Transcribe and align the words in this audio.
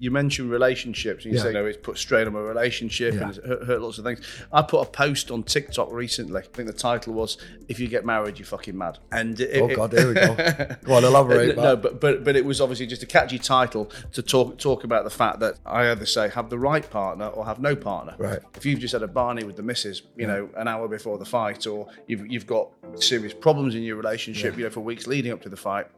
you 0.00 0.12
mentioned 0.12 0.48
relationships 0.48 1.24
and 1.24 1.32
you 1.32 1.38
Yeah. 1.38 1.42
say, 1.42 1.48
you 1.48 1.54
know, 1.54 1.66
it's 1.66 1.76
put 1.78 1.98
strain 1.98 2.28
on 2.28 2.32
my 2.32 2.38
relationship 2.38 3.14
Yeah. 3.14 3.20
and 3.22 3.30
it's 3.36 3.44
hurt, 3.44 3.64
hurt 3.64 3.82
lots 3.82 3.98
of 3.98 4.04
things. 4.04 4.20
I 4.52 4.62
put 4.62 4.80
a 4.86 4.88
post 4.88 5.28
on 5.32 5.42
TikTok 5.42 5.90
recently. 5.92 6.40
I 6.40 6.44
think 6.44 6.68
the 6.68 6.72
title 6.72 7.14
was, 7.14 7.36
If 7.68 7.80
you 7.80 7.88
get 7.88 8.06
married, 8.06 8.38
you're 8.38 8.46
fucking 8.46 8.78
mad. 8.78 8.98
And 9.10 9.38
it, 9.40 9.60
Oh, 9.60 9.68
it- 9.68 9.74
God, 9.74 9.92
here 9.92 10.06
we 10.08 10.14
go. 10.14 10.34
well, 10.38 10.76
Go 10.84 10.94
on, 10.94 11.04
elaborate, 11.04 11.58
uh, 11.58 11.62
No, 11.62 11.76
but, 11.76 12.00
but 12.00 12.22
but 12.24 12.36
it 12.36 12.44
was 12.44 12.60
obviously 12.60 12.86
just 12.86 13.02
a 13.02 13.06
catchy 13.06 13.38
title 13.40 13.90
to 14.12 14.22
talk 14.22 14.56
talk 14.58 14.84
about 14.84 15.02
the 15.02 15.10
fact 15.10 15.40
that 15.40 15.56
I 15.66 15.90
either 15.90 16.06
say 16.06 16.28
have 16.28 16.48
the 16.48 16.58
right 16.60 16.88
partner 16.88 17.26
or 17.26 17.44
have 17.44 17.58
no 17.58 17.74
partner. 17.74 18.14
Right. 18.18 18.38
If 18.54 18.64
you've 18.64 18.78
just 18.78 18.92
had 18.92 19.02
a 19.02 19.08
Barney 19.08 19.42
with 19.44 19.56
the 19.56 19.62
missus, 19.64 20.02
you 20.16 20.28
know, 20.28 20.48
an 20.56 20.68
hour 20.68 20.86
before 20.86 21.18
the 21.18 21.24
fight, 21.26 21.66
or 21.66 21.88
you've 22.06 22.24
you've 22.30 22.46
got 22.46 22.68
serious 22.94 23.34
problems 23.34 23.74
in 23.74 23.82
your 23.82 23.96
relationship, 23.96 24.56
you 24.56 24.64
know, 24.64 24.70
for 24.70 24.80
weeks 24.80 25.08
leading 25.08 25.32
up 25.32 25.42
to 25.42 25.48
the 25.48 25.56
fight, 25.56 25.88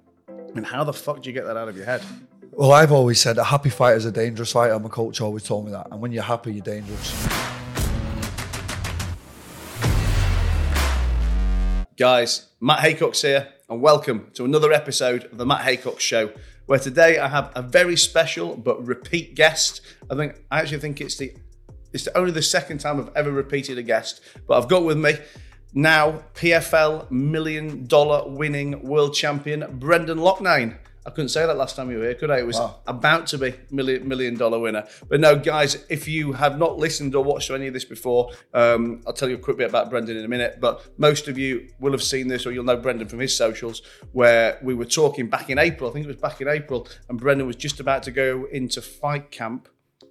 and 0.57 0.65
how 0.67 0.85
the 0.85 0.93
fuck 0.95 1.23
do 1.23 1.29
you 1.29 1.35
get 1.35 1.45
that 1.45 1.57
out 1.59 1.69
of 1.69 1.77
your 1.77 1.85
head? 1.87 2.03
Well, 2.53 2.73
I've 2.73 2.91
always 2.91 3.21
said 3.21 3.39
a 3.39 3.45
happy 3.45 3.71
fighter 3.71 3.97
is 3.97 4.05
a 4.07 4.11
dangerous 4.11 4.51
fighter. 4.51 4.77
My 4.81 4.89
coach 4.89 5.21
always 5.21 5.45
told 5.45 5.67
me 5.67 5.71
that. 5.71 5.87
And 5.93 6.01
when 6.01 6.11
you're 6.11 6.25
happy, 6.25 6.53
you're 6.53 6.65
dangerous. 6.65 7.13
Guys, 11.97 12.49
Matt 12.61 12.81
Haycox 12.81 13.23
here, 13.23 13.47
and 13.69 13.81
welcome 13.81 14.33
to 14.35 14.45
another 14.45 14.73
episode 14.73 15.27
of 15.27 15.39
the 15.39 15.47
Matt 15.47 15.61
Haycox 15.61 16.01
Show, 16.01 16.33
where 16.67 16.81
today 16.81 17.21
I 17.21 17.29
have 17.29 17.53
a 17.55 17.63
very 17.63 17.97
special 17.97 18.57
but 18.57 18.85
repeat 18.85 19.37
guest. 19.37 19.81
I 20.11 20.17
think 20.17 20.35
I 20.51 20.59
actually 20.59 20.81
think 20.81 21.01
it's 21.01 21.17
the 21.17 21.33
it's 21.93 22.09
only 22.17 22.33
the 22.33 22.43
second 22.43 22.79
time 22.79 22.99
I've 22.99 23.15
ever 23.15 23.31
repeated 23.31 23.79
a 23.79 23.83
guest, 23.85 24.23
but 24.49 24.59
I've 24.59 24.69
got 24.69 24.83
with 24.83 24.99
me 24.99 25.15
now 25.73 26.25
PFL 26.35 27.13
million 27.13 27.87
dollar 27.87 28.29
winning 28.29 28.83
world 28.83 29.15
champion 29.15 29.79
Brendan 29.79 30.19
Loughnane. 30.19 30.79
I 31.07 31.11
couldn't 31.11 31.31
say 31.31 31.47
that 31.47 31.57
last 31.57 31.77
time 31.77 31.91
you 31.91 31.97
were 31.99 32.05
here, 32.05 32.15
could 32.15 32.31
I? 32.31 32.39
It 32.41 32.47
was 32.47 32.57
Wow. 32.57 32.77
about 32.87 33.27
to 33.29 33.39
be 33.39 33.55
million 33.71 34.07
million 34.07 34.37
dollar 34.37 34.59
winner. 34.59 34.87
But 35.09 35.21
no, 35.21 35.35
guys, 35.37 35.85
if 35.89 36.07
you 36.07 36.33
have 36.35 36.59
not 36.59 36.77
listened 36.79 37.15
or 37.15 37.25
watched 37.25 37.51
any 37.51 37.67
of 37.69 37.73
this 37.73 37.87
before, 37.87 38.33
um, 38.53 39.01
I'll 39.07 39.15
tell 39.15 39.29
you 39.31 39.37
a 39.37 39.39
quick 39.39 39.57
bit 39.57 39.69
about 39.71 39.89
Brendan 39.89 40.19
in 40.19 40.25
a 40.25 40.29
minute. 40.29 40.59
But 40.61 40.87
most 40.99 41.27
of 41.27 41.39
you 41.39 41.69
will 41.81 41.93
have 41.93 42.03
seen 42.03 42.29
this, 42.29 42.45
or 42.47 42.53
you'll 42.53 42.65
know 42.65 42.77
Brendan 42.77 43.09
from 43.09 43.19
his 43.21 43.35
socials, 43.35 43.81
where 44.13 44.59
we 44.63 44.75
were 44.75 44.85
talking 44.85 45.29
back 45.29 45.49
in 45.49 45.59
April. 45.59 45.89
I 45.89 45.93
think 45.95 46.05
it 46.05 46.09
was 46.09 46.17
back 46.17 46.41
in 46.43 46.49
April, 46.49 46.87
and 47.09 47.19
Brendan 47.19 47.47
was 47.47 47.57
just 47.57 47.81
about 47.81 48.03
to 48.03 48.11
go 48.11 48.47
into 48.53 48.83
fight 48.83 49.31
camp 49.31 49.69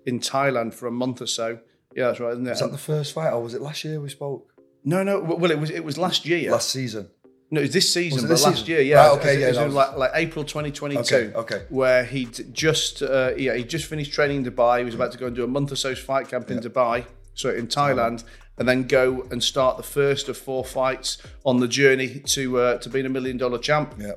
in 0.07 0.19
Thailand 0.19 0.73
for 0.73 0.87
a 0.87 0.91
month 0.91 1.21
or 1.21 1.27
so. 1.27 1.59
Yeah, 1.95 2.07
that's 2.07 2.19
right, 2.19 2.31
isn't 2.31 2.47
it? 2.47 2.51
Was 2.51 2.59
that 2.61 2.71
the 2.71 2.77
first 2.79 3.13
fight, 3.13 3.31
or 3.31 3.41
was 3.43 3.53
it 3.53 3.61
last 3.61 3.83
year 3.83 3.99
we 4.01 4.09
spoke? 4.09 4.51
no, 4.83 5.03
no. 5.03 5.19
Well, 5.19 5.51
it 5.51 5.59
was 5.59 5.69
it 5.69 5.83
was 5.83 5.97
last 5.97 6.25
year. 6.25 6.51
Last 6.51 6.69
season. 6.69 7.09
No, 7.51 7.61
it 7.61 7.63
was 7.65 7.73
this 7.73 7.91
season, 7.91 8.19
it 8.19 8.21
but 8.23 8.27
this 8.29 8.43
last 8.43 8.59
season? 8.59 8.69
year, 8.69 8.81
yeah. 8.81 9.07
Right, 9.07 9.17
okay, 9.19 9.35
it, 9.35 9.39
yeah, 9.39 9.47
was 9.47 9.57
was- 9.57 9.73
like, 9.73 9.97
like 9.97 10.11
April 10.13 10.45
2022. 10.45 11.15
Okay, 11.15 11.33
okay. 11.35 11.65
Where 11.69 12.03
he'd 12.03 12.53
just, 12.53 13.01
uh, 13.01 13.31
yeah, 13.35 13.55
he 13.55 13.63
just 13.63 13.85
finished 13.85 14.13
training 14.13 14.45
in 14.45 14.51
Dubai. 14.51 14.79
He 14.79 14.85
was 14.85 14.93
about 14.93 15.11
to 15.13 15.17
go 15.17 15.27
and 15.27 15.35
do 15.35 15.43
a 15.43 15.47
month 15.47 15.71
or 15.71 15.75
so's 15.75 15.97
fight 15.99 16.27
camp 16.29 16.51
in 16.51 16.59
Dubai, 16.59 17.05
so 17.33 17.49
in 17.49 17.67
Thailand, 17.67 18.23
and 18.57 18.67
then 18.67 18.83
go 18.83 19.27
and 19.31 19.43
start 19.43 19.77
the 19.77 19.83
first 19.83 20.29
of 20.29 20.37
four 20.37 20.63
fights 20.63 21.17
on 21.43 21.59
the 21.59 21.67
journey 21.67 22.19
to 22.19 22.59
uh, 22.59 22.77
to 22.79 22.89
being 22.89 23.05
a 23.07 23.09
million 23.09 23.37
dollar 23.37 23.57
champ. 23.57 23.95
Yeah. 23.97 24.11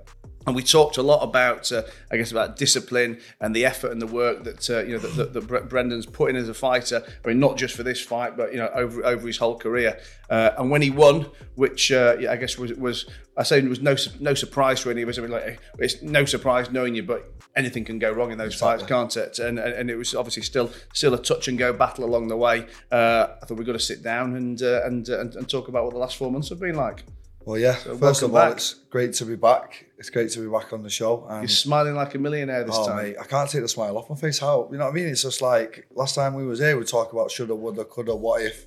And 0.47 0.57
we 0.57 0.63
talked 0.63 0.97
a 0.97 1.03
lot 1.03 1.23
about, 1.23 1.71
uh, 1.71 1.83
I 2.11 2.17
guess, 2.17 2.33
about 2.33 2.57
discipline 2.57 3.21
and 3.41 3.55
the 3.55 3.65
effort 3.65 3.93
and 3.93 4.03
the 4.03 4.07
work 4.07 4.45
that 4.45 4.69
uh, 4.69 4.81
you 4.81 4.95
know 4.95 4.99
that, 4.99 5.33
that, 5.33 5.49
that 5.49 5.69
Brendan's 5.69 6.07
put 6.07 6.31
in 6.31 6.37
as 6.37 6.49
a 6.49 6.55
fighter. 6.55 7.05
I 7.25 7.29
mean, 7.29 7.39
not 7.39 7.57
just 7.57 7.77
for 7.77 7.83
this 7.83 8.01
fight, 8.01 8.37
but 8.37 8.53
you 8.53 8.59
know, 8.59 8.69
over 8.75 9.05
over 9.05 9.27
his 9.27 9.39
whole 9.39 9.57
career. 9.57 10.01
Uh, 10.29 10.51
and 10.59 10.71
when 10.71 10.83
he 10.83 10.91
won, 10.91 11.27
which 11.55 11.93
uh, 11.93 12.17
yeah, 12.19 12.33
I 12.33 12.37
guess 12.37 12.59
was 12.59 12.73
was 12.75 13.09
I 13.37 13.45
say 13.45 13.59
it 13.59 13.69
was 13.69 13.81
no 13.81 13.97
no 14.21 14.35
surprise 14.35 14.81
for 14.81 14.91
any 14.91 15.03
of 15.03 15.09
us. 15.09 15.19
I 15.19 15.23
mean, 15.23 15.31
like 15.31 15.61
it's 15.79 16.03
no 16.03 16.25
surprise 16.25 16.71
knowing 16.71 16.95
you, 16.95 17.03
but 17.03 17.33
anything 17.55 17.85
can 17.85 17.99
go 17.99 18.11
wrong 18.11 18.33
in 18.33 18.39
those 18.39 18.55
fights, 18.55 18.83
can't 18.83 19.17
it? 19.17 19.39
And, 19.39 19.59
and 19.59 19.75
and 19.75 19.91
it 19.91 19.97
was 19.97 20.15
obviously 20.15 20.43
still 20.43 20.71
still 20.93 21.15
a 21.15 21.23
touch 21.23 21.49
and 21.49 21.59
go 21.59 21.73
battle 21.73 22.05
along 22.05 22.29
the 22.29 22.37
way. 22.37 22.67
Uh, 22.91 23.29
I 23.41 23.47
thought 23.47 23.59
we've 23.59 23.67
got 23.67 23.75
to 23.75 23.79
sit 23.79 24.03
down 24.03 24.37
and, 24.37 24.61
uh, 24.63 24.83
and 24.85 25.09
and 25.09 25.35
and 25.37 25.49
talk 25.49 25.69
about 25.69 25.85
what 25.85 25.93
the 25.93 26.01
last 26.01 26.17
four 26.17 26.31
months 26.31 26.49
have 26.49 26.61
been 26.61 26.75
like. 26.75 27.05
Well, 27.45 27.59
yeah. 27.59 27.75
First 27.75 28.23
of 28.23 28.35
all, 28.35 28.41
back. 28.41 28.53
it's 28.53 28.75
great 28.91 29.15
to 29.15 29.25
be 29.25 29.37
back. 29.37 29.87
It's 30.03 30.11
great 30.11 30.31
to 30.33 30.41
be 30.41 30.49
back 30.51 30.73
on 30.73 30.83
the 30.83 30.91
show. 30.91 31.29
And 31.31 31.43
You're 31.43 31.49
smiling 31.49 31.95
like 31.95 32.13
a 32.17 32.19
millionaire 32.19 32.65
this 32.65 32.75
oh, 32.77 32.89
time. 32.89 32.97
mate, 32.97 33.17
I 33.21 33.25
can't 33.25 33.49
take 33.49 33.63
the 33.63 33.69
smile 33.69 33.97
off 33.97 34.11
my 34.11 34.17
face. 34.17 34.37
How 34.41 34.69
you 34.73 34.77
know 34.77 34.87
what 34.87 34.91
I 34.91 34.95
mean? 34.95 35.07
It's 35.07 35.23
just 35.23 35.41
like 35.41 35.87
last 35.95 36.17
time 36.17 36.35
we 36.35 36.45
was 36.45 36.59
here, 36.59 36.77
we 36.77 36.85
talk 36.85 37.13
about 37.13 37.31
shoulda, 37.31 37.55
woulda, 37.55 37.85
coulda, 37.85 38.13
what 38.17 38.43
if, 38.43 38.67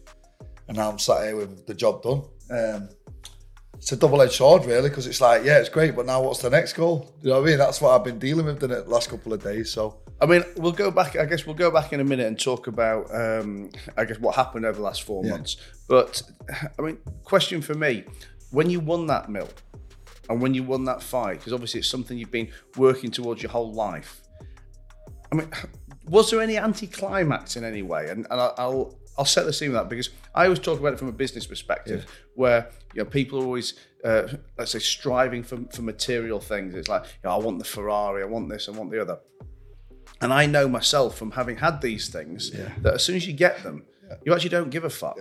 and 0.69 0.77
now 0.77 0.89
I'm 0.89 0.97
sat 0.97 1.25
here 1.25 1.35
with 1.35 1.67
the 1.67 1.73
job 1.73 2.03
done. 2.03 2.23
Um, 2.49 2.87
it's 3.73 3.91
a 3.91 3.97
double-edged 3.97 4.31
sword, 4.31 4.63
really, 4.63 4.87
because 4.87 5.07
it's 5.07 5.19
like, 5.19 5.43
yeah, 5.43 5.59
it's 5.59 5.67
great, 5.67 5.93
but 5.93 6.05
now 6.05 6.23
what's 6.23 6.41
the 6.41 6.49
next 6.49 6.71
goal? 6.71 7.13
You 7.21 7.31
know 7.31 7.41
what 7.41 7.47
I 7.47 7.49
mean? 7.49 7.57
That's 7.57 7.81
what 7.81 7.89
I've 7.91 8.05
been 8.05 8.17
dealing 8.17 8.45
with 8.45 8.63
in 8.63 8.69
the 8.69 8.83
last 8.85 9.09
couple 9.09 9.33
of 9.33 9.43
days. 9.43 9.69
So 9.69 9.99
I 10.21 10.27
mean, 10.27 10.41
we'll 10.55 10.71
go 10.71 10.89
back. 10.89 11.17
I 11.17 11.25
guess 11.25 11.45
we'll 11.45 11.55
go 11.55 11.69
back 11.69 11.91
in 11.91 11.99
a 11.99 12.05
minute 12.05 12.27
and 12.27 12.39
talk 12.39 12.67
about, 12.67 13.13
um, 13.13 13.71
I 13.97 14.05
guess, 14.05 14.19
what 14.19 14.35
happened 14.35 14.65
over 14.65 14.77
the 14.77 14.83
last 14.83 15.03
four 15.03 15.25
Yeah. 15.25 15.31
months. 15.31 15.57
But 15.89 16.21
I 16.79 16.81
mean, 16.81 16.97
question 17.25 17.61
for 17.61 17.73
me: 17.73 18.05
when 18.51 18.69
you 18.69 18.79
won 18.79 19.05
that 19.07 19.29
mill, 19.29 19.49
and 20.29 20.41
when 20.41 20.53
you 20.53 20.63
won 20.63 20.85
that 20.85 21.01
fight, 21.01 21.39
because 21.39 21.53
obviously 21.53 21.79
it's 21.79 21.89
something 21.89 22.17
you've 22.17 22.31
been 22.31 22.49
working 22.77 23.11
towards 23.11 23.41
your 23.41 23.51
whole 23.51 23.71
life. 23.73 24.21
I 25.31 25.35
mean, 25.35 25.49
was 26.07 26.31
there 26.31 26.41
any 26.41 26.57
anticlimax 26.57 27.55
in 27.55 27.63
any 27.63 27.81
way? 27.81 28.09
And, 28.09 28.27
and 28.29 28.39
I'll, 28.39 28.97
I'll 29.17 29.25
set 29.25 29.45
the 29.45 29.53
scene 29.53 29.71
with 29.71 29.81
that 29.81 29.89
because 29.89 30.09
I 30.33 30.45
always 30.45 30.59
talk 30.59 30.79
about 30.79 30.93
it 30.93 30.99
from 30.99 31.07
a 31.07 31.13
business 31.13 31.45
perspective, 31.47 32.05
where 32.35 32.69
you 32.93 33.03
know 33.03 33.09
people 33.09 33.39
are 33.39 33.45
always 33.45 33.73
uh, 34.03 34.27
let's 34.57 34.71
say 34.71 34.79
striving 34.79 35.43
for 35.43 35.57
for 35.71 35.81
material 35.81 36.39
things. 36.39 36.75
It's 36.75 36.89
like 36.89 37.03
you 37.05 37.29
know, 37.29 37.31
I 37.31 37.37
want 37.37 37.59
the 37.59 37.65
Ferrari, 37.65 38.23
I 38.23 38.25
want 38.25 38.49
this, 38.49 38.67
I 38.67 38.71
want 38.71 38.91
the 38.91 39.01
other. 39.01 39.19
And 40.21 40.33
I 40.33 40.45
know 40.45 40.67
myself 40.67 41.17
from 41.17 41.31
having 41.31 41.57
had 41.57 41.81
these 41.81 42.09
things 42.09 42.51
that 42.81 42.93
as 42.95 43.03
soon 43.03 43.15
as 43.15 43.27
you 43.27 43.33
get 43.33 43.63
them, 43.63 43.83
you 44.23 44.33
actually 44.33 44.49
don't 44.49 44.69
give 44.69 44.83
a 44.83 44.89
fuck. 44.89 45.17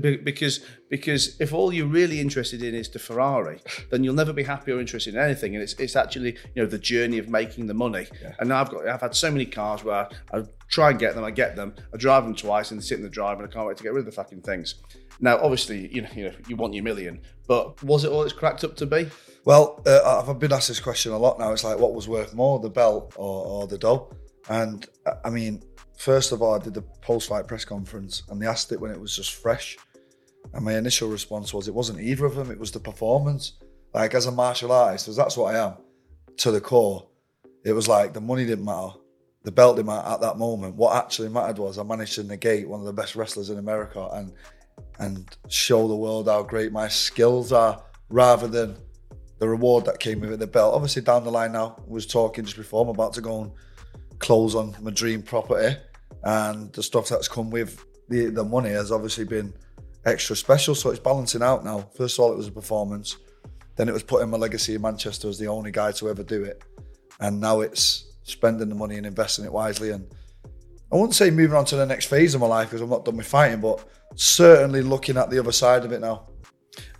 Be- 0.00 0.16
because 0.16 0.60
because 0.88 1.40
if 1.40 1.52
all 1.52 1.72
you're 1.72 1.86
really 1.86 2.20
interested 2.20 2.62
in 2.62 2.74
is 2.74 2.88
the 2.88 2.98
Ferrari, 2.98 3.60
then 3.90 4.04
you'll 4.04 4.14
never 4.14 4.32
be 4.32 4.42
happy 4.42 4.72
or 4.72 4.80
interested 4.80 5.14
in 5.14 5.20
anything. 5.20 5.54
And 5.54 5.62
it's 5.62 5.74
it's 5.74 5.96
actually 5.96 6.36
you 6.54 6.62
know 6.62 6.66
the 6.66 6.78
journey 6.78 7.18
of 7.18 7.28
making 7.28 7.66
the 7.66 7.74
money. 7.74 8.06
And 8.38 8.48
now 8.48 8.60
I've 8.60 8.70
got 8.70 8.86
I've 8.86 9.00
had 9.00 9.14
so 9.14 9.30
many 9.30 9.46
cars 9.46 9.84
where 9.84 10.08
I 10.32 10.42
try 10.68 10.90
and 10.90 10.98
get 10.98 11.14
them, 11.14 11.24
I 11.24 11.30
get 11.30 11.56
them, 11.56 11.74
I 11.92 11.96
drive 11.96 12.24
them 12.24 12.34
twice 12.34 12.70
and 12.70 12.80
they 12.80 12.84
sit 12.84 12.98
in 12.98 13.04
the 13.04 13.10
drive, 13.10 13.38
and 13.38 13.48
I 13.48 13.50
can't 13.50 13.66
wait 13.66 13.76
to 13.78 13.82
get 13.82 13.92
rid 13.92 14.00
of 14.00 14.06
the 14.06 14.12
fucking 14.12 14.42
things. 14.42 14.76
Now, 15.20 15.38
obviously, 15.38 15.92
you 15.92 16.02
know, 16.02 16.08
you 16.14 16.24
know, 16.24 16.34
you 16.46 16.56
want 16.56 16.74
your 16.74 16.84
million, 16.84 17.20
but 17.46 17.82
was 17.82 18.04
it 18.04 18.10
all 18.10 18.22
it's 18.22 18.32
cracked 18.32 18.64
up 18.64 18.76
to 18.76 18.86
be? 18.86 19.08
Well, 19.44 19.82
uh, 19.86 20.24
I've 20.28 20.38
been 20.38 20.52
asked 20.52 20.68
this 20.68 20.80
question 20.80 21.12
a 21.12 21.18
lot 21.18 21.38
now. 21.38 21.52
It's 21.52 21.64
like, 21.64 21.78
what 21.78 21.94
was 21.94 22.06
worth 22.06 22.34
more, 22.34 22.58
the 22.58 22.68
belt 22.68 23.14
or, 23.16 23.46
or 23.46 23.66
the 23.66 23.78
dough? 23.78 24.14
And 24.48 24.86
uh, 25.06 25.14
I 25.24 25.30
mean, 25.30 25.62
first 25.98 26.32
of 26.32 26.40
all, 26.42 26.54
I 26.54 26.58
did 26.58 26.74
the 26.74 26.82
post-fight 27.02 27.46
press 27.46 27.64
conference, 27.64 28.22
and 28.28 28.40
they 28.40 28.46
asked 28.46 28.72
it 28.72 28.80
when 28.80 28.90
it 28.90 29.00
was 29.00 29.14
just 29.14 29.34
fresh. 29.34 29.76
And 30.54 30.64
my 30.64 30.76
initial 30.76 31.08
response 31.08 31.52
was, 31.52 31.68
it 31.68 31.74
wasn't 31.74 32.00
either 32.00 32.24
of 32.24 32.34
them; 32.34 32.50
it 32.50 32.58
was 32.58 32.72
the 32.72 32.80
performance. 32.80 33.52
Like 33.92 34.14
as 34.14 34.26
a 34.26 34.32
martial 34.32 34.72
artist, 34.72 35.06
because 35.06 35.16
that's 35.16 35.36
what 35.36 35.54
I 35.54 35.66
am 35.66 35.74
to 36.38 36.50
the 36.50 36.60
core. 36.60 37.08
It 37.64 37.72
was 37.72 37.88
like 37.88 38.12
the 38.12 38.20
money 38.20 38.46
didn't 38.46 38.64
matter, 38.64 38.92
the 39.42 39.52
belt 39.52 39.76
didn't 39.76 39.88
matter 39.88 40.08
at 40.08 40.20
that 40.20 40.38
moment. 40.38 40.76
What 40.76 40.96
actually 40.96 41.28
mattered 41.28 41.58
was 41.58 41.78
I 41.78 41.82
managed 41.82 42.14
to 42.14 42.22
negate 42.22 42.68
one 42.68 42.80
of 42.80 42.86
the 42.86 42.92
best 42.92 43.16
wrestlers 43.16 43.50
in 43.50 43.58
America 43.58 44.08
and 44.12 44.32
and 45.00 45.36
show 45.48 45.88
the 45.88 45.96
world 45.96 46.28
how 46.28 46.42
great 46.42 46.72
my 46.72 46.88
skills 46.88 47.52
are, 47.52 47.82
rather 48.08 48.46
than 48.46 48.76
the 49.38 49.48
reward 49.48 49.84
that 49.84 50.00
came 50.00 50.20
with 50.20 50.32
it, 50.32 50.38
the 50.38 50.46
belt. 50.46 50.74
Obviously, 50.74 51.02
down 51.02 51.24
the 51.24 51.30
line 51.30 51.52
now, 51.52 51.76
I 51.78 51.82
was 51.86 52.06
talking 52.06 52.44
just 52.44 52.56
before, 52.56 52.82
I'm 52.82 52.88
about 52.88 53.12
to 53.14 53.20
go 53.20 53.42
and 53.42 53.52
close 54.18 54.54
on 54.54 54.76
my 54.80 54.90
dream 54.90 55.22
property, 55.22 55.76
and 56.24 56.72
the 56.72 56.82
stuff 56.82 57.08
that's 57.08 57.28
come 57.28 57.50
with 57.50 57.84
the, 58.08 58.26
the 58.26 58.44
money 58.44 58.70
has 58.70 58.90
obviously 58.90 59.24
been 59.24 59.52
extra 60.04 60.34
special. 60.36 60.74
So 60.74 60.90
it's 60.90 60.98
balancing 60.98 61.42
out 61.42 61.64
now. 61.64 61.88
First 61.94 62.18
of 62.18 62.24
all, 62.24 62.32
it 62.32 62.36
was 62.36 62.48
a 62.48 62.52
performance, 62.52 63.16
then 63.76 63.88
it 63.88 63.92
was 63.92 64.02
putting 64.02 64.30
my 64.30 64.38
legacy 64.38 64.74
in 64.74 64.82
Manchester 64.82 65.28
as 65.28 65.38
the 65.38 65.46
only 65.46 65.70
guy 65.70 65.92
to 65.92 66.08
ever 66.08 66.22
do 66.22 66.42
it, 66.44 66.62
and 67.20 67.40
now 67.40 67.60
it's 67.60 68.12
spending 68.24 68.68
the 68.68 68.74
money 68.74 68.96
and 68.96 69.06
investing 69.06 69.44
it 69.44 69.52
wisely. 69.52 69.90
And 69.90 70.06
I 70.92 70.96
wouldn't 70.96 71.14
say 71.14 71.30
moving 71.30 71.56
on 71.56 71.64
to 71.66 71.76
the 71.76 71.86
next 71.86 72.06
phase 72.06 72.34
of 72.34 72.40
my 72.40 72.46
life 72.46 72.68
because 72.68 72.80
I'm 72.80 72.90
not 72.90 73.04
done 73.04 73.16
with 73.16 73.26
fighting, 73.26 73.60
but 73.60 73.84
certainly 74.14 74.82
looking 74.82 75.16
at 75.16 75.30
the 75.30 75.38
other 75.38 75.52
side 75.52 75.84
of 75.84 75.92
it 75.92 76.00
now. 76.00 76.28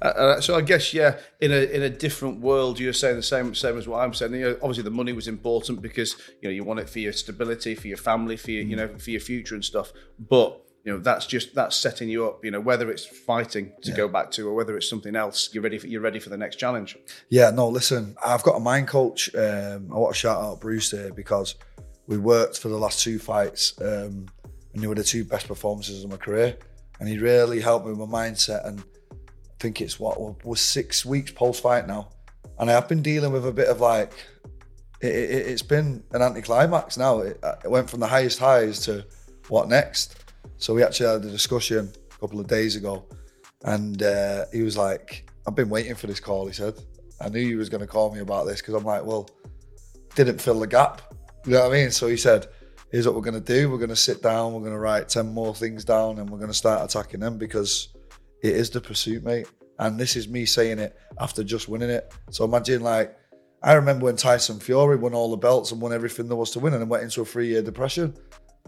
Uh, 0.01 0.05
uh, 0.05 0.41
so 0.41 0.55
I 0.55 0.61
guess 0.61 0.95
yeah, 0.95 1.19
in 1.41 1.53
a 1.53 1.65
in 1.75 1.83
a 1.83 1.91
different 1.91 2.41
world, 2.41 2.79
you're 2.79 2.93
saying 2.93 3.17
the 3.17 3.23
same 3.23 3.55
same 3.55 3.79
as 3.79 3.89
what 3.89 3.99
I'm 3.99 4.15
saying. 4.15 4.35
You 4.35 4.41
know, 4.41 4.57
obviously, 4.63 4.85
the 4.85 4.91
money 4.91 5.13
was 5.13 5.29
important 5.29 5.83
because 5.83 6.17
you 6.41 6.49
know 6.49 6.51
you 6.51 6.65
want 6.65 6.81
it 6.81 6.89
for 6.89 6.99
your 6.99 7.13
stability, 7.13 7.75
for 7.75 7.89
your 7.89 7.97
family, 7.97 8.37
for 8.37 8.51
your 8.51 8.63
you 8.63 8.77
know 8.77 8.89
for 8.99 9.11
your 9.11 9.21
future 9.21 9.55
and 9.55 9.65
stuff. 9.65 9.93
But 10.19 10.61
you 10.85 10.93
know 10.93 10.99
that's 10.99 11.27
just 11.27 11.55
that's 11.55 11.77
setting 11.77 12.09
you 12.09 12.27
up. 12.27 12.45
You 12.45 12.51
know 12.51 12.61
whether 12.61 12.91
it's 12.91 13.05
fighting 13.05 13.73
to 13.83 13.93
go 13.93 14.09
back 14.09 14.31
to 14.33 14.49
or 14.49 14.55
whether 14.55 14.77
it's 14.77 14.89
something 14.89 15.17
else, 15.17 15.51
you're 15.53 15.63
ready 15.63 15.79
for 15.79 15.87
you're 15.87 16.01
ready 16.01 16.19
for 16.19 16.31
the 16.31 16.39
next 16.39 16.57
challenge. 16.57 16.97
Yeah, 17.31 17.51
no, 17.51 17.69
listen, 17.69 18.17
I've 18.25 18.43
got 18.43 18.57
a 18.57 18.61
mind 18.61 18.89
coach. 18.89 19.35
Um, 19.35 19.91
I 19.93 19.99
want 19.99 20.15
to 20.15 20.19
shout 20.19 20.43
out 20.43 20.61
Bruce 20.61 20.91
here 20.91 21.13
because 21.13 21.57
we 22.09 22.17
worked 22.17 22.59
for 22.59 22.69
the 22.69 22.77
last 22.77 23.05
two 23.05 23.19
fights 23.19 23.75
um, 23.81 24.27
and 24.73 24.83
they 24.83 24.87
were 24.87 24.95
the 24.95 25.05
two 25.05 25.25
best 25.25 25.47
performances 25.47 26.03
of 26.03 26.11
my 26.11 26.17
career. 26.17 26.57
And 26.99 27.09
he 27.09 27.19
really 27.19 27.61
helped 27.61 27.87
me 27.87 27.93
with 27.93 28.09
my 28.09 28.29
mindset. 28.29 28.67
And 28.67 28.83
think 29.59 29.81
it's 29.81 29.99
what 29.99 30.45
was 30.45 30.61
six 30.61 31.05
weeks 31.05 31.31
post 31.31 31.63
fight 31.63 31.87
now. 31.87 32.09
And 32.59 32.71
I 32.71 32.73
have 32.75 32.89
been 32.89 33.03
dealing 33.03 33.33
with 33.33 33.47
a 33.47 33.53
bit 33.53 33.69
of 33.69 33.81
like 33.81 34.13
it, 35.01 35.15
it, 35.15 35.47
it's 35.47 35.63
been 35.63 36.03
an 36.13 36.23
anticlimax 36.23 36.97
now. 36.97 37.21
It, 37.21 37.41
it 37.65 37.71
went 37.71 37.89
from 37.89 38.01
the 38.01 38.07
highest 38.07 38.39
highs 38.39 38.81
to 38.81 39.05
what 39.49 39.69
next. 39.69 40.25
So 40.59 40.75
we 40.75 40.83
actually 40.83 41.09
had 41.09 41.25
a 41.25 41.31
discussion 41.31 41.93
a 42.11 42.19
couple 42.19 42.41
of 42.41 42.49
days 42.49 42.75
ago, 42.75 43.05
and 43.65 44.03
uh, 44.03 44.47
he 44.53 44.63
was 44.63 44.77
like, 44.77 45.31
"I've 45.47 45.55
been 45.55 45.69
waiting 45.69 45.95
for 45.95 46.09
this 46.09 46.21
call." 46.21 46.47
He 46.47 46.53
said, 46.53 46.75
"I 47.21 47.29
knew 47.29 47.41
you 47.41 47.59
was 47.59 47.69
going 47.69 47.81
to 47.81 47.87
call 47.87 48.13
me 48.13 48.21
about 48.21 48.47
this 48.47 48.61
because 48.61 48.75
I'm 48.75 48.85
like, 48.85 49.05
well, 49.05 49.29
didn't 50.15 50.41
fill 50.41 50.59
the 50.59 50.67
gap. 50.67 51.03
You 51.47 51.53
know 51.53 51.61
what 51.61 51.71
I 51.71 51.75
mean?" 51.75 51.91
So 51.93 52.09
he 52.09 52.17
said, 52.17 52.49
"Here's 52.91 53.07
what 53.07 53.15
we're 53.15 53.23
going 53.23 53.41
to 53.41 53.41
do. 53.41 53.71
We're 53.71 53.79
going 53.79 53.89
to 53.91 53.97
sit 53.97 54.21
down. 54.21 54.53
We're 54.53 54.61
going 54.61 54.73
to 54.73 54.79
write 54.79 55.09
ten 55.09 55.33
more 55.33 55.55
things 55.55 55.85
down, 55.85 56.19
and 56.19 56.29
we're 56.29 56.39
going 56.39 56.51
to 56.51 56.55
start 56.55 56.83
attacking 56.85 57.21
them 57.21 57.39
because 57.39 57.89
it 58.43 58.55
is 58.55 58.71
the 58.71 58.81
pursuit, 58.81 59.25
mate." 59.25 59.47
And 59.79 59.99
this 59.99 60.17
is 60.17 60.29
me 60.29 60.45
saying 60.45 60.79
it 60.79 60.97
after 61.21 61.45
just 61.45 61.69
winning 61.69 61.91
it. 61.91 62.13
So 62.31 62.45
imagine 62.45 62.83
like. 62.83 63.17
I 63.61 63.73
remember 63.73 64.05
when 64.05 64.15
Tyson 64.15 64.61
Fury 64.61 64.95
won 64.95 65.15
all 65.15 65.33
the 65.33 65.37
belts 65.37 65.73
and 65.73 65.81
won 65.81 65.93
everything 65.93 66.29
there 66.29 66.37
was 66.37 66.53
to 66.53 66.61
win, 66.61 66.75
and 66.75 66.81
then 66.81 66.89
went 66.89 67.03
into 67.03 67.23
a 67.23 67.25
three-year 67.25 67.61
depression 67.61 68.17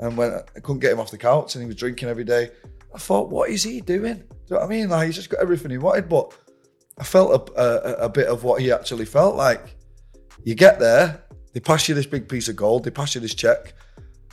and 0.01 0.17
when 0.17 0.33
I 0.33 0.61
couldn't 0.61 0.81
get 0.81 0.93
him 0.93 1.01
off 1.01 1.11
the 1.11 1.19
couch 1.19 1.55
and 1.55 1.63
he 1.63 1.67
was 1.67 1.77
drinking 1.77 2.09
every 2.09 2.25
day. 2.25 2.51
I 2.95 2.99
thought, 2.99 3.29
what 3.29 3.51
is 3.51 3.63
he 3.63 3.81
doing? 3.81 4.17
Do 4.17 4.21
you 4.21 4.27
know 4.51 4.57
what 4.57 4.65
I 4.65 4.69
mean? 4.69 4.89
Like 4.89 5.07
he's 5.07 5.17
just 5.17 5.31
got 5.31 5.41
everything 5.41 5.71
he 5.71 5.79
wanted, 5.79 6.09
but 6.09 6.37
I 6.99 7.05
felt 7.05 7.51
a, 7.51 7.61
a, 7.61 8.07
a 8.07 8.09
bit 8.09 8.27
of 8.27 8.43
what 8.43 8.61
he 8.61 8.73
actually 8.73 9.05
felt 9.05 9.37
like. 9.37 9.77
You 10.43 10.55
get 10.55 10.81
there, 10.81 11.23
they 11.53 11.61
pass 11.61 11.89
you 11.89 11.95
this 11.95 12.07
big 12.07 12.29
piece 12.29 12.49
of 12.49 12.57
gold, 12.57 12.85
they 12.85 12.91
pass 12.91 13.15
you 13.15 13.21
this 13.21 13.35
check, 13.35 13.75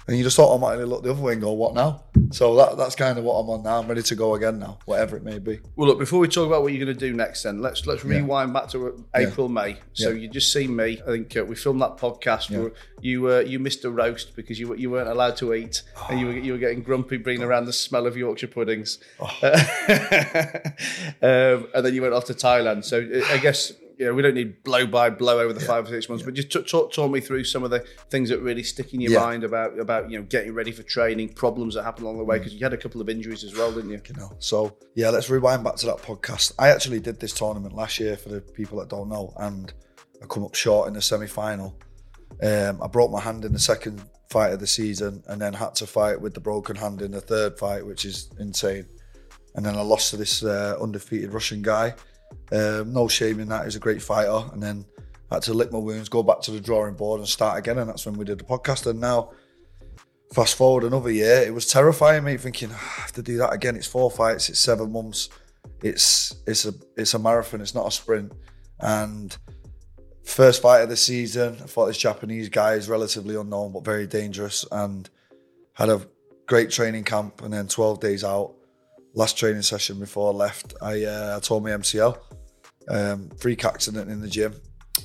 and 0.08 0.18
you 0.18 0.24
just 0.24 0.40
automatically 0.40 0.86
look 0.86 1.04
the 1.04 1.12
other 1.12 1.22
way 1.22 1.34
and 1.34 1.42
go, 1.42 1.52
what 1.52 1.74
now? 1.74 2.04
So 2.32 2.56
that, 2.56 2.78
that's 2.78 2.96
kind 2.96 3.18
of 3.18 3.24
what 3.24 3.36
I'm 3.36 3.50
on 3.50 3.64
now. 3.64 3.80
I'm 3.80 3.88
ready 3.88 4.02
to 4.04 4.16
go 4.16 4.36
again 4.36 4.60
now, 4.60 4.80
whatever 4.86 5.18
it 5.18 5.24
may 5.24 5.40
be. 5.40 5.60
Well, 5.76 5.88
look, 5.88 6.00
before 6.00 6.20
we 6.20 6.28
talk 6.28 6.48
about 6.48 6.64
what 6.64 6.74
you're 6.74 6.84
going 6.86 6.98
to 6.98 7.08
do 7.08 7.14
next, 7.14 7.44
then 7.44 7.62
let's 7.62 7.86
let's 7.86 8.04
rewind 8.06 8.54
back 8.54 8.70
to 8.70 9.04
April, 9.16 9.50
May. 9.50 9.78
So 9.94 10.10
Yeah. 10.10 10.22
you 10.22 10.28
just 10.30 10.52
seen 10.52 10.76
me. 10.76 11.02
I 11.06 11.12
think 11.12 11.36
uh, 11.38 11.46
we 11.46 11.56
filmed 11.56 11.82
that 11.82 11.98
podcast. 11.98 12.50
Yeah. 12.50 12.60
Where 12.60 12.72
you 13.02 13.30
uh, 13.32 13.40
you 13.40 13.60
missed 13.60 13.86
a 13.86 13.92
roast 13.92 14.36
because 14.36 14.60
you 14.60 14.74
you 14.76 14.90
weren't 14.90 15.10
allowed 15.10 15.38
to 15.38 15.54
eat, 15.54 15.84
and 16.10 16.20
you 16.20 16.26
were 16.28 16.38
you 16.38 16.52
were 16.54 16.58
getting 16.60 16.82
grumpy, 16.84 17.18
bringing 17.18 17.44
around 17.44 17.66
the 17.66 17.74
smell 17.74 18.08
of 18.08 18.18
Yorkshire 18.18 18.48
puddings. 18.48 19.00
um, 19.22 19.30
and 21.22 21.86
then 21.86 21.94
you 21.94 22.02
went 22.02 22.14
off 22.14 22.26
to 22.26 22.34
Thailand. 22.34 22.84
So 22.86 23.00
uh, 23.00 23.26
I 23.34 23.38
guess. 23.38 23.74
You 23.98 24.06
know, 24.06 24.14
we 24.14 24.22
don't 24.22 24.36
need 24.36 24.64
blow 24.64 24.86
by 24.86 25.10
blow 25.10 25.40
over 25.40 25.54
the 25.54 25.60
five 25.60 25.86
or 25.86 25.90
six 25.90 26.08
months, 26.08 26.24
but 26.24 26.36
just 26.36 26.52
t- 26.52 26.62
talk, 26.62 26.94
talk 26.94 27.10
me 27.10 27.20
through 27.20 27.46
some 27.46 27.64
of 27.64 27.72
the 27.72 27.84
things 28.12 28.30
that 28.30 28.40
really 28.42 28.62
stick 28.62 28.94
in 28.94 29.02
your 29.02 29.14
Yeah. 29.14 29.20
mind 29.22 29.44
about 29.44 29.80
about 29.80 30.12
you 30.12 30.20
know 30.20 30.26
getting 30.26 30.54
ready 30.54 30.72
for 30.72 30.84
training, 30.84 31.30
problems 31.34 31.74
that 31.74 31.84
happen 31.84 32.04
along 32.04 32.18
the 32.20 32.24
Mm. 32.24 32.28
way 32.28 32.38
because 32.38 32.54
you 32.54 32.60
had 32.60 32.74
a 32.74 32.78
couple 32.78 33.02
of 33.02 33.10
injuries 33.10 33.44
as 33.44 33.56
well, 33.56 33.72
didn't 33.72 33.90
you? 33.90 34.00
you 34.08 34.14
know. 34.16 34.32
So 34.40 34.78
yeah, 34.94 35.10
let's 35.10 35.30
rewind 35.32 35.64
back 35.64 35.78
to 35.78 35.88
that 35.88 35.98
podcast. 35.98 36.52
I 36.60 36.70
actually 36.70 37.00
did 37.00 37.20
this 37.20 37.34
tournament 37.34 37.74
last 37.76 38.00
year 38.00 38.16
for 38.18 38.30
the 38.30 38.40
people 38.42 38.78
that 38.80 38.90
don't 38.90 39.10
know, 39.10 39.34
and 39.38 39.74
I 40.22 40.28
come 40.28 40.44
up 40.44 40.54
short 40.54 40.88
in 40.88 40.94
the 40.94 41.02
semi 41.02 41.26
final. 41.28 41.76
Um, 42.44 42.82
I 42.84 42.88
broke 42.88 43.10
my 43.12 43.22
hand 43.22 43.46
in 43.46 43.54
the 43.54 43.60
second 43.60 44.04
fight 44.30 44.52
of 44.52 44.60
the 44.60 44.68
season, 44.68 45.24
and 45.28 45.42
then 45.42 45.54
had 45.54 45.74
to 45.76 45.88
fight 45.88 46.22
with 46.22 46.34
the 46.36 46.40
broken 46.40 46.76
hand 46.76 47.02
in 47.02 47.12
the 47.12 47.22
third 47.22 47.58
fight, 47.58 47.84
which 47.86 48.06
is 48.06 48.30
insane. 48.40 48.86
And 49.56 49.66
then 49.66 49.76
I 49.76 49.82
lost 49.82 50.12
to 50.12 50.18
this 50.18 50.44
uh, 50.44 50.78
undefeated 50.80 51.34
Russian 51.34 51.64
guy. 51.64 51.96
Um, 52.52 52.94
no 52.94 53.08
shame 53.08 53.40
in 53.40 53.50
that. 53.50 53.66
He's 53.66 53.76
a 53.76 53.80
great 53.80 54.02
fighter. 54.02 54.50
And 54.54 54.62
then 54.62 54.86
I 55.30 55.36
had 55.36 55.44
to 55.44 55.54
lick 55.54 55.72
my 55.72 55.80
wounds, 55.80 56.10
go 56.10 56.24
back 56.24 56.42
to 56.42 56.52
the 56.52 56.62
drawing 56.62 56.96
board, 56.96 57.20
and 57.20 57.28
start 57.28 57.58
again. 57.58 57.78
And 57.78 57.90
that's 57.90 58.06
when 58.06 58.16
we 58.16 58.26
did 58.26 58.40
the 58.40 58.46
podcast. 58.46 58.88
And 58.88 59.00
now 59.00 59.32
fast 60.34 60.56
forward 60.56 60.84
another 60.84 61.12
year, 61.12 61.44
it 61.44 61.54
was 61.54 61.68
terrifying 61.68 62.24
me 62.24 62.38
thinking 62.38 62.70
"Ah, 62.72 62.96
I 62.98 63.02
have 63.02 63.12
to 63.14 63.22
do 63.22 63.38
that 63.38 63.54
again. 63.54 63.76
It's 63.76 63.88
four 63.88 64.12
fights, 64.12 64.50
it's 64.50 64.60
seven 64.60 64.92
months, 64.92 65.30
it's 65.82 66.36
it's 66.46 66.66
a 66.66 66.74
it's 66.96 67.14
a 67.14 67.20
marathon, 67.20 67.62
it's 67.62 67.76
not 67.76 67.88
a 67.88 67.92
sprint. 67.92 68.34
And 68.80 69.36
first 70.24 70.62
fight 70.62 70.82
of 70.82 70.90
the 70.90 70.98
season, 70.98 71.58
I 71.64 71.68
fought 71.68 71.88
this 71.88 71.98
Japanese 71.98 72.50
guy, 72.50 72.74
is 72.74 72.90
relatively 72.90 73.36
unknown 73.36 73.72
but 73.72 73.86
very 73.86 74.08
dangerous, 74.08 74.66
and 74.72 75.10
had 75.74 75.90
a 75.90 76.02
great 76.46 76.70
training 76.70 77.04
camp. 77.04 77.42
And 77.44 77.54
then 77.54 77.68
12 77.68 78.00
days 78.00 78.24
out, 78.24 78.56
last 79.18 79.36
training 79.36 79.64
session 79.64 80.00
before 80.00 80.32
I 80.32 80.36
left, 80.36 80.76
I 80.82 81.04
uh, 81.04 81.38
I 81.38 81.40
tore 81.40 81.60
my 81.60 81.72
MCL, 81.72 82.18
um, 82.90 83.30
freak 83.40 83.66
accident 83.66 84.12
in 84.12 84.22
the 84.22 84.28
gym. 84.28 84.54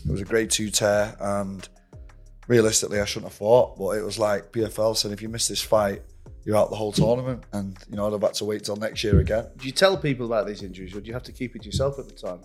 It 0.05 0.11
was 0.11 0.21
a 0.21 0.25
grade 0.25 0.51
two 0.51 0.71
tear, 0.71 1.17
and 1.19 1.67
realistically, 2.47 3.01
I 3.01 3.07
shouldn't 3.07 3.33
have 3.33 3.39
fought, 3.39 3.79
but 3.79 3.97
it 3.97 4.05
was 4.05 4.19
like 4.19 4.53
PFL 4.53 4.97
said, 4.97 5.13
if 5.13 5.23
you 5.23 5.29
miss 5.29 5.49
this 5.49 5.63
fight, 5.63 6.03
you're 6.45 6.57
out 6.57 6.71
the 6.71 6.77
whole 6.77 6.93
tournament. 6.93 7.45
And, 7.53 7.77
you 7.89 7.97
know, 7.97 8.07
I'd 8.07 8.13
have 8.13 8.23
had 8.23 8.35
to 8.35 8.45
wait 8.45 8.65
till 8.65 8.77
next 8.77 9.03
year 9.05 9.21
again. 9.21 9.47
Do 9.57 9.67
you 9.67 9.73
tell 9.73 9.97
people 9.97 10.27
about 10.27 10.47
these 10.47 10.63
injuries, 10.63 10.95
or 10.95 11.01
do 11.01 11.07
you 11.07 11.15
have 11.15 11.23
to 11.25 11.33
keep 11.33 11.57
it 11.57 11.63
to 11.63 11.67
yourself 11.67 11.99
at 11.99 12.09
the 12.09 12.15
time? 12.15 12.41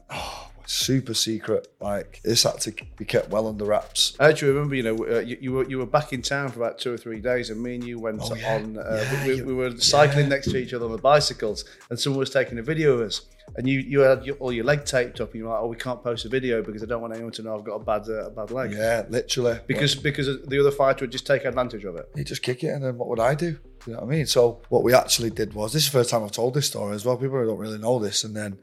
Super 0.70 1.14
secret. 1.14 1.70
Like, 1.80 2.20
this 2.26 2.44
had 2.44 2.60
to 2.62 2.74
be 2.98 3.06
kept 3.06 3.30
well 3.30 3.48
under 3.48 3.64
wraps. 3.64 4.16
I 4.20 4.28
actually 4.28 4.52
remember, 4.52 4.76
you 4.76 4.84
know, 4.84 4.98
uh, 5.08 5.20
you, 5.20 5.38
you 5.40 5.52
were 5.54 5.64
you 5.70 5.78
were 5.78 5.86
back 5.86 6.12
in 6.12 6.22
town 6.22 6.50
for 6.50 6.60
about 6.60 6.78
two 6.78 6.94
or 6.94 6.98
three 6.98 7.22
days, 7.22 7.50
and 7.50 7.64
me 7.64 7.76
and 7.76 7.84
you 7.86 8.00
went 8.00 8.20
Oh, 8.22 8.36
yeah. 8.36 8.56
on. 8.56 8.78
Uh, 8.78 9.06
Yeah, 9.12 9.26
we, 9.28 9.42
we 9.44 9.54
were 9.54 9.72
cycling 9.80 10.28
next 10.28 10.52
to 10.52 10.58
each 10.58 10.74
other 10.74 10.86
on 10.86 10.92
the 10.92 10.98
bicycles, 10.98 11.64
and 11.90 11.98
someone 11.98 12.20
was 12.20 12.30
taking 12.32 12.58
a 12.60 12.62
video 12.62 12.96
of 12.96 13.00
us, 13.08 13.22
and 13.56 13.68
you 13.70 13.80
you 13.80 14.00
had 14.02 14.26
your, 14.26 14.36
all 14.38 14.52
your 14.52 14.66
leg 14.66 14.84
taped 14.84 15.22
up, 15.22 15.32
and 15.32 15.40
you're 15.40 15.50
like, 15.50 15.62
"Oh, 15.62 15.68
we 15.68 15.78
can't 15.78 16.04
post 16.04 16.26
a 16.26 16.30
video 16.30 16.62
because 16.62 16.84
I 16.84 16.86
don't 16.86 17.02
want 17.02 17.14
anyone 17.14 17.32
to 17.34 17.44
know 17.44 17.56
I've 17.58 17.64
got 17.64 17.76
a 17.76 17.84
bad 17.86 18.02
uh, 18.10 18.26
a 18.28 18.30
bad 18.30 18.52
leg." 18.52 18.74
Yeah, 18.74 19.06
literally. 19.08 19.60
Because 19.68 19.96
because 19.96 20.28
the 20.46 20.60
other 20.60 20.72
fighter 20.72 21.06
would 21.06 21.12
just 21.14 21.26
take 21.26 21.46
advantage 21.46 21.86
of 21.86 21.96
it. 21.96 22.10
you 22.14 22.26
just 22.26 22.44
kick 22.44 22.62
it, 22.66 22.70
and 22.76 22.84
then 22.84 22.98
what 22.98 23.08
would 23.08 23.22
I 23.22 23.36
do? 23.36 23.58
You 23.86 23.94
know 23.94 24.00
what 24.02 24.08
I 24.14 24.18
mean? 24.18 24.26
So 24.26 24.60
what 24.68 24.84
we 24.84 24.94
actually 24.94 25.30
did 25.30 25.54
was 25.54 25.72
this 25.72 25.84
is 25.86 25.92
the 25.92 25.98
first 25.98 26.10
time 26.10 26.26
I've 26.26 26.34
told 26.34 26.56
this 26.56 26.68
story 26.68 26.94
as 26.94 27.06
well. 27.06 27.16
People 27.16 27.42
don't 27.46 27.58
really 27.58 27.78
know 27.78 28.00
this, 28.00 28.26
and 28.26 28.36
then 28.36 28.60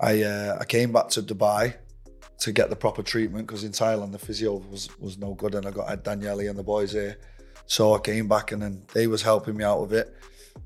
I 0.00 0.22
uh, 0.22 0.58
I 0.60 0.64
came 0.64 0.92
back 0.92 1.08
to 1.10 1.22
Dubai 1.22 1.74
to 2.38 2.52
get 2.52 2.68
the 2.68 2.76
proper 2.76 3.02
treatment 3.02 3.46
because 3.46 3.64
in 3.64 3.72
Thailand 3.72 4.12
the 4.12 4.18
physio 4.18 4.56
was 4.70 4.88
was 4.98 5.18
no 5.18 5.34
good, 5.34 5.54
and 5.54 5.66
I 5.66 5.70
got 5.70 6.04
Daniele 6.04 6.48
and 6.48 6.58
the 6.58 6.62
boys 6.62 6.92
here. 6.92 7.18
So 7.66 7.94
I 7.94 7.98
came 7.98 8.28
back, 8.28 8.52
and 8.52 8.60
then 8.60 8.82
they 8.92 9.06
was 9.06 9.22
helping 9.22 9.56
me 9.56 9.64
out 9.64 9.80
with 9.80 9.92
it. 9.92 10.14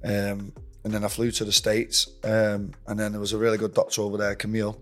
Um, 0.05 0.53
and 0.85 0.95
then 0.95 1.05
I 1.05 1.09
flew 1.09 1.31
to 1.33 1.45
the 1.45 1.53
states, 1.53 2.09
um, 2.25 2.73
and 2.87 2.99
then 2.99 3.13
there 3.13 3.21
was 3.21 3.33
a 3.33 3.39
really 3.39 3.59
good 3.59 3.75
doctor 3.75 4.03
over 4.03 4.17
there, 4.17 4.35
Camille. 4.35 4.81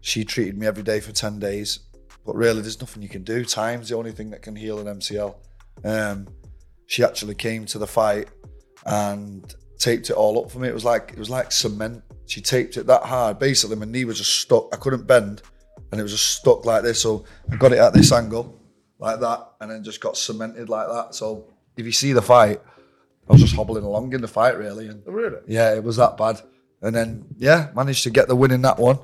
She 0.00 0.24
treated 0.24 0.56
me 0.58 0.66
every 0.66 0.82
day 0.82 1.00
for 1.00 1.12
ten 1.12 1.38
days, 1.38 1.80
but 2.24 2.36
really 2.36 2.60
there's 2.60 2.80
nothing 2.80 3.02
you 3.02 3.08
can 3.08 3.24
do. 3.24 3.44
Time's 3.44 3.88
the 3.88 3.96
only 3.96 4.12
thing 4.12 4.30
that 4.30 4.42
can 4.42 4.54
heal 4.54 4.78
an 4.78 4.98
MCL. 4.98 5.34
Um, 5.84 6.28
she 6.86 7.02
actually 7.02 7.34
came 7.34 7.64
to 7.66 7.78
the 7.78 7.86
fight 7.86 8.28
and 8.84 9.54
taped 9.82 10.10
it 10.10 10.14
all 10.14 10.42
up 10.44 10.50
for 10.50 10.58
me. 10.60 10.68
It 10.68 10.74
was 10.74 10.84
like 10.84 11.10
it 11.12 11.18
was 11.18 11.28
like 11.30 11.50
cement. 11.52 12.02
She 12.26 12.40
taped 12.40 12.76
it 12.76 12.86
that 12.86 13.02
hard. 13.02 13.38
Basically, 13.38 13.76
my 13.76 13.84
knee 13.86 14.04
was 14.04 14.18
just 14.18 14.40
stuck. 14.40 14.68
I 14.72 14.76
couldn't 14.76 15.06
bend, 15.06 15.42
and 15.90 16.00
it 16.00 16.02
was 16.02 16.12
just 16.12 16.36
stuck 16.38 16.64
like 16.64 16.82
this. 16.82 17.02
So 17.02 17.24
I 17.50 17.56
got 17.56 17.72
it 17.72 17.78
at 17.78 17.92
this 17.92 18.12
angle, 18.12 18.58
like 18.98 19.20
that, 19.20 19.40
and 19.60 19.70
then 19.70 19.82
just 19.84 20.00
got 20.00 20.16
cemented 20.16 20.68
like 20.68 20.86
that. 20.88 21.14
So 21.14 21.48
if 21.76 21.84
you 21.84 21.92
see 21.92 22.12
the 22.12 22.22
fight, 22.22 22.60
I 23.28 23.32
was 23.32 23.40
just 23.42 23.54
hobbling 23.56 23.84
along 23.84 24.12
in 24.14 24.20
the 24.20 24.28
fight 24.28 24.56
really, 24.56 24.88
and 24.88 25.02
Really? 25.06 25.40
yeah, 25.46 25.74
it 25.74 25.82
was 25.82 25.96
that 25.96 26.16
bad. 26.16 26.40
And 26.80 26.94
then 26.94 27.26
yeah, 27.36 27.70
managed 27.74 28.04
to 28.04 28.10
get 28.10 28.28
the 28.28 28.36
win 28.36 28.50
in 28.52 28.62
that 28.62 28.78
one. 28.78 28.98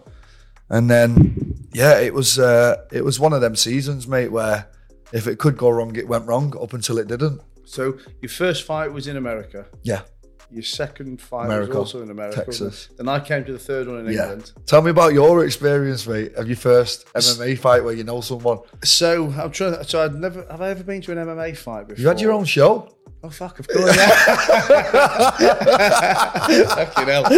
And 0.71 0.91
then 0.91 1.69
yeah, 1.73 1.99
it 2.01 2.13
was 2.15 2.39
uh, 2.39 2.85
it 2.93 3.05
was 3.05 3.19
one 3.21 3.33
of 3.33 3.41
them 3.41 3.57
seasons, 3.57 4.07
mate, 4.07 4.31
where 4.33 4.69
if 5.13 5.27
it 5.27 5.39
could 5.39 5.57
go 5.57 5.71
wrong, 5.71 5.97
it 5.97 6.07
went 6.09 6.27
wrong 6.27 6.55
up 6.61 6.73
until 6.73 6.99
it 6.99 7.09
didn't. 7.09 7.41
So 7.65 7.99
your 8.23 8.31
first 8.31 8.65
fight 8.65 8.93
was 8.93 9.07
in 9.09 9.17
America. 9.17 9.67
Yeah, 9.83 10.03
Your 10.51 10.63
second 10.63 11.21
fight 11.21 11.45
America, 11.45 11.69
was 11.69 11.77
also 11.77 12.03
in 12.03 12.11
America. 12.11 12.45
Texas. 12.45 12.89
Then 12.97 13.09
I 13.09 13.21
came 13.21 13.45
to 13.45 13.53
the 13.53 13.59
third 13.59 13.87
one 13.87 14.07
in 14.07 14.13
yeah. 14.13 14.23
England. 14.23 14.53
Tell 14.65 14.81
me 14.81 14.91
about 14.91 15.13
your 15.13 15.45
experience, 15.45 16.07
mate, 16.07 16.35
of 16.37 16.47
your 16.47 16.57
first 16.57 17.07
MMA 17.13 17.59
fight 17.59 17.85
where 17.85 17.93
you 17.93 18.05
know 18.05 18.23
someone. 18.23 18.61
So 18.83 19.31
I'm 19.33 19.51
trying. 19.51 19.83
So 19.85 20.03
I'd 20.03 20.15
never 20.15 20.47
have 20.51 20.63
I 20.63 20.71
ever 20.71 20.85
been 20.85 21.03
to 21.03 21.13
an 21.13 21.19
MMA 21.19 21.55
fight 21.57 21.89
before? 21.89 22.01
You 22.01 22.09
had 22.09 22.21
your 22.21 22.33
own 22.33 22.47
show. 22.47 22.95
Oh 23.23 23.31
fuck! 23.31 23.59
Of 23.59 23.67
course, 23.67 23.97
yeah. 23.97 24.09
Fucking 26.69 27.09
hell. 27.09 27.25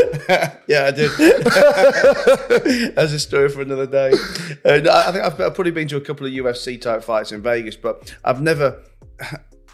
yeah, 0.68 0.84
I 0.84 0.90
did. 0.90 1.10
That's 2.94 3.12
a 3.12 3.18
story 3.18 3.48
for 3.48 3.62
another 3.62 3.86
day. 3.86 4.12
And 4.62 4.86
I 4.86 5.10
think 5.10 5.24
I've, 5.24 5.40
I've 5.40 5.54
probably 5.54 5.70
been 5.70 5.88
to 5.88 5.96
a 5.96 6.02
couple 6.02 6.26
of 6.26 6.32
UFC 6.32 6.78
type 6.78 7.02
fights 7.02 7.32
in 7.32 7.40
Vegas, 7.40 7.76
but 7.76 8.14
I've 8.22 8.42
never. 8.42 8.82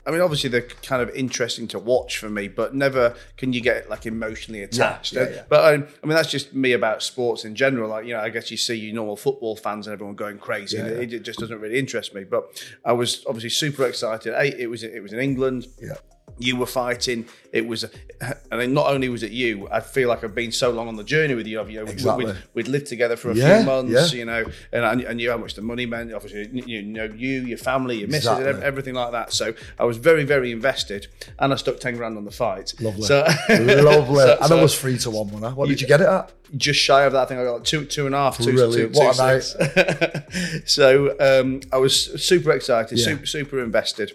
I 0.07 0.11
mean, 0.13 0.21
obviously 0.21 0.51
they're 0.51 0.63
kind 0.63 1.03
of 1.03 1.11
interesting 1.11 1.67
to 1.69 1.79
watch 1.79 2.19
for 2.19 2.31
me, 2.31 2.47
but 2.49 2.75
never 2.75 3.15
can 3.37 3.53
you 3.53 3.61
get 3.61 3.91
like 3.91 4.07
emotionally 4.07 4.63
attached. 4.63 5.13
yeah, 5.15 5.29
yeah. 5.29 5.43
But 5.49 5.75
um, 5.75 5.87
I 6.03 6.07
mean, 6.07 6.17
that's 6.17 6.31
just 6.31 6.55
me 6.55 6.73
about 6.73 7.03
sports 7.03 7.45
in 7.45 7.55
general. 7.57 7.91
Like 7.91 8.07
you 8.07 8.15
know, 8.15 8.21
I 8.21 8.29
guess 8.29 8.51
you 8.51 8.57
see 8.57 8.75
you 8.77 8.93
normal 8.93 9.17
football 9.17 9.57
fans 9.57 9.87
and 9.87 9.95
everyone 9.95 10.15
going 10.15 10.39
crazy. 10.39 10.79
it, 10.79 11.13
it 11.13 11.23
just 11.23 11.41
doesn't 11.41 11.61
really 11.61 11.79
interest 11.79 12.15
me. 12.15 12.25
But 12.25 12.63
I 12.85 12.93
was 12.93 13.25
obviously 13.27 13.51
super 13.51 13.85
excited. 13.85 14.33
A, 14.33 14.61
it 14.61 14.71
was 14.71 14.83
it 14.83 15.03
was 15.03 15.13
in 15.13 15.19
England 15.19 15.67
Yeah. 15.81 15.95
You 16.38 16.57
were 16.57 16.66
fighting. 16.66 17.26
It 17.52 17.66
was, 17.66 17.85
and 18.21 18.61
then 18.61 18.75
not 18.75 18.88
only 18.88 19.09
was 19.09 19.23
it 19.23 19.33
you. 19.33 19.66
I 19.71 19.81
feel 19.81 20.09
like 20.11 20.23
I've 20.23 20.35
been 20.35 20.52
so 20.52 20.71
long 20.71 20.88
on 20.88 20.97
the 20.97 21.05
journey 21.05 21.35
with 21.35 21.47
you. 21.47 21.64
You 21.66 21.85
know, 21.85 21.90
Exactly. 21.90 22.26
we'd, 22.26 22.37
we'd 22.55 22.69
lived 22.69 22.87
together 22.87 23.16
for 23.16 23.31
a 23.31 23.35
Yeah, 23.35 23.59
few 23.59 23.66
months. 23.66 24.12
yeah. 24.12 24.19
You 24.19 24.25
know, 24.26 24.45
and 24.73 24.85
I, 24.85 25.11
I 25.11 25.12
knew 25.14 25.31
how 25.31 25.38
much 25.38 25.55
the 25.55 25.62
money 25.62 25.87
meant. 25.87 26.12
Obviously, 26.12 26.62
you 26.66 26.83
know, 26.83 27.05
you, 27.05 27.40
your 27.43 27.57
family, 27.59 27.99
your 28.00 28.09
missus, 28.09 28.26
Exactly. 28.31 28.62
everything 28.62 28.95
like 28.95 29.12
that. 29.12 29.33
So 29.33 29.55
I 29.78 29.85
was 29.85 29.97
very, 29.97 30.25
very 30.25 30.52
invested, 30.52 31.07
and 31.38 31.52
I 31.52 31.57
stuck 31.57 31.81
ten 31.81 31.97
grand 31.97 32.19
on 32.19 32.25
the 32.26 32.31
fight. 32.31 32.75
Lovely. 32.81 33.02
So, 33.02 33.25
Lovely. 33.49 34.16
so- 34.16 34.37
and 34.40 34.47
so 34.49 34.59
it 34.59 34.62
was 34.62 34.78
three 34.78 34.99
to 34.99 35.11
one, 35.11 35.28
wasn't 35.28 35.45
it? 35.52 35.57
What 35.57 35.69
did 35.69 35.81
you 35.81 35.87
get 35.87 36.00
it 36.02 36.09
at? 36.09 36.33
just 36.57 36.78
shy 36.78 37.02
of 37.02 37.12
that. 37.12 37.23
I 37.23 37.25
think 37.26 37.40
I 37.40 37.45
got 37.45 37.64
two, 37.64 37.85
two 37.85 38.07
and 38.07 38.14
a 38.14 38.19
half, 38.19 38.37
two, 38.38 38.45
two, 38.45 38.52
Brilliant. 38.52 38.95
two, 38.95 39.00
What 39.00 39.19
a 39.19 39.40
six. 39.43 40.62
so 40.73 41.16
um, 41.19 41.61
I 41.73 41.78
was 41.78 42.25
super 42.25 42.52
excited, 42.52 42.99
Yeah. 42.99 43.05
super, 43.05 43.26
super 43.26 43.62
invested, 43.64 44.12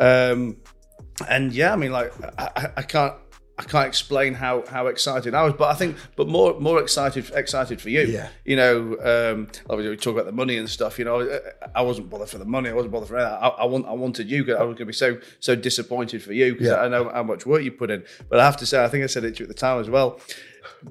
um, 0.00 0.56
and 1.28 1.52
yeah, 1.52 1.72
I 1.72 1.76
mean, 1.76 1.92
like 1.92 2.12
I, 2.38 2.70
I- 2.76 2.82
can't. 2.82 3.14
I 3.56 3.62
can't 3.62 3.86
explain 3.86 4.34
how, 4.34 4.64
how 4.66 4.88
excited 4.88 5.32
I 5.32 5.44
was, 5.44 5.52
but 5.56 5.68
I 5.70 5.74
think, 5.74 5.96
but 6.16 6.26
more 6.26 6.58
more 6.58 6.80
excited 6.82 7.30
excited 7.36 7.80
for 7.80 7.88
you. 7.88 8.00
Yeah. 8.00 8.28
You 8.44 8.56
know, 8.56 8.76
um, 9.00 9.46
obviously 9.70 9.90
we 9.90 9.96
talk 9.96 10.14
about 10.14 10.26
the 10.26 10.32
money 10.32 10.56
and 10.56 10.68
stuff. 10.68 10.98
You 10.98 11.04
know, 11.04 11.40
I 11.72 11.82
wasn't 11.82 12.10
bothered 12.10 12.28
for 12.30 12.38
the 12.38 12.44
money. 12.44 12.68
I 12.68 12.72
wasn't 12.72 12.90
bothered 12.94 13.10
for 13.10 13.14
that. 13.16 13.30
I, 13.40 13.46
I 13.46 13.64
want 13.66 13.86
I 13.86 13.92
wanted 13.92 14.28
you. 14.28 14.44
'cause 14.44 14.56
I 14.56 14.64
was 14.64 14.74
going 14.74 14.78
to 14.78 14.84
be 14.86 14.92
so 14.92 15.18
so 15.38 15.54
disappointed 15.54 16.20
for 16.20 16.32
you 16.32 16.54
because 16.54 16.66
Yeah. 16.66 16.80
I 16.82 16.88
know 16.88 17.08
how 17.10 17.22
much 17.22 17.46
work 17.46 17.62
you 17.62 17.70
put 17.70 17.92
in. 17.92 18.02
But 18.28 18.40
I 18.40 18.44
have 18.44 18.56
to 18.56 18.66
say, 18.66 18.82
I 18.84 18.88
think 18.88 19.04
I 19.04 19.06
said 19.06 19.22
it 19.22 19.36
to 19.36 19.44
you 19.44 19.44
at 19.44 19.48
the 19.54 19.54
time 19.54 19.78
as 19.80 19.88
well 19.88 20.18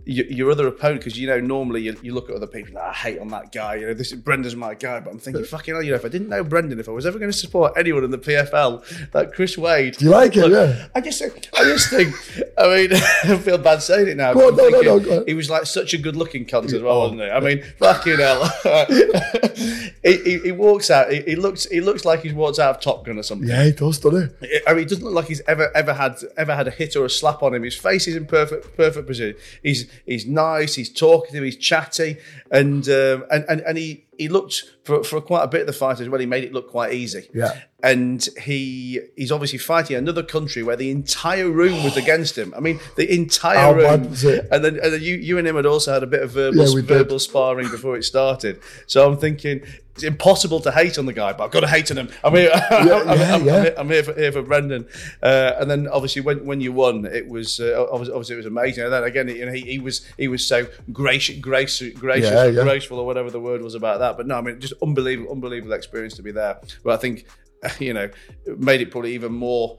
your, 0.05 0.25
your 0.27 0.51
other 0.51 0.67
opponent, 0.67 1.01
because 1.01 1.17
you 1.17 1.27
know 1.27 1.39
normally 1.39 1.81
you, 1.81 1.97
you 2.01 2.13
look 2.13 2.29
at 2.29 2.35
other 2.35 2.47
people, 2.47 2.75
like, 2.75 2.83
I 2.83 2.93
hate 2.93 3.19
on 3.19 3.29
that 3.29 3.51
guy. 3.51 3.75
You 3.75 3.87
know, 3.87 3.93
this 3.93 4.11
is 4.11 4.19
Brendan's 4.19 4.55
my 4.55 4.73
guy, 4.73 4.99
but 4.99 5.11
I'm 5.11 5.19
thinking, 5.19 5.43
fucking 5.45 5.73
hell, 5.73 5.83
you 5.83 5.91
know, 5.91 5.95
if 5.95 6.05
I 6.05 6.09
didn't 6.09 6.29
know 6.29 6.43
Brendan, 6.43 6.79
if 6.79 6.89
I 6.89 6.91
was 6.91 7.05
ever 7.05 7.19
going 7.19 7.31
to 7.31 7.37
support 7.37 7.73
anyone 7.77 8.03
in 8.03 8.11
the 8.11 8.17
PFL, 8.17 9.13
like 9.13 9.33
Chris 9.33 9.57
Wade, 9.57 9.97
Do 9.97 10.05
you 10.05 10.11
like 10.11 10.35
it? 10.35 10.51
Yeah. 10.51 10.87
I 10.95 11.01
just, 11.01 11.21
I 11.21 11.63
just 11.63 11.89
think, 11.89 12.13
I 12.57 12.67
mean, 12.67 12.93
I 13.23 13.37
feel 13.37 13.57
bad 13.57 13.81
saying 13.81 14.07
it 14.07 14.17
now. 14.17 14.33
Go 14.33 14.49
on, 14.49 14.55
no, 14.55 14.69
no, 14.69 14.71
thinking 14.71 14.85
no, 14.85 14.99
go 14.99 15.19
on. 15.19 15.27
He 15.27 15.33
was 15.33 15.49
like 15.49 15.65
such 15.65 15.93
a 15.93 15.97
good-looking 15.97 16.45
cunt 16.45 16.73
as 16.73 16.81
well, 16.81 16.97
oh. 16.97 16.99
wasn't 17.01 17.21
he? 17.21 17.29
I 17.29 17.39
mean, 17.39 17.63
fucking 17.79 18.17
hell. 18.17 18.45
he, 20.03 20.17
he, 20.17 20.39
he 20.39 20.51
walks 20.51 20.89
out. 20.89 21.11
He, 21.11 21.21
he 21.21 21.35
looks. 21.35 21.65
He 21.65 21.81
looks 21.81 22.05
like 22.05 22.21
he's 22.21 22.33
walked 22.33 22.59
out 22.59 22.75
of 22.75 22.81
Top 22.81 23.05
Gun 23.05 23.17
or 23.17 23.23
something. 23.23 23.47
Yeah, 23.47 23.65
he 23.65 23.71
does, 23.71 23.99
doesn't 23.99 24.35
he? 24.41 24.59
I 24.67 24.71
mean, 24.71 24.79
he 24.79 24.85
doesn't 24.85 25.03
look 25.03 25.13
like 25.13 25.27
he's 25.27 25.41
ever 25.47 25.75
ever 25.75 25.93
had 25.93 26.17
ever 26.37 26.55
had 26.55 26.67
a 26.67 26.71
hit 26.71 26.95
or 26.95 27.05
a 27.05 27.09
slap 27.09 27.43
on 27.43 27.53
him. 27.53 27.63
His 27.63 27.75
face 27.75 28.07
is 28.07 28.15
in 28.15 28.25
perfect 28.25 28.75
perfect 28.75 29.07
position. 29.07 29.39
He's 29.61 29.82
he's 30.05 30.25
nice. 30.25 30.75
He's 30.75 30.91
talkative. 30.91 31.43
He's 31.43 31.57
chatty, 31.57 32.17
and 32.51 32.87
um, 32.89 33.25
and 33.31 33.45
and 33.49 33.61
and 33.61 33.77
he 33.77 34.05
he 34.17 34.29
looked 34.29 34.63
for 34.83 35.03
for 35.03 35.21
quite 35.21 35.43
a 35.43 35.47
bit 35.47 35.61
of 35.61 35.67
the 35.67 35.73
fight 35.73 35.99
as 35.99 36.09
well. 36.09 36.19
He 36.19 36.25
made 36.25 36.43
it 36.43 36.53
look 36.53 36.69
quite 36.69 36.93
easy. 36.93 37.29
Yeah. 37.33 37.59
And 37.81 38.25
he 38.41 39.01
he's 39.17 39.31
obviously 39.31 39.59
fighting 39.59 39.97
another 39.97 40.23
country 40.23 40.63
where 40.63 40.77
the 40.77 40.89
entire 40.89 41.49
room 41.49 41.83
was 41.83 41.97
against 41.97 42.37
him. 42.37 42.53
I 42.55 42.61
mean, 42.61 42.79
the 42.95 43.13
entire 43.13 43.57
How 43.57 43.73
room. 43.73 43.83
bad 43.83 44.09
was 44.09 44.23
it? 44.23 44.47
And 44.51 44.63
then, 44.63 44.79
and 44.81 44.93
then 44.93 45.01
you 45.01 45.15
you 45.15 45.37
and 45.37 45.45
him 45.47 45.55
had 45.57 45.65
also 45.65 45.93
had 45.93 46.03
a 46.03 46.07
bit 46.07 46.21
of 46.23 46.31
verbal 46.31 46.59
Yeah, 46.65 46.75
did. 46.75 46.85
verbal 46.85 47.19
sparring 47.19 47.69
before 47.69 47.97
it 47.97 48.03
started. 48.03 48.59
So 48.87 49.09
I'm 49.09 49.17
thinking. 49.17 49.63
It's 49.95 50.01
impossible 50.01 50.59
to 50.61 50.71
hate 50.71 50.97
on 50.97 51.05
the 51.05 51.13
guy, 51.13 51.33
but 51.33 51.43
I've 51.43 51.51
got 51.51 51.59
to 51.59 51.67
hate 51.67 51.91
on 51.91 51.97
him. 51.99 52.09
I'm 52.23 52.33
here. 52.33 52.49
I'm, 52.71 52.87
yeah, 52.87 52.93
I'm- 52.95 53.05
yeah. 53.19 53.35
I'm 53.35 53.43
here- 53.43 53.73
I'm 53.77 53.89
here 53.91 54.01
for, 54.03 54.13
here 54.15 54.31
for 54.31 54.41
Brendan. 54.41 54.87
Uh, 55.21 55.51
and 55.59 55.69
then 55.69 55.87
obviously 55.87 56.23
when, 56.23 56.43
when 56.47 56.61
you 56.61 56.71
won, 56.73 57.05
it 57.05 57.27
was 57.27 57.59
uh, 57.59 57.85
obviously, 57.91 58.11
obviously 58.15 58.33
it 58.33 58.37
was 58.37 58.45
amazing. 58.47 58.85
And 58.85 58.91
then 58.93 59.03
again, 59.03 59.27
you 59.27 59.45
know, 59.45 59.51
he, 59.51 59.61
he 59.61 59.77
was 59.77 60.03
he 60.17 60.27
was 60.27 60.43
so 60.43 60.65
gracious, 60.91 61.37
gracious, 61.37 61.93
gracious, 61.93 62.31
Yeah, 62.31 62.45
yeah. 62.45 62.63
graceful, 62.63 62.97
or 62.97 63.05
whatever 63.05 63.29
the 63.29 63.39
word 63.39 63.61
was 63.61 63.75
about 63.75 63.99
that. 63.99 64.17
But 64.17 64.25
no, 64.25 64.35
I 64.35 64.41
mean, 64.41 64.59
just 64.59 64.72
unbelievable, 64.81 65.31
unbelievable 65.31 65.73
experience 65.73 66.15
to 66.15 66.23
be 66.23 66.31
there. 66.31 66.59
But 66.83 66.93
I 66.93 66.97
think 66.97 67.27
you 67.79 67.93
know, 67.93 68.09
it 68.45 68.59
made 68.59 68.81
it 68.81 68.91
probably 68.91 69.13
even 69.13 69.33
more. 69.33 69.77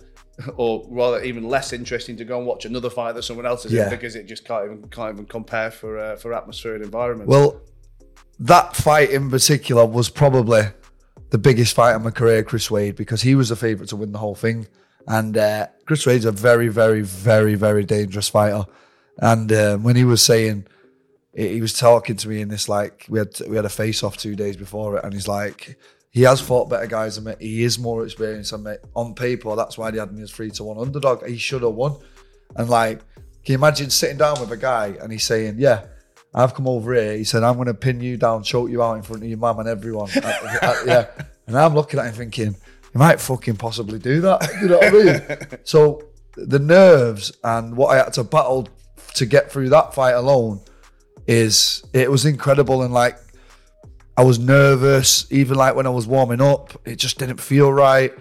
Or 0.56 0.84
rather, 0.90 1.22
even 1.22 1.48
less 1.48 1.72
interesting 1.72 2.16
to 2.16 2.24
go 2.24 2.38
and 2.38 2.44
watch 2.46 2.64
another 2.64 2.90
fight 2.90 3.12
that 3.12 3.22
someone 3.22 3.46
else 3.46 3.64
is 3.66 3.72
Yeah. 3.72 3.84
in 3.84 3.90
because 3.90 4.16
it 4.16 4.26
just 4.26 4.44
can't 4.44 4.64
even 4.64 4.88
can't 4.88 5.14
even 5.14 5.26
compare 5.26 5.70
for 5.70 5.96
uh, 5.96 6.16
for 6.16 6.32
atmosphere 6.34 6.74
and 6.74 6.82
environment. 6.82 7.30
Well, 7.30 7.60
that 8.40 8.74
fight 8.74 9.10
in 9.10 9.30
particular 9.30 9.86
was 9.86 10.08
probably 10.08 10.62
the 11.30 11.38
biggest 11.38 11.74
fight 11.74 11.94
of 11.94 12.02
my 12.02 12.10
career, 12.10 12.42
Chris 12.42 12.68
Wade, 12.68 12.96
because 12.96 13.22
he 13.22 13.36
was 13.36 13.50
the 13.50 13.54
favourite 13.56 13.88
to 13.90 13.96
win 13.96 14.10
the 14.10 14.18
whole 14.18 14.34
thing. 14.34 14.66
And 15.06 15.36
uh, 15.36 15.68
Chris 15.86 16.04
Wade's 16.04 16.24
a 16.24 16.32
very, 16.32 16.66
very, 16.66 17.02
very, 17.02 17.54
very 17.54 17.84
dangerous 17.84 18.28
fighter. 18.28 18.64
And 19.18 19.52
um, 19.52 19.82
when 19.84 19.94
he 19.94 20.04
was 20.04 20.20
saying, 20.20 20.66
he 21.34 21.48
he 21.48 21.60
was 21.60 21.72
talking 21.72 22.16
to 22.16 22.28
me 22.28 22.40
in 22.40 22.48
this 22.48 22.68
like 22.68 23.06
we 23.08 23.18
had 23.18 23.30
we 23.48 23.56
had 23.56 23.64
a 23.64 23.68
face 23.70 24.02
off 24.02 24.16
two 24.16 24.36
days 24.36 24.56
before 24.56 24.96
it, 24.98 25.04
and 25.04 25.12
he's 25.12 25.28
like, 25.28 25.78
he 26.10 26.22
has 26.22 26.40
fought 26.40 26.68
better 26.70 26.86
guys 26.86 27.16
than 27.16 27.24
me. 27.24 27.34
He 27.40 27.64
is 27.64 27.78
more 27.78 28.04
experienced 28.04 28.52
than 28.52 28.62
me. 28.64 28.74
On 28.94 29.14
paper, 29.14 29.54
that's 29.56 29.76
why 29.76 29.90
they 29.90 29.98
had 29.98 30.12
me 30.12 30.22
as 30.22 30.30
three 30.30 30.50
to 30.52 30.64
one 30.64 30.78
underdog. 30.78 31.26
He 31.26 31.36
should 31.38 31.62
have 31.62 31.74
won. 31.74 31.96
And 32.56 32.68
like, 32.70 33.00
can 33.44 33.52
you 33.52 33.54
imagine 33.56 33.90
sitting 33.90 34.16
down 34.18 34.40
with 34.40 34.50
a 34.52 34.56
guy 34.56 34.96
and 35.00 35.10
he's 35.12 35.24
saying, 35.24 35.56
"Yeah, 35.58 35.86
I've 36.32 36.54
come 36.54 36.68
over 36.68 36.94
here." 36.94 37.16
He 37.16 37.24
said, 37.24 37.42
"I'm 37.42 37.54
going 37.56 37.66
to 37.66 37.74
pin 37.74 38.00
you 38.00 38.16
down, 38.16 38.42
choke 38.42 38.70
you 38.70 38.82
out 38.82 38.94
in 38.94 39.02
front 39.02 39.22
of 39.22 39.28
your 39.28 39.38
mum 39.38 39.58
and 39.58 39.68
everyone." 39.68 40.08
I- 40.16 40.58
I- 40.62 40.82
yeah, 40.86 41.06
and 41.46 41.56
I'm 41.58 41.74
looking 41.74 41.98
at 42.00 42.06
him 42.06 42.14
thinking, 42.14 42.46
"You 42.94 42.98
might 42.98 43.20
fucking 43.20 43.56
possibly 43.56 43.98
do 43.98 44.20
that." 44.22 44.48
You 44.62 44.68
know 44.68 44.78
what 44.78 44.86
I 44.88 45.48
mean? 45.48 45.58
so 45.64 46.02
the 46.36 46.58
nerves 46.58 47.32
and 47.42 47.76
what 47.76 47.88
I 47.88 47.96
had 48.04 48.12
to 48.14 48.24
battle 48.24 48.68
to 49.14 49.26
get 49.26 49.50
through 49.52 49.68
that 49.70 49.94
fight 49.94 50.12
alone 50.12 50.60
is 51.26 51.84
it 51.92 52.10
was 52.10 52.24
incredible. 52.24 52.82
And 52.82 52.92
like 52.92 53.18
I 54.16 54.22
was 54.22 54.38
nervous 54.38 55.26
even 55.30 55.56
like 55.56 55.74
when 55.74 55.86
I 55.86 55.90
was 55.90 56.06
warming 56.06 56.40
up 56.40 56.80
it 56.86 56.96
just 56.96 57.18
didn't 57.18 57.40
feel 57.40 57.72
right. 57.72 58.12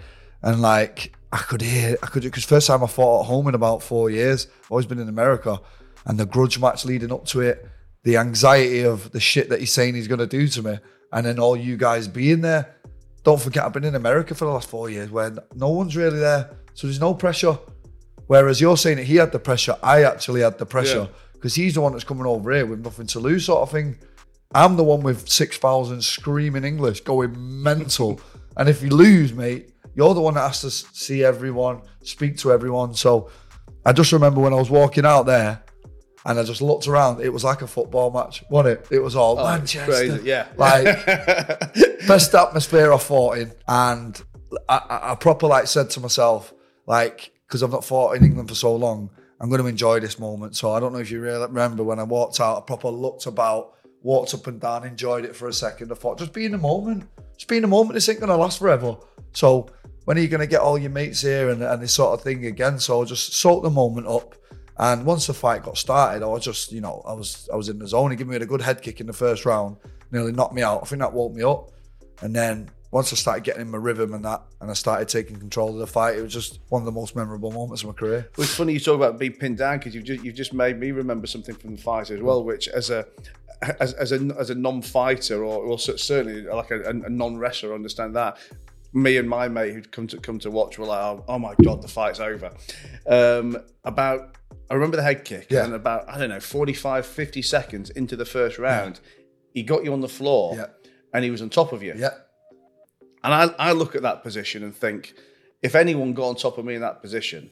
And 0.42 0.60
like 0.60 1.14
I 1.32 1.38
could 1.38 1.62
hear 1.62 1.96
I 2.02 2.06
could 2.06 2.22
because 2.22 2.44
first 2.44 2.66
time 2.66 2.82
I 2.82 2.86
fought 2.86 3.22
at 3.22 3.26
home 3.26 3.48
in 3.48 3.54
about 3.54 3.82
four 3.82 4.10
years 4.10 4.46
I've 4.64 4.70
always 4.70 4.86
been 4.86 4.98
in 4.98 5.08
America 5.08 5.60
and 6.06 6.18
the 6.18 6.26
grudge 6.26 6.58
match 6.58 6.84
leading 6.84 7.12
up 7.12 7.24
to 7.26 7.40
it 7.40 7.66
the 8.02 8.16
anxiety 8.18 8.82
of 8.82 9.12
the 9.12 9.20
shit 9.20 9.48
that 9.48 9.60
he's 9.60 9.72
saying 9.72 9.94
he's 9.94 10.08
to 10.08 10.26
do 10.26 10.46
to 10.48 10.62
me 10.62 10.78
and 11.12 11.26
then 11.26 11.38
all 11.38 11.56
you 11.56 11.76
guys 11.76 12.08
being 12.08 12.40
there. 12.40 12.74
Don't 13.22 13.40
forget 13.40 13.64
I've 13.64 13.72
been 13.72 13.84
in 13.84 13.94
America 13.94 14.34
for 14.34 14.44
the 14.44 14.50
last 14.50 14.68
four 14.68 14.90
years 14.90 15.10
where 15.10 15.34
no 15.54 15.70
one's 15.70 15.96
really 15.96 16.18
there 16.18 16.50
so 16.74 16.88
there's 16.88 17.00
no 17.00 17.14
pressure. 17.14 17.58
Whereas 18.26 18.60
you're 18.60 18.76
saying 18.76 18.96
that 18.96 19.04
he 19.04 19.16
had 19.16 19.32
the 19.32 19.38
pressure, 19.38 19.76
I 19.82 20.04
actually 20.04 20.40
had 20.40 20.58
the 20.58 20.66
pressure 20.66 21.08
because 21.44 21.56
he's 21.56 21.74
the 21.74 21.80
one 21.82 21.92
that's 21.92 22.04
coming 22.04 22.24
over 22.24 22.50
here 22.52 22.64
with 22.64 22.80
nothing 22.82 23.06
to 23.06 23.20
lose, 23.20 23.44
sort 23.44 23.60
of 23.60 23.70
thing. 23.70 23.98
I'm 24.54 24.76
the 24.78 24.82
one 24.82 25.02
with 25.02 25.28
6,000 25.28 26.02
screaming 26.02 26.64
English 26.64 27.02
going 27.02 27.34
mental. 27.62 28.18
and 28.56 28.66
if 28.66 28.80
you 28.82 28.88
lose, 28.88 29.34
mate, 29.34 29.74
you're 29.94 30.14
the 30.14 30.22
one 30.22 30.32
that 30.34 30.40
has 30.46 30.62
to 30.62 30.70
see 30.70 31.22
everyone, 31.22 31.82
speak 32.02 32.38
to 32.38 32.50
everyone. 32.50 32.94
So 32.94 33.28
I 33.84 33.92
just 33.92 34.10
remember 34.10 34.40
when 34.40 34.54
I 34.54 34.56
was 34.56 34.70
walking 34.70 35.04
out 35.04 35.26
there 35.26 35.62
and 36.24 36.38
I 36.38 36.44
just 36.44 36.62
looked 36.62 36.88
around, 36.88 37.20
it 37.20 37.28
was 37.30 37.44
like 37.44 37.60
a 37.60 37.66
football 37.66 38.10
match, 38.10 38.42
wasn't 38.48 38.78
it? 38.80 38.86
It 38.90 39.00
was 39.00 39.14
all 39.14 39.38
Oh, 39.38 39.44
Manchester. 39.44 39.84
crazy, 39.92 40.20
yeah. 40.24 40.46
Like, 40.56 41.04
best 42.08 42.34
atmosphere 42.34 42.90
I 42.90 42.96
fought 42.96 43.36
in, 43.36 43.52
and 43.68 44.18
I, 44.66 44.76
I, 44.78 45.12
I 45.12 45.14
proper 45.16 45.46
like 45.46 45.66
said 45.66 45.90
to 45.90 46.00
myself, 46.00 46.54
like, 46.86 47.32
because 47.46 47.62
I've 47.62 47.70
not 47.70 47.84
fought 47.84 48.16
in 48.16 48.24
England 48.24 48.48
for 48.48 48.54
so 48.54 48.74
long, 48.74 49.10
I'm 49.40 49.48
going 49.48 49.60
to 49.60 49.66
enjoy 49.66 50.00
this 50.00 50.18
moment. 50.18 50.56
So 50.56 50.72
I 50.72 50.80
don't 50.80 50.92
know 50.92 50.98
if 50.98 51.10
you 51.10 51.20
really 51.20 51.46
remember 51.46 51.82
when 51.82 51.98
I 51.98 52.04
walked 52.04 52.40
out, 52.40 52.58
I 52.58 52.60
proper 52.60 52.88
looked 52.88 53.26
about, 53.26 53.74
walked 54.02 54.34
up 54.34 54.46
and 54.46 54.60
down, 54.60 54.84
enjoyed 54.84 55.24
it 55.24 55.34
for 55.34 55.48
a 55.48 55.52
second. 55.52 55.90
I 55.90 55.94
thought, 55.94 56.18
just 56.18 56.32
be 56.32 56.44
in 56.44 56.52
the 56.52 56.58
moment, 56.58 57.08
just 57.36 57.48
be 57.48 57.56
in 57.56 57.62
the 57.62 57.68
moment. 57.68 57.94
This 57.94 58.08
ain't 58.08 58.20
going 58.20 58.30
to 58.30 58.36
last 58.36 58.58
forever. 58.58 58.96
So 59.32 59.68
when 60.04 60.18
are 60.18 60.20
you 60.20 60.28
going 60.28 60.40
to 60.40 60.46
get 60.46 60.60
all 60.60 60.78
your 60.78 60.90
mates 60.90 61.22
here 61.22 61.50
and, 61.50 61.62
and 61.62 61.82
this 61.82 61.92
sort 61.92 62.18
of 62.18 62.22
thing 62.22 62.46
again? 62.46 62.78
So 62.78 63.02
I 63.02 63.04
just 63.04 63.34
soak 63.34 63.62
the 63.62 63.70
moment 63.70 64.06
up. 64.06 64.34
And 64.76 65.06
once 65.06 65.26
the 65.26 65.34
fight 65.34 65.62
got 65.62 65.78
started, 65.78 66.24
I 66.24 66.26
was 66.26 66.44
just, 66.44 66.72
you 66.72 66.80
know, 66.80 67.02
I 67.06 67.12
was 67.12 67.48
I 67.52 67.56
was 67.56 67.68
in 67.68 67.78
the 67.78 67.86
zone. 67.86 68.10
He 68.10 68.16
gave 68.16 68.26
me 68.26 68.36
a 68.36 68.44
good 68.44 68.60
head 68.60 68.82
kick 68.82 69.00
in 69.00 69.06
the 69.06 69.12
first 69.12 69.46
round, 69.46 69.76
nearly 70.10 70.32
knocked 70.32 70.52
me 70.52 70.62
out. 70.62 70.82
I 70.82 70.86
think 70.86 71.00
that 71.00 71.12
woke 71.12 71.32
me 71.32 71.44
up. 71.44 71.70
And 72.22 72.34
then 72.34 72.70
once 72.94 73.12
I 73.12 73.16
started 73.16 73.42
getting 73.42 73.62
in 73.62 73.70
my 73.72 73.78
rhythm 73.78 74.14
and 74.14 74.24
that, 74.24 74.40
and 74.60 74.70
I 74.70 74.74
started 74.74 75.08
taking 75.08 75.36
control 75.36 75.70
of 75.70 75.78
the 75.78 75.86
fight, 75.88 76.16
it 76.16 76.22
was 76.22 76.32
just 76.32 76.60
one 76.68 76.80
of 76.80 76.86
the 76.86 76.92
most 76.92 77.16
memorable 77.16 77.50
moments 77.50 77.82
of 77.82 77.88
my 77.88 77.92
career. 77.94 78.28
Well, 78.36 78.44
it's 78.44 78.54
funny 78.54 78.72
you 78.72 78.78
talk 78.78 78.94
about 78.94 79.18
being 79.18 79.32
pinned 79.32 79.58
down 79.58 79.78
because 79.78 79.96
you've 79.96 80.04
just, 80.04 80.22
you've 80.24 80.36
just 80.36 80.52
made 80.52 80.78
me 80.78 80.92
remember 80.92 81.26
something 81.26 81.56
from 81.56 81.74
the 81.74 81.82
fight 81.82 82.10
as 82.12 82.20
well, 82.22 82.44
which 82.44 82.68
as 82.68 82.90
a 82.90 83.04
as, 83.80 83.94
as 83.94 84.12
a 84.12 84.20
as 84.38 84.50
a 84.50 84.54
non-fighter 84.54 85.44
or, 85.44 85.56
or 85.64 85.78
certainly 85.78 86.42
like 86.42 86.70
a, 86.70 86.82
a 86.90 87.10
non-wrestler, 87.10 87.74
understand 87.74 88.14
that. 88.14 88.38
Me 88.92 89.16
and 89.16 89.28
my 89.28 89.48
mate 89.48 89.72
who'd 89.74 89.90
come 89.90 90.06
to 90.06 90.18
come 90.18 90.38
to 90.38 90.50
watch 90.52 90.78
were 90.78 90.86
like, 90.86 91.02
oh, 91.02 91.24
oh 91.26 91.38
my 91.40 91.52
god, 91.64 91.82
the 91.82 91.88
fight's 91.88 92.20
over. 92.20 92.52
Um, 93.08 93.56
about 93.82 94.36
I 94.70 94.74
remember 94.74 94.96
the 94.96 95.02
head 95.02 95.24
kick, 95.24 95.48
Yeah. 95.50 95.64
and 95.64 95.74
about 95.74 96.08
I 96.08 96.16
don't 96.16 96.28
know 96.28 96.38
45, 96.38 97.04
50 97.04 97.42
seconds 97.42 97.90
into 97.90 98.14
the 98.14 98.24
first 98.24 98.56
round, 98.56 99.00
he 99.52 99.64
got 99.64 99.82
you 99.84 99.92
on 99.92 100.00
the 100.00 100.08
floor, 100.08 100.54
Yeah. 100.56 100.66
and 101.12 101.24
he 101.24 101.32
was 101.32 101.42
on 101.42 101.50
top 101.50 101.72
of 101.72 101.82
you. 101.82 101.94
Yeah, 101.96 102.10
And 103.24 103.34
I, 103.34 103.70
I 103.70 103.72
look 103.72 103.96
at 103.96 104.02
that 104.02 104.22
position 104.22 104.62
and 104.62 104.76
think, 104.76 105.14
if 105.62 105.74
anyone 105.74 106.12
got 106.12 106.28
on 106.28 106.36
top 106.36 106.58
of 106.58 106.64
me 106.64 106.74
in 106.74 106.82
that 106.82 107.00
position, 107.00 107.50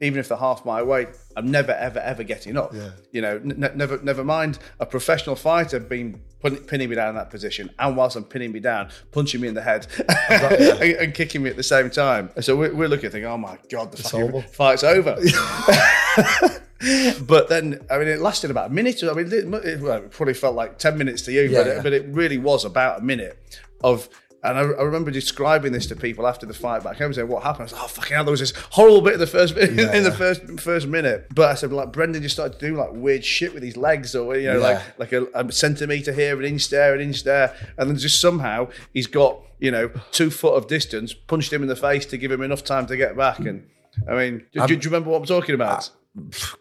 even 0.00 0.18
if 0.18 0.28
they're 0.28 0.38
half 0.38 0.64
my 0.64 0.82
weight, 0.82 1.08
I'm 1.36 1.50
never, 1.50 1.72
ever, 1.72 1.98
ever 1.98 2.22
getting 2.22 2.56
up. 2.56 2.72
Yeah. 2.72 2.92
You 3.12 3.20
know, 3.20 3.36
n- 3.36 3.70
never, 3.74 4.00
never 4.02 4.24
mind 4.24 4.58
a 4.78 4.86
professional 4.86 5.36
fighter 5.36 5.78
being 5.78 6.22
putting, 6.40 6.60
pinning 6.60 6.88
me 6.88 6.96
down 6.96 7.10
in 7.10 7.14
that 7.16 7.28
position, 7.28 7.68
and 7.78 7.98
whilst 7.98 8.16
I'm 8.16 8.24
pinning 8.24 8.50
me 8.50 8.60
down, 8.60 8.88
punching 9.12 9.42
me 9.42 9.48
in 9.48 9.54
the 9.54 9.60
head 9.60 9.86
and, 10.30 10.82
and 10.82 11.14
kicking 11.14 11.42
me 11.42 11.50
at 11.50 11.56
the 11.56 11.62
same 11.62 11.90
time. 11.90 12.30
So 12.40 12.56
we're, 12.56 12.74
we're 12.74 12.88
looking, 12.88 13.10
thinking, 13.10 13.30
oh 13.30 13.36
my 13.36 13.58
god, 13.70 13.92
the 13.92 14.02
fucking 14.02 14.42
fight's 14.50 14.84
over. 14.84 15.16
but 17.26 17.50
then, 17.50 17.84
I 17.90 17.98
mean, 17.98 18.08
it 18.08 18.20
lasted 18.20 18.50
about 18.50 18.70
a 18.70 18.72
minute. 18.72 19.04
I 19.04 19.12
mean, 19.12 19.26
it, 19.26 19.66
it, 19.66 19.80
well, 19.80 19.98
it 19.98 20.10
probably 20.10 20.34
felt 20.34 20.56
like 20.56 20.78
ten 20.78 20.96
minutes 20.96 21.20
to 21.22 21.32
you, 21.32 21.42
Yeah, 21.42 21.58
but, 21.58 21.66
yeah. 21.66 21.72
It, 21.74 21.82
but 21.82 21.92
it 21.92 22.06
really 22.08 22.38
was 22.38 22.64
about 22.64 23.00
a 23.00 23.02
minute 23.02 23.38
of. 23.84 24.08
And 24.42 24.56
I, 24.58 24.62
I 24.62 24.82
remember 24.82 25.10
describing 25.10 25.72
this 25.72 25.86
to 25.88 25.96
people 25.96 26.26
after 26.26 26.46
the 26.46 26.54
fight 26.54 26.82
back 26.82 26.96
home, 26.96 27.12
saying 27.12 27.28
what 27.28 27.42
happened. 27.42 27.60
I 27.60 27.64
was 27.64 27.72
like, 27.74 27.82
"Oh 27.82 27.88
fucking 27.88 28.14
hell!" 28.14 28.24
There 28.24 28.30
was 28.30 28.40
this 28.40 28.54
horrible 28.70 29.02
bit 29.02 29.14
in 29.14 29.20
the 29.20 29.26
first 29.26 29.56
in 29.56 29.76
the 29.76 29.82
yeah. 29.82 30.10
first 30.10 30.42
first 30.60 30.86
minute. 30.86 31.26
But 31.34 31.50
I 31.50 31.54
said, 31.54 31.72
like 31.72 31.92
Brendan 31.92 32.22
just 32.22 32.36
started 32.36 32.58
to 32.58 32.68
do 32.68 32.76
like 32.76 32.90
weird 32.92 33.24
shit 33.24 33.52
with 33.52 33.62
his 33.62 33.76
legs, 33.76 34.14
or 34.14 34.36
you 34.36 34.46
know, 34.46 34.58
Yeah. 34.58 34.82
like 34.98 34.98
like 34.98 35.12
a, 35.12 35.26
a 35.34 35.52
centimeter 35.52 36.12
here, 36.12 36.38
an 36.38 36.44
inch 36.46 36.70
there, 36.70 36.94
an 36.94 37.00
inch 37.02 37.24
there, 37.24 37.54
and 37.76 37.90
then 37.90 37.98
just 37.98 38.20
somehow 38.20 38.68
he's 38.94 39.06
got 39.06 39.40
you 39.58 39.70
know 39.70 39.90
two 40.10 40.30
foot 40.30 40.54
of 40.54 40.66
distance, 40.68 41.12
punched 41.12 41.52
him 41.52 41.62
in 41.62 41.68
the 41.68 41.76
face 41.76 42.06
to 42.06 42.16
give 42.16 42.32
him 42.32 42.40
enough 42.42 42.64
time 42.64 42.86
to 42.86 42.96
get 42.96 43.16
back. 43.16 43.40
And 43.40 43.68
I 44.08 44.14
mean, 44.14 44.46
do, 44.52 44.66
do 44.66 44.72
you 44.74 44.80
remember 44.84 45.10
what 45.10 45.18
I'm 45.18 45.26
talking 45.26 45.54
about? 45.54 45.90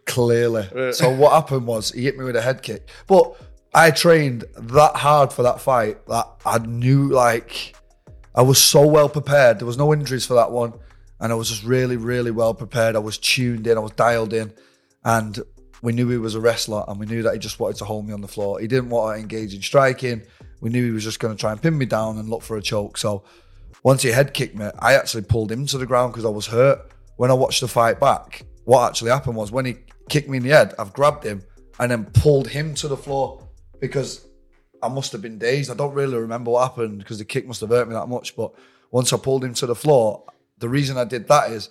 Clearly. 0.05 0.67
Uh. 0.75 0.91
So 0.91 1.09
what 1.09 1.31
happened 1.31 1.65
was 1.65 1.91
he 1.91 2.03
hit 2.03 2.17
me 2.17 2.25
with 2.25 2.35
a 2.35 2.41
head 2.41 2.61
kick. 2.61 2.87
But 3.07 3.35
I 3.73 3.91
trained 3.91 4.45
that 4.57 4.95
hard 4.95 5.31
for 5.31 5.43
that 5.43 5.61
fight 5.61 6.05
that 6.07 6.27
I 6.45 6.57
knew 6.59 7.09
like 7.09 7.75
I 8.33 8.41
was 8.41 8.61
so 8.61 8.85
well 8.87 9.09
prepared. 9.09 9.59
There 9.59 9.67
was 9.67 9.77
no 9.77 9.93
injuries 9.93 10.25
for 10.25 10.33
that 10.35 10.51
one. 10.51 10.73
And 11.19 11.31
I 11.31 11.35
was 11.35 11.49
just 11.49 11.63
really, 11.63 11.97
really 11.97 12.31
well 12.31 12.53
prepared. 12.53 12.95
I 12.95 12.99
was 12.99 13.17
tuned 13.17 13.67
in, 13.67 13.77
I 13.77 13.81
was 13.81 13.91
dialed 13.91 14.33
in. 14.33 14.53
And 15.03 15.39
we 15.81 15.93
knew 15.93 16.09
he 16.09 16.17
was 16.17 16.35
a 16.35 16.39
wrestler 16.39 16.83
and 16.87 16.99
we 16.99 17.05
knew 17.05 17.21
that 17.23 17.33
he 17.33 17.39
just 17.39 17.59
wanted 17.59 17.77
to 17.77 17.85
hold 17.85 18.07
me 18.07 18.13
on 18.13 18.21
the 18.21 18.27
floor. 18.27 18.59
He 18.59 18.67
didn't 18.67 18.89
want 18.89 19.15
to 19.15 19.21
engage 19.21 19.53
in 19.53 19.61
striking. 19.61 20.23
We 20.61 20.69
knew 20.69 20.85
he 20.85 20.91
was 20.91 21.03
just 21.03 21.19
going 21.19 21.35
to 21.35 21.39
try 21.39 21.51
and 21.51 21.61
pin 21.61 21.77
me 21.77 21.85
down 21.85 22.17
and 22.17 22.29
look 22.29 22.41
for 22.41 22.57
a 22.57 22.61
choke. 22.61 22.97
So 22.97 23.23
once 23.83 24.01
he 24.01 24.09
head 24.09 24.33
kicked 24.33 24.55
me, 24.55 24.69
I 24.79 24.95
actually 24.95 25.23
pulled 25.23 25.51
him 25.51 25.65
to 25.67 25.77
the 25.77 25.85
ground 25.85 26.13
because 26.13 26.25
I 26.25 26.29
was 26.29 26.47
hurt. 26.47 26.91
When 27.17 27.31
I 27.31 27.33
watched 27.33 27.61
the 27.61 27.67
fight 27.67 27.99
back, 27.99 28.45
what 28.63 28.87
actually 28.87 29.11
happened 29.11 29.35
was 29.35 29.51
when 29.51 29.65
he 29.65 29.77
kicked 30.09 30.29
me 30.29 30.37
in 30.37 30.43
the 30.43 30.49
head, 30.49 30.73
I've 30.79 30.93
grabbed 30.93 31.23
him 31.23 31.43
and 31.79 31.91
then 31.91 32.05
pulled 32.05 32.47
him 32.47 32.73
to 32.75 32.87
the 32.87 32.97
floor 32.97 33.48
because 33.79 34.25
I 34.81 34.87
must 34.87 35.11
have 35.11 35.21
been 35.21 35.37
dazed. 35.37 35.71
I 35.71 35.75
don't 35.75 35.93
really 35.93 36.17
remember 36.17 36.51
what 36.51 36.69
happened 36.69 36.99
because 36.99 37.17
the 37.17 37.25
kick 37.25 37.47
must 37.47 37.61
have 37.61 37.69
hurt 37.69 37.87
me 37.87 37.93
that 37.93 38.07
much. 38.07 38.35
But 38.35 38.53
once 38.91 39.11
I 39.13 39.17
pulled 39.17 39.43
him 39.43 39.53
to 39.55 39.65
the 39.65 39.75
floor, 39.75 40.23
the 40.57 40.69
reason 40.69 40.97
I 40.97 41.03
did 41.03 41.27
that 41.27 41.51
is 41.51 41.69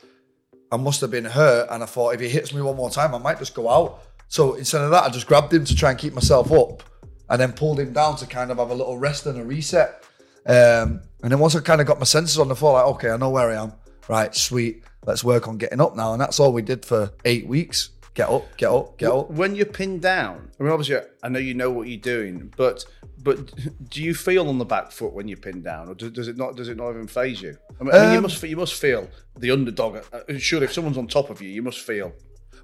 I 0.71 0.77
must 0.77 1.01
have 1.01 1.11
been 1.11 1.25
hurt 1.25 1.69
and 1.71 1.83
I 1.83 1.87
thought 1.87 2.15
if 2.15 2.21
he 2.21 2.29
hits 2.29 2.53
me 2.53 2.61
one 2.61 2.77
more 2.77 2.91
time, 2.91 3.15
I 3.15 3.19
might 3.19 3.39
just 3.39 3.55
go 3.55 3.69
out. 3.69 4.03
So 4.29 4.55
instead 4.55 4.83
of 4.83 4.91
that, 4.91 5.05
I 5.05 5.09
just 5.09 5.27
grabbed 5.27 5.53
him 5.53 5.65
to 5.65 5.75
try 5.75 5.91
and 5.91 5.99
keep 5.99 6.13
myself 6.13 6.53
up 6.53 6.83
and 7.31 7.41
then 7.41 7.53
pulled 7.53 7.81
him 7.81 7.93
down 7.93 8.17
to 8.17 8.27
kind 8.27 8.51
of 8.51 8.59
have 8.59 8.71
a 8.71 8.75
little 8.75 8.99
rest 8.99 9.27
and 9.27 9.39
a 9.39 9.45
reset. 9.45 10.05
Um, 10.47 11.01
and 11.23 11.33
then 11.33 11.39
once 11.39 11.55
I 11.57 11.61
kind 11.61 11.81
of 11.81 11.87
got 11.87 11.99
my 11.99 12.05
senses 12.05 12.39
on 12.39 12.49
the 12.49 12.57
floor, 12.57 12.75
like, 12.75 12.87
okay, 12.97 13.11
I 13.11 13.17
know 13.17 13.31
where 13.31 13.51
I 13.51 13.63
am. 13.63 13.73
Right, 14.09 14.35
sweet. 14.35 14.85
Let's 15.05 15.25
work 15.25 15.49
on 15.49 15.59
getting 15.59 15.81
up 15.81 15.97
now. 15.97 16.13
And 16.13 16.21
that's 16.21 16.41
all 16.41 16.53
we 16.53 16.63
did 16.63 16.85
for 16.85 17.11
eight 17.25 17.47
weeks. 17.47 17.91
Get 18.19 18.31
up, 18.31 18.57
get 18.57 18.69
up, 18.69 18.99
get 18.99 19.13
up. 19.13 19.31
When 19.31 19.55
you're 19.55 19.65
pinned 19.65 20.03
down, 20.03 20.51
I 20.59 20.65
mean, 20.65 20.73
obviously, 20.73 20.97
I 21.23 21.29
know 21.29 21.39
you 21.39 21.55
know 21.55 21.71
what 21.71 21.87
you're 21.87 22.01
doing, 22.01 22.53
but 22.57 22.85
but 23.23 23.53
do 23.89 24.03
you 24.03 24.13
feel 24.13 24.49
on 24.49 24.59
the 24.59 24.65
back 24.65 24.91
foot 24.91 25.13
when 25.13 25.29
you're 25.29 25.37
pinned 25.39 25.63
down, 25.63 25.89
or 25.89 25.95
does, 25.95 26.11
does 26.11 26.27
it 26.27 26.37
not? 26.37 26.57
Does 26.57 26.69
it 26.69 26.77
not 26.77 26.91
even 26.91 27.07
phase 27.07 27.41
you? 27.41 27.57
I 27.81 27.85
mean, 27.85 27.95
I 27.95 27.99
mean, 28.01 28.11
you 28.11 28.17
Um, 28.17 28.23
must 28.25 28.43
you 28.43 28.57
must 28.57 28.75
feel 28.75 29.09
the 29.37 29.53
underdog. 29.53 29.99
Uh, 30.13 30.37
Surely, 30.37 30.65
if 30.65 30.73
someone's 30.73 30.99
on 30.99 31.07
top 31.07 31.31
of 31.31 31.41
you, 31.41 31.49
you 31.49 31.63
must 31.63 31.79
feel. 31.79 32.13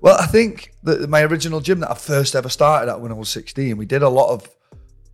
Well, 0.01 0.17
I 0.19 0.27
think 0.27 0.73
that 0.83 1.09
my 1.09 1.23
original 1.23 1.61
gym 1.61 1.79
that 1.81 1.91
I 1.93 1.95
first 1.95 2.35
ever 2.35 2.49
started 2.49 2.91
at 2.91 3.01
when 3.01 3.13
I 3.13 3.15
was 3.15 3.29
16, 3.29 3.77
we 3.77 3.87
did 3.87 4.03
a 4.03 4.09
lot 4.09 4.33
of 4.33 4.51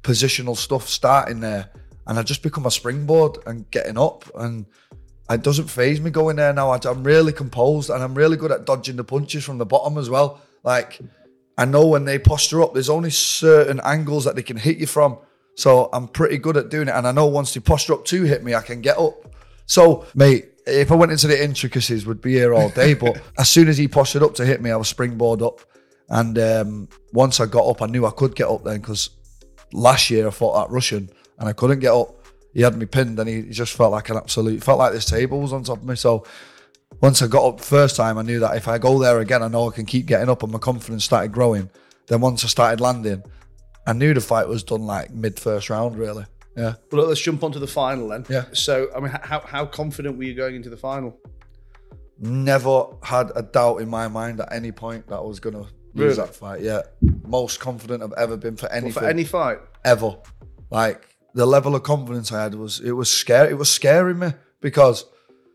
positional 0.02 0.56
stuff 0.56 0.88
starting 0.88 1.40
there. 1.40 1.68
And 2.06 2.18
I 2.18 2.22
just 2.22 2.42
become 2.42 2.64
a 2.64 2.70
springboard 2.70 3.36
and 3.44 3.70
getting 3.70 3.98
up. 3.98 4.24
And 4.34 4.64
it 5.30 5.42
doesn't 5.42 5.68
phase 5.68 6.00
me 6.00 6.10
going 6.10 6.36
there 6.36 6.52
now. 6.52 6.70
I- 6.70 6.80
I'm 6.84 7.04
really 7.04 7.32
composed 7.32 7.90
and 7.90 8.02
I'm 8.02 8.14
really 8.14 8.36
good 8.36 8.52
at 8.52 8.64
dodging 8.64 8.96
the 8.96 9.04
punches 9.04 9.44
from 9.44 9.58
the 9.58 9.66
bottom 9.66 9.98
as 9.98 10.10
well. 10.10 10.40
Like, 10.62 10.98
I 11.56 11.64
know 11.64 11.86
when 11.86 12.04
they 12.04 12.18
posture 12.18 12.62
up, 12.62 12.74
there's 12.74 12.88
only 12.90 13.10
certain 13.10 13.80
angles 13.84 14.24
that 14.24 14.34
they 14.34 14.42
can 14.42 14.56
hit 14.56 14.78
you 14.78 14.86
from. 14.86 15.18
So 15.56 15.88
I'm 15.92 16.08
pretty 16.08 16.38
good 16.38 16.56
at 16.56 16.70
doing 16.70 16.88
it. 16.88 16.94
And 16.94 17.06
I 17.06 17.12
know 17.12 17.26
once 17.26 17.52
they 17.54 17.60
posture 17.60 17.94
up 17.94 18.04
to 18.06 18.22
hit 18.22 18.42
me, 18.42 18.54
I 18.54 18.62
can 18.62 18.80
get 18.80 18.98
up. 18.98 19.26
So, 19.66 20.06
mate, 20.14 20.46
if 20.66 20.90
I 20.90 20.94
went 20.94 21.12
into 21.12 21.26
the 21.26 21.42
intricacies, 21.42 22.06
would 22.06 22.20
be 22.20 22.32
here 22.32 22.54
all 22.54 22.70
day. 22.70 22.94
But 22.94 23.20
as 23.38 23.50
soon 23.50 23.68
as 23.68 23.76
he 23.78 23.88
postured 23.88 24.22
up 24.22 24.34
to 24.36 24.46
hit 24.46 24.60
me, 24.62 24.70
I 24.70 24.76
was 24.76 24.88
springboard 24.88 25.42
up. 25.42 25.60
And 26.08 26.38
um, 26.38 26.88
once 27.12 27.40
I 27.40 27.46
got 27.46 27.68
up, 27.68 27.82
I 27.82 27.86
knew 27.86 28.04
I 28.06 28.10
could 28.10 28.34
get 28.34 28.48
up 28.48 28.64
then 28.64 28.80
because 28.80 29.10
last 29.72 30.10
year 30.10 30.26
I 30.26 30.30
fought 30.30 30.66
that 30.66 30.72
Russian 30.72 31.10
and 31.38 31.48
I 31.48 31.52
couldn't 31.52 31.80
get 31.80 31.92
up. 31.92 32.19
He 32.52 32.62
had 32.62 32.76
me 32.76 32.86
pinned 32.86 33.18
and 33.18 33.28
he, 33.28 33.42
just 33.50 33.74
felt 33.74 33.92
like 33.92 34.08
an 34.10 34.16
absolute, 34.16 34.62
felt 34.64 34.78
like 34.78 34.92
this 34.92 35.04
table 35.04 35.40
was 35.40 35.52
on 35.52 35.62
top 35.62 35.78
of 35.78 35.84
me. 35.84 35.94
So 35.94 36.26
once 37.00 37.22
I 37.22 37.26
got 37.28 37.44
up 37.46 37.60
first 37.60 37.94
time, 37.96 38.18
I 38.18 38.22
knew 38.22 38.40
that 38.40 38.56
if 38.56 38.66
I 38.66 38.78
go 38.78 38.98
there 38.98 39.20
again, 39.20 39.42
I 39.42 39.48
know 39.48 39.68
I 39.70 39.74
can 39.74 39.86
keep 39.86 40.06
getting 40.06 40.28
up 40.28 40.42
and 40.42 40.50
my 40.52 40.58
confidence 40.58 41.04
started 41.04 41.30
growing. 41.32 41.70
Then 42.08 42.20
once 42.20 42.44
I 42.44 42.48
started 42.48 42.80
landing, 42.80 43.22
I 43.86 43.92
knew 43.92 44.12
the 44.14 44.20
fight 44.20 44.48
was 44.48 44.64
done 44.64 44.82
like 44.82 45.10
mid 45.12 45.38
first 45.38 45.70
round, 45.70 45.96
really. 45.96 46.26
Yeah. 46.56 46.74
Well, 46.90 47.06
let's 47.06 47.20
jump 47.20 47.44
onto 47.44 47.60
the 47.60 47.66
final 47.68 48.08
then. 48.08 48.26
Yeah. 48.28 48.46
So, 48.52 48.88
I 48.94 48.98
mean, 49.00 49.12
how 49.22 49.40
how 49.40 49.64
confident 49.66 50.18
were 50.18 50.24
you 50.24 50.34
going 50.34 50.56
into 50.56 50.68
the 50.68 50.76
final? 50.76 51.16
Never 52.18 52.84
had 53.02 53.30
a 53.34 53.42
doubt 53.42 53.76
in 53.80 53.88
my 53.88 54.08
mind 54.08 54.40
at 54.40 54.52
any 54.52 54.72
point 54.72 55.06
that 55.08 55.16
I 55.16 55.20
was 55.20 55.40
going 55.40 55.54
to 55.54 55.66
Really? 55.94 56.08
lose 56.08 56.16
that 56.18 56.34
fight. 56.34 56.60
Yeah. 56.60 56.82
Most 57.24 57.60
confident 57.60 58.02
I've 58.02 58.12
ever 58.12 58.36
been 58.36 58.56
for 58.56 58.70
anything. 58.70 58.92
For 59.02 59.08
any 59.08 59.24
fight? 59.24 59.58
ever. 59.84 60.16
Like 60.70 61.06
the 61.34 61.46
level 61.46 61.74
of 61.74 61.82
confidence 61.82 62.32
I 62.32 62.42
had 62.42 62.54
was 62.54 62.80
it 62.80 62.92
was 62.92 63.10
scary. 63.10 63.50
It 63.50 63.58
was 63.58 63.70
scaring 63.70 64.18
me 64.18 64.32
because 64.60 65.04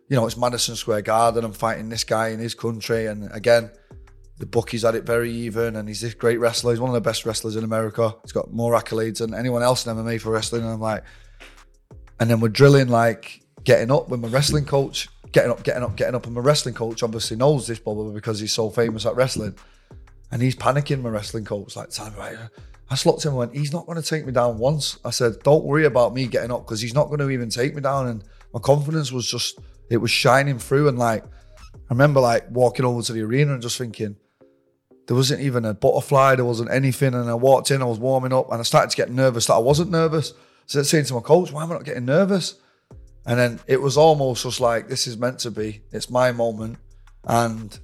you 0.10 0.16
know 0.16 0.26
it's 0.26 0.38
Madison 0.38 0.76
Square 0.76 1.04
Garden. 1.04 1.44
I'm 1.44 1.54
fighting 1.54 1.90
this 1.90 2.04
guy 2.04 2.30
in 2.30 2.40
his 2.40 2.54
country, 2.54 3.08
and 3.08 3.32
again, 3.32 3.72
the 4.38 4.46
bookies 4.46 4.84
had 4.84 4.96
it 4.96 5.06
very 5.06 5.32
even. 5.32 5.76
And 5.76 5.88
he's 5.88 6.02
this 6.02 6.14
great 6.14 6.40
wrestler. 6.40 6.72
He's 6.72 6.80
one 6.80 6.90
of 6.90 6.96
the 6.96 7.02
best 7.02 7.26
wrestlers 7.26 7.56
in 7.56 7.64
America. 7.64 8.16
He's 8.24 8.32
got 8.32 8.52
more 8.52 8.74
accolades 8.74 9.20
than 9.20 9.34
anyone 9.34 9.64
else 9.64 9.86
in 9.86 9.96
MMA 9.96 10.22
for 10.22 10.32
wrestling. 10.32 10.64
And 10.64 10.72
I'm 10.72 10.82
like, 10.82 11.04
and 12.20 12.30
then 12.30 12.40
we're 12.40 12.50
drilling 12.50 12.88
like 12.88 13.42
getting 13.64 13.92
up 13.92 14.10
with 14.10 14.20
my 14.20 14.28
wrestling 14.28 14.66
coach, 14.66 15.10
getting 15.32 15.52
up, 15.52 15.64
getting 15.64 15.84
up, 15.84 15.96
getting 15.96 16.16
up. 16.16 16.26
And 16.26 16.36
my 16.36 16.42
wrestling 16.42 16.76
coach 16.76 17.04
obviously 17.04 17.38
knows 17.38 17.68
this 17.68 17.80
Bubba 17.80 18.14
because 18.14 18.40
he's 18.40 18.54
so 18.54 18.70
famous 18.70 19.06
at 19.06 19.16
wrestling. 19.16 19.56
And 20.32 20.42
he's 20.42 20.56
panicking, 20.56 21.02
my 21.02 21.10
wrestling 21.10 21.46
coach, 21.46 21.76
like, 21.76 21.90
telling 21.92 22.14
me, 22.14 22.20
right, 22.20 22.38
I 22.90 22.94
at 22.94 23.26
him 23.26 23.30
and 23.30 23.38
went, 23.38 23.56
he's 23.56 23.74
not 23.74 23.86
going 23.88 24.02
to 24.02 24.08
take 24.08 24.26
me 24.26 24.32
down 24.32 24.60
once. 24.60 25.00
I 25.04 25.10
said, 25.10 25.42
don't 25.44 25.66
worry 25.66 25.86
about 25.86 26.14
me 26.14 26.28
getting 26.28 26.52
up 26.52 26.66
because 26.66 26.82
he's 26.82 26.94
not 26.94 27.08
going 27.08 27.20
to 27.20 27.30
even 27.30 27.50
take 27.50 27.74
me 27.74 27.82
down. 27.82 28.08
And 28.08 28.24
my 28.54 28.60
confidence 28.60 29.12
was 29.12 29.30
just, 29.30 29.60
it 29.90 29.98
was 29.98 30.12
shining 30.12 30.60
through. 30.60 30.88
And 30.88 31.00
like, 31.00 31.24
I 31.26 31.90
remember 31.90 32.20
like 32.20 32.50
walking 32.52 32.86
over 32.86 33.02
to 33.02 33.14
the 33.14 33.22
arena 33.22 33.54
and 33.54 33.62
just 33.62 33.78
thinking, 33.78 34.16
there 35.08 35.16
wasn't 35.16 35.42
even 35.42 35.66
a 35.66 35.74
butterfly, 35.74 36.36
there 36.36 36.46
wasn't 36.46 36.72
anything. 36.72 37.14
And 37.14 37.30
I 37.30 37.34
walked 37.34 37.72
in, 37.72 37.82
I 37.82 37.86
was 37.86 38.00
warming 38.00 38.34
up 38.34 38.52
and 38.52 38.60
I 38.60 38.64
started 38.64 38.92
to 38.92 38.98
get 38.98 39.10
nervous 39.10 39.48
that 39.48 39.54
I 39.54 39.60
wasn't 39.60 39.92
nervous. 39.92 40.34
So 40.68 40.80
I 40.80 40.84
saying 40.84 41.06
to 41.06 41.16
my 41.16 41.22
coach, 41.22 41.52
why 41.52 41.64
am 41.64 41.72
I 41.72 41.76
not 41.76 41.86
getting 41.86 42.06
nervous? 42.06 42.56
And 43.26 43.40
then 43.40 43.60
it 43.68 43.82
was 43.82 43.98
almost 43.98 44.44
just 44.44 44.60
like, 44.60 44.88
this 44.88 45.08
is 45.08 45.18
meant 45.18 45.40
to 45.40 45.52
be. 45.52 45.82
It's 45.92 46.10
my 46.12 46.32
moment. 46.32 46.78
And 47.24 47.78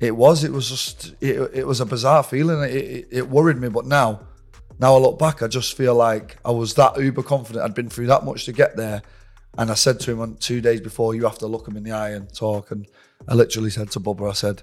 it 0.00 0.16
was, 0.16 0.44
it 0.44 0.52
was 0.52 0.68
just, 0.68 1.14
it, 1.20 1.50
it 1.52 1.66
was 1.66 1.80
a 1.80 1.86
bizarre 1.86 2.22
feeling. 2.22 2.62
It, 2.62 2.74
it, 2.74 3.08
it 3.10 3.28
worried 3.28 3.58
me. 3.58 3.68
But 3.68 3.84
now, 3.84 4.27
now 4.80 4.94
I 4.94 4.98
look 4.98 5.18
back, 5.18 5.42
I 5.42 5.48
just 5.48 5.76
feel 5.76 5.94
like 5.94 6.38
I 6.44 6.50
was 6.50 6.74
that 6.74 6.98
uber 7.00 7.22
confident. 7.22 7.64
I'd 7.64 7.74
been 7.74 7.90
through 7.90 8.06
that 8.06 8.24
much 8.24 8.44
to 8.44 8.52
get 8.52 8.76
there. 8.76 9.02
And 9.56 9.70
I 9.70 9.74
said 9.74 9.98
to 10.00 10.12
him 10.12 10.20
on 10.20 10.36
two 10.36 10.60
days 10.60 10.80
before, 10.80 11.14
you 11.14 11.24
have 11.24 11.38
to 11.38 11.46
look 11.46 11.66
him 11.66 11.76
in 11.76 11.82
the 11.82 11.92
eye 11.92 12.10
and 12.10 12.32
talk. 12.32 12.70
And 12.70 12.86
I 13.26 13.34
literally 13.34 13.70
said 13.70 13.90
to 13.92 14.00
Bubba, 14.00 14.30
I 14.30 14.34
said, 14.34 14.62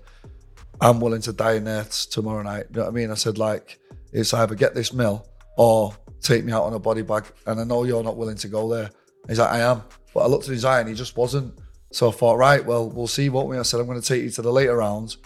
I'm 0.80 1.02
willing 1.02 1.22
to 1.24 1.34
die 1.34 1.54
in 1.54 1.66
there 1.66 1.84
tomorrow 1.84 2.44
night. 2.44 2.68
You 2.70 2.78
know 2.78 2.82
what 2.84 2.90
I 2.90 2.94
mean? 2.94 3.12
I 3.12 3.16
said, 3.16 3.38
like, 3.38 3.80
it's 4.14 4.34
either 4.34 4.56
get 4.56 4.74
this 4.74 4.94
mill 4.94 5.28
or 5.58 5.94
take 6.22 6.46
me 6.46 6.54
out 6.54 6.64
on 6.64 6.74
a 6.74 6.80
body 6.80 7.02
bag. 7.02 7.26
And 7.46 7.60
I 7.60 7.66
know 7.66 7.84
you're 7.84 8.04
not 8.04 8.16
willing 8.16 8.38
to 8.38 8.48
go 8.48 8.70
there. 8.70 8.90
He's 9.28 9.40
like, 9.40 9.52
I 9.52 9.60
am. 9.60 9.84
But 10.14 10.22
I 10.22 10.28
looked 10.28 10.46
at 10.46 10.52
his 10.52 10.64
eye 10.64 10.80
and 10.80 10.88
he 10.88 10.96
just 10.96 11.18
wasn't. 11.18 11.54
So 11.92 12.08
I 12.08 12.12
thought, 12.12 12.38
right, 12.38 12.64
well, 12.64 12.90
we'll 12.90 13.08
see, 13.08 13.28
won't 13.28 13.50
we? 13.50 13.58
I 13.58 13.64
said, 13.64 13.82
I'm 13.82 13.86
going 13.86 14.00
to 14.00 14.08
take 14.08 14.24
you 14.24 14.30
to 14.32 14.42
the 14.42 14.52
later 14.52 14.78
rounds 14.78 15.18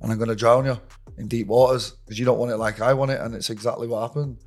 and 0.00 0.10
I'm 0.10 0.18
going 0.18 0.30
to 0.30 0.36
drown 0.36 0.64
you 0.64 0.80
in 1.18 1.28
deep 1.28 1.46
waters 1.48 1.92
because 2.04 2.18
you 2.18 2.24
don't 2.24 2.38
want 2.38 2.50
it 2.52 2.56
like 2.56 2.80
I 2.80 2.94
want 2.94 3.10
it. 3.10 3.20
And 3.20 3.34
it's 3.34 3.50
exactly 3.50 3.86
what 3.86 4.02
happened. 4.02 4.38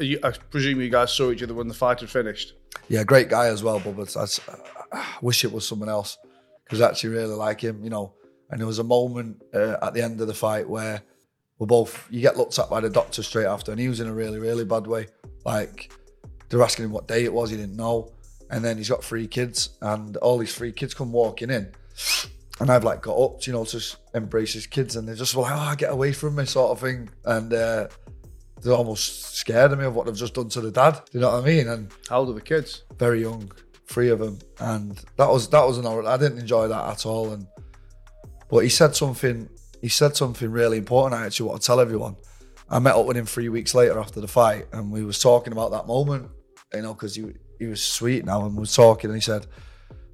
You- 0.00 0.20
I 0.22 0.30
presume 0.30 0.80
you 0.80 0.88
guys 0.90 1.12
saw 1.12 1.30
each 1.30 1.42
other 1.42 1.54
when 1.54 1.68
the 1.68 1.74
fight 1.74 2.00
had 2.00 2.10
finished. 2.10 2.54
Yeah, 2.88 3.04
great 3.04 3.28
guy 3.28 3.46
as 3.46 3.62
well, 3.62 3.80
but 3.80 4.16
I, 4.16 4.26
I 4.92 5.04
wish 5.22 5.44
it 5.44 5.52
was 5.52 5.66
someone 5.66 5.88
else 5.88 6.16
because 6.64 6.80
I 6.80 6.88
actually 6.88 7.10
really 7.10 7.34
like 7.34 7.60
him, 7.60 7.82
you 7.84 7.90
know. 7.90 8.14
And 8.50 8.58
there 8.60 8.66
was 8.66 8.78
a 8.78 8.84
moment 8.84 9.42
uh, 9.54 9.76
at 9.82 9.92
the 9.94 10.02
end 10.02 10.20
of 10.20 10.26
the 10.26 10.34
fight 10.34 10.68
where 10.68 11.02
we're 11.58 11.66
both, 11.66 12.06
you 12.10 12.20
get 12.20 12.36
looked 12.38 12.58
at 12.58 12.70
by 12.70 12.80
the 12.80 12.88
doctor 12.88 13.22
straight 13.22 13.46
after, 13.46 13.70
and 13.72 13.80
he 13.80 13.88
was 13.88 14.00
in 14.00 14.06
a 14.06 14.14
really, 14.14 14.38
really 14.38 14.64
bad 14.64 14.86
way. 14.86 15.08
Like, 15.44 15.92
they're 16.48 16.62
asking 16.62 16.86
him 16.86 16.92
what 16.92 17.08
day 17.08 17.24
it 17.24 17.32
was, 17.32 17.50
he 17.50 17.56
didn't 17.56 17.76
know. 17.76 18.12
And 18.50 18.64
then 18.64 18.78
he's 18.78 18.88
got 18.88 19.04
three 19.04 19.26
kids, 19.26 19.70
and 19.82 20.16
all 20.18 20.38
these 20.38 20.54
three 20.54 20.72
kids 20.72 20.94
come 20.94 21.12
walking 21.12 21.50
in. 21.50 21.72
And 22.60 22.70
I've 22.70 22.84
like 22.84 23.02
got 23.02 23.16
up, 23.16 23.46
you 23.46 23.52
know, 23.52 23.64
to 23.64 23.96
embrace 24.14 24.52
his 24.52 24.66
kids, 24.66 24.96
and 24.96 25.06
they're 25.06 25.14
just 25.14 25.34
like, 25.36 25.52
"Oh, 25.54 25.74
get 25.76 25.92
away 25.92 26.12
from 26.12 26.36
me," 26.36 26.44
sort 26.44 26.72
of 26.72 26.80
thing, 26.80 27.08
and 27.24 27.52
uh, 27.52 27.88
they're 28.62 28.72
almost 28.74 29.34
scared 29.36 29.72
of 29.72 29.78
me 29.78 29.84
of 29.84 29.94
what 29.94 30.06
they've 30.06 30.16
just 30.16 30.34
done 30.34 30.48
to 30.50 30.60
the 30.60 30.70
dad. 30.70 30.94
Do 30.94 31.00
you 31.12 31.20
know 31.20 31.32
what 31.32 31.44
I 31.44 31.46
mean? 31.46 31.68
And 31.68 31.92
How 32.08 32.20
old 32.20 32.30
are 32.30 32.32
the 32.32 32.40
kids? 32.40 32.82
very 32.98 33.20
young, 33.20 33.50
three 33.86 34.08
of 34.10 34.18
them, 34.18 34.38
and 34.60 35.00
that 35.16 35.28
was 35.30 35.48
that 35.50 35.64
was 35.64 35.78
an. 35.78 35.86
I 35.86 36.16
didn't 36.16 36.38
enjoy 36.38 36.68
that 36.68 36.90
at 36.90 37.06
all. 37.06 37.32
And 37.32 37.46
but 38.50 38.58
he 38.58 38.68
said 38.68 38.94
something. 38.96 39.48
He 39.80 39.88
said 39.88 40.16
something 40.16 40.50
really 40.50 40.78
important. 40.78 41.20
I 41.20 41.26
actually 41.26 41.48
want 41.50 41.62
to 41.62 41.66
tell 41.66 41.80
everyone. 41.80 42.16
I 42.68 42.80
met 42.80 42.96
up 42.96 43.06
with 43.06 43.16
him 43.16 43.24
three 43.26 43.48
weeks 43.48 43.74
later 43.74 43.98
after 43.98 44.20
the 44.20 44.28
fight, 44.28 44.66
and 44.72 44.90
we 44.90 45.04
was 45.04 45.20
talking 45.20 45.52
about 45.52 45.70
that 45.70 45.86
moment. 45.86 46.28
You 46.74 46.82
know, 46.82 46.94
because 46.94 47.14
he 47.14 47.24
he 47.60 47.66
was 47.66 47.82
sweet 47.82 48.24
now, 48.24 48.44
and 48.44 48.54
we 48.56 48.60
was 48.60 48.74
talking, 48.74 49.08
and 49.10 49.16
he 49.16 49.22
said, 49.22 49.46
"I 49.46 49.48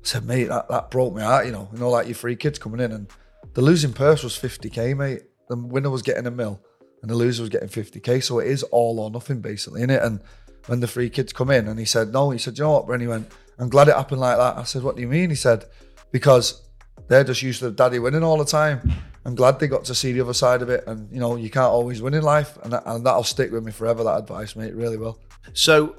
said, 0.07 0.25
mate, 0.25 0.45
that, 0.45 0.69
that 0.69 0.91
broke 0.91 1.15
my 1.15 1.23
heart. 1.23 1.47
You 1.47 1.53
know, 1.53 1.69
you 1.73 1.79
know, 1.79 1.91
like 1.91 2.07
your 2.07 2.15
three 2.15 2.37
kids 2.37 2.59
coming 2.59 2.81
in, 2.81 2.93
and 2.93 3.09
the 3.55 3.63
losing 3.63 3.93
purse 3.93 4.23
was 4.23 4.37
fifty 4.37 4.71
k, 4.71 4.95
mate. 4.95 5.23
The 5.49 5.57
winner 5.57 5.91
was 5.91 6.03
getting 6.03 6.27
a 6.27 6.31
mil, 6.31 6.61
and 7.03 7.11
the 7.11 7.15
loser 7.15 7.43
was 7.43 7.51
getting 7.51 7.69
fifty 7.69 8.01
k. 8.01 8.21
So 8.21 8.39
it 8.39 8.49
is 8.49 8.63
all 8.65 9.01
or 9.01 9.11
nothing, 9.11 9.41
basically, 9.41 9.83
in 9.83 9.91
it. 9.91 10.03
And 10.03 10.21
when 10.67 10.81
the 10.81 10.87
three 10.87 11.11
kids 11.11 11.33
come 11.33 11.51
in, 11.51 11.69
and 11.69 11.79
he 11.79 11.85
said, 11.85 12.13
no, 12.13 12.31
he 12.31 12.39
said, 12.39 12.57
you 12.57 12.65
know 12.65 12.73
what, 12.73 12.87
Brenny 12.87 13.03
He 13.03 13.07
went, 13.07 13.31
I'm 13.59 13.69
glad 13.69 13.89
it 13.89 13.97
happened 13.97 14.21
like 14.21 14.39
that. 14.39 14.57
I 14.57 14.65
said, 14.65 14.83
what 14.83 14.97
do 14.97 15.03
you 15.03 15.09
mean? 15.09 15.31
He 15.31 15.37
said, 15.37 15.65
because 16.11 16.63
they're 17.09 17.25
just 17.25 17.43
used 17.43 17.61
to 17.61 17.71
daddy 17.71 17.99
winning 17.99 18.23
all 18.23 18.39
the 18.39 18.45
time. 18.45 18.93
I'm 19.27 19.35
glad 19.35 19.59
they 19.59 19.69
got 19.69 19.85
to 19.87 19.95
see 19.95 20.13
the 20.13 20.21
other 20.21 20.35
side 20.35 20.63
of 20.63 20.71
it, 20.71 20.85
and 20.87 21.11
you 21.13 21.21
know, 21.21 21.37
you 21.37 21.51
can't 21.51 21.71
always 21.71 22.03
win 22.03 22.15
in 22.15 22.23
life, 22.23 22.59
and, 22.63 22.73
that, 22.73 22.83
and 22.87 23.05
that'll 23.07 23.25
stick 23.25 23.53
with 23.53 23.65
me 23.65 23.73
forever. 23.73 24.05
That 24.05 24.19
advice, 24.19 24.57
mate, 24.57 24.75
really 24.75 24.97
will. 24.97 25.19
So, 25.53 25.97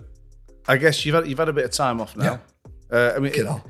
I 0.68 0.78
guess 0.78 1.06
you've 1.06 1.16
had 1.16 1.28
you've 1.28 1.40
had 1.40 1.50
a 1.50 1.54
bit 1.54 1.66
of 1.66 1.72
time 1.72 2.02
off 2.02 2.16
now. 2.16 2.40
Uh, 2.92 3.14
I 3.16 3.20
mean, 3.20 3.34
You 3.34 3.44
know, 3.46 3.64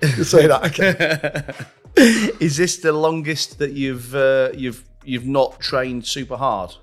say 0.22 0.46
that 0.46 0.64
again. 0.66 1.66
is 2.40 2.56
this 2.56 2.78
the 2.78 2.92
longest 2.92 3.58
that 3.58 3.72
you've 3.72 4.14
uh, 4.14 4.50
you've 4.54 4.84
you've 5.04 5.26
not 5.26 5.58
trained 5.60 6.06
super 6.06 6.36
hard? 6.36 6.74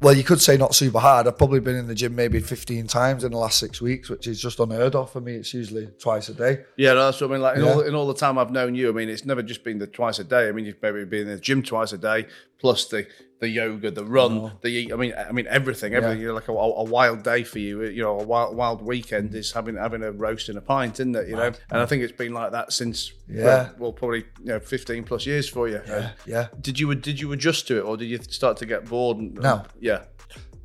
Well, 0.00 0.14
you 0.14 0.22
could 0.24 0.40
say 0.40 0.56
not 0.56 0.74
super 0.74 0.98
hard. 1.00 1.26
I've 1.26 1.36
probably 1.36 1.60
been 1.60 1.74
in 1.76 1.88
the 1.88 1.94
gym 1.94 2.14
maybe 2.14 2.38
15 2.40 2.86
times 2.86 3.24
in 3.24 3.32
the 3.32 3.38
last 3.38 3.58
six 3.58 3.80
weeks, 3.82 4.08
which 4.08 4.26
is 4.28 4.40
just 4.40 4.60
unheard 4.60 4.94
of 4.94 5.10
for 5.12 5.20
me. 5.20 5.34
It's 5.34 5.52
usually 5.52 5.88
twice 5.98 6.28
a 6.28 6.34
day. 6.34 6.64
Yeah, 6.76 6.94
no, 6.94 7.04
that's 7.06 7.20
what 7.20 7.30
I 7.30 7.32
mean. 7.34 7.42
Like 7.42 7.56
in, 7.58 7.64
Yeah. 7.64 7.72
all, 7.72 7.80
in 7.80 7.94
all 7.94 8.06
the 8.06 8.14
time 8.14 8.38
I've 8.38 8.52
known 8.52 8.74
you, 8.76 8.88
I 8.88 8.92
mean, 8.92 9.08
it's 9.08 9.24
never 9.26 9.42
just 9.42 9.64
been 9.64 9.78
the 9.78 9.88
twice 9.88 10.18
a 10.20 10.24
day. 10.24 10.48
I 10.48 10.52
mean, 10.52 10.64
you've 10.66 10.80
maybe 10.80 11.04
been 11.04 11.22
in 11.22 11.34
the 11.34 11.40
gym 11.40 11.62
twice 11.64 11.92
a 11.92 11.98
day, 11.98 12.26
plus 12.60 12.86
the 12.86 13.06
the 13.38 13.48
yoga, 13.48 13.90
the 13.90 14.04
run, 14.04 14.52
the 14.62 14.92
I 14.92 14.96
mean, 14.96 15.12
I 15.16 15.30
mean 15.30 15.46
everything, 15.48 15.92
everything. 15.94 16.20
You 16.20 16.28
know, 16.28 16.34
like 16.34 16.48
a, 16.48 16.52
a 16.52 16.84
wild 16.84 17.22
day 17.22 17.42
for 17.44 17.58
you. 17.58 17.82
You 17.84 18.02
know, 18.02 18.18
a 18.20 18.24
wild 18.24 18.56
wild 18.56 18.80
weekend 18.82 19.34
is 19.34 19.52
having 19.52 19.76
having 19.76 20.02
a 20.02 20.10
roast 20.12 20.48
and 20.48 20.56
a 20.56 20.60
pint, 20.62 20.94
isn't 21.00 21.14
it? 21.14 21.28
You 21.28 21.36
know, 21.36 21.52
and 21.70 21.80
I 21.80 21.84
think 21.86 22.02
it's 22.02 22.12
been 22.16 22.32
like 22.32 22.52
that 22.52 22.72
since 22.72 23.12
Yeah. 23.28 23.70
well, 23.78 23.92
probably 23.92 24.24
you 24.40 24.46
know, 24.46 24.60
fifteen 24.60 25.04
plus 25.04 25.26
years 25.26 25.48
for 25.48 25.68
you. 25.68 25.80
And 25.86 26.12
Yeah. 26.24 26.48
Did 26.60 26.78
you 26.80 26.94
did 26.94 27.20
you 27.20 27.30
adjust 27.32 27.66
to 27.68 27.78
it, 27.78 27.82
or 27.82 27.96
did 27.96 28.06
you 28.06 28.18
start 28.22 28.56
to 28.58 28.66
get 28.66 28.86
bored? 28.86 29.18
And, 29.18 29.34
No. 29.34 29.64
yeah. 29.80 30.04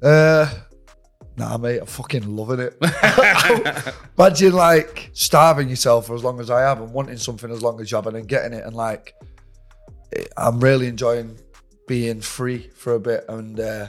Uh, 0.01 0.49
nah, 1.37 1.57
mate, 1.57 1.79
I'm 1.79 1.85
fucking 1.87 2.35
loving 2.35 2.59
it. 2.59 2.77
Imagine 4.17 4.53
like 4.53 5.09
starving 5.13 5.69
yourself 5.69 6.07
for 6.07 6.15
as 6.15 6.23
long 6.23 6.39
as 6.39 6.49
I 6.49 6.61
have 6.61 6.79
and 6.81 6.91
wanting 6.93 7.17
something 7.17 7.51
as 7.51 7.61
long 7.61 7.79
as 7.81 7.91
you 7.91 7.97
have 7.97 8.07
and 8.07 8.15
then 8.15 8.23
getting 8.25 8.53
it. 8.53 8.63
And 8.65 8.75
like, 8.75 9.13
it- 10.11 10.31
I'm 10.37 10.59
really 10.59 10.87
enjoying 10.87 11.37
being 11.91 12.21
free 12.21 12.69
for 12.73 12.93
a 12.93 13.01
bit. 13.01 13.25
And 13.27 13.59
uh, 13.59 13.87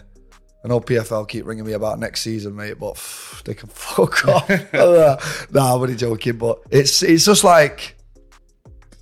I 0.65 0.69
know 0.69 0.81
PFL 0.81 1.29
keep 1.29 1.47
ringing 1.47 1.65
me 1.65 1.75
about 1.75 2.01
next 2.01 2.23
season, 2.23 2.57
mate, 2.57 2.81
but 2.81 2.95
pff, 2.95 3.45
they 3.45 3.55
can 3.55 3.69
fuck 3.73 4.27
off. 4.27 4.49
nah, 5.53 5.77
I'm 5.77 5.81
only 5.81 5.95
joking. 5.95 6.37
But 6.37 6.59
it's 6.69 7.05
it's 7.05 7.25
just 7.25 7.45
like 7.45 7.97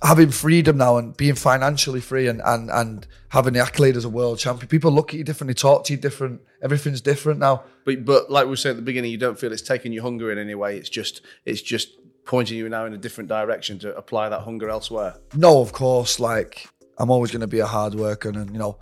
having 0.03 0.29
freedom 0.29 0.77
now 0.77 0.97
and 0.97 1.17
being 1.17 1.33
financially 1.33 1.99
free 1.99 2.27
and, 2.27 2.43
and, 2.45 2.69
and 2.69 3.07
having 3.29 3.53
the 3.53 3.59
accolade 3.59 3.97
as 3.97 4.05
a 4.05 4.09
world 4.09 4.37
champion. 4.37 4.67
People 4.67 4.91
look 4.91 5.15
at 5.15 5.17
you 5.17 5.23
differently, 5.23 5.55
talk 5.55 5.83
to 5.85 5.93
you 5.93 5.97
different. 5.97 6.39
Everything's 6.61 7.01
different 7.01 7.39
now. 7.39 7.63
But 7.85 8.05
but 8.05 8.29
like 8.29 8.45
we 8.45 8.55
said 8.55 8.71
at 8.71 8.75
the 8.75 8.83
beginning, 8.83 9.09
you 9.09 9.17
don't 9.17 9.39
feel 9.39 9.51
it's 9.51 9.63
taking 9.63 9.91
your 9.93 10.03
hunger 10.03 10.31
in 10.31 10.37
any 10.37 10.53
way. 10.53 10.77
It's 10.77 10.89
just 10.89 11.21
it's 11.43 11.63
just 11.63 11.97
pointing 12.23 12.55
you 12.55 12.69
now 12.69 12.85
in 12.85 12.93
a 12.93 12.99
different 12.99 13.29
direction 13.29 13.79
to 13.79 13.95
apply 13.95 14.29
that 14.29 14.41
hunger 14.41 14.69
elsewhere. 14.69 15.15
No, 15.35 15.59
of 15.59 15.73
course, 15.73 16.19
like 16.19 16.69
I'm 16.99 17.09
always 17.09 17.31
going 17.31 17.41
to 17.41 17.47
be 17.47 17.59
a 17.59 17.65
hard 17.65 17.95
worker, 17.95 18.29
and 18.29 18.51
you 18.51 18.59
know, 18.59 18.77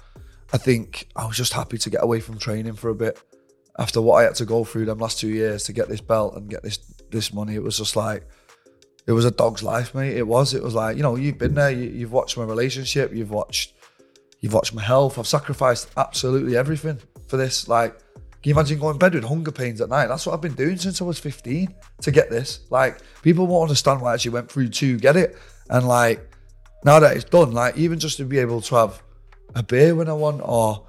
I 0.51 0.57
think 0.57 1.07
I 1.15 1.25
was 1.25 1.37
just 1.37 1.53
happy 1.53 1.77
to 1.77 1.89
get 1.89 2.03
away 2.03 2.19
from 2.19 2.37
training 2.39 2.73
for 2.73 2.89
a 2.89 2.95
bit 2.95 3.21
after 3.77 4.01
what 4.01 4.15
I 4.15 4.23
had 4.23 4.35
to 4.35 4.45
go 4.45 4.63
through 4.63 4.85
them 4.85 4.99
last 4.99 5.19
two 5.19 5.29
years 5.29 5.63
to 5.65 5.73
get 5.73 5.87
this 5.87 6.01
belt 6.01 6.35
and 6.35 6.49
get 6.49 6.63
this 6.63 6.77
this 7.09 7.33
money. 7.33 7.55
It 7.55 7.63
was 7.63 7.77
just 7.77 7.95
like 7.95 8.27
it 9.07 9.13
was 9.13 9.25
a 9.25 9.31
dog's 9.31 9.63
life, 9.63 9.95
mate. 9.95 10.17
It 10.17 10.27
was. 10.27 10.53
It 10.53 10.63
was 10.63 10.75
like 10.75 10.97
you 10.97 11.03
know, 11.03 11.15
you've 11.15 11.37
been 11.37 11.53
there. 11.53 11.71
You, 11.71 11.89
you've 11.89 12.11
watched 12.11 12.37
my 12.37 12.43
relationship. 12.43 13.13
You've 13.13 13.31
watched. 13.31 13.73
You've 14.41 14.53
watched 14.53 14.73
my 14.73 14.81
health. 14.81 15.19
I've 15.19 15.27
sacrificed 15.27 15.89
absolutely 15.97 16.55
everything 16.55 16.99
for 17.27 17.37
this. 17.37 17.67
Like, 17.67 17.97
can 17.97 18.49
you 18.49 18.53
imagine 18.53 18.79
going 18.79 18.93
to 18.93 18.99
bed 18.99 19.13
with 19.13 19.25
hunger 19.25 19.51
pains 19.51 19.81
at 19.81 19.89
night? 19.89 20.07
That's 20.07 20.25
what 20.25 20.33
I've 20.33 20.41
been 20.41 20.53
doing 20.53 20.77
since 20.77 21.01
I 21.01 21.03
was 21.03 21.19
15 21.19 21.75
to 22.01 22.11
get 22.11 22.29
this. 22.29 22.61
Like, 22.69 23.01
people 23.21 23.47
won't 23.47 23.63
understand 23.63 23.99
why 23.99 24.11
I 24.11 24.13
actually 24.13 24.31
went 24.31 24.49
through 24.49 24.69
to 24.69 24.97
get 24.97 25.17
it. 25.17 25.37
And 25.69 25.85
like, 25.85 26.33
now 26.85 27.01
that 27.01 27.17
it's 27.17 27.25
done, 27.25 27.51
like, 27.51 27.77
even 27.77 27.99
just 27.99 28.15
to 28.15 28.23
be 28.23 28.39
able 28.39 28.61
to 28.61 28.75
have 28.75 29.03
a 29.55 29.63
beer 29.63 29.95
when 29.95 30.09
I 30.09 30.13
want 30.13 30.41
or 30.43 30.85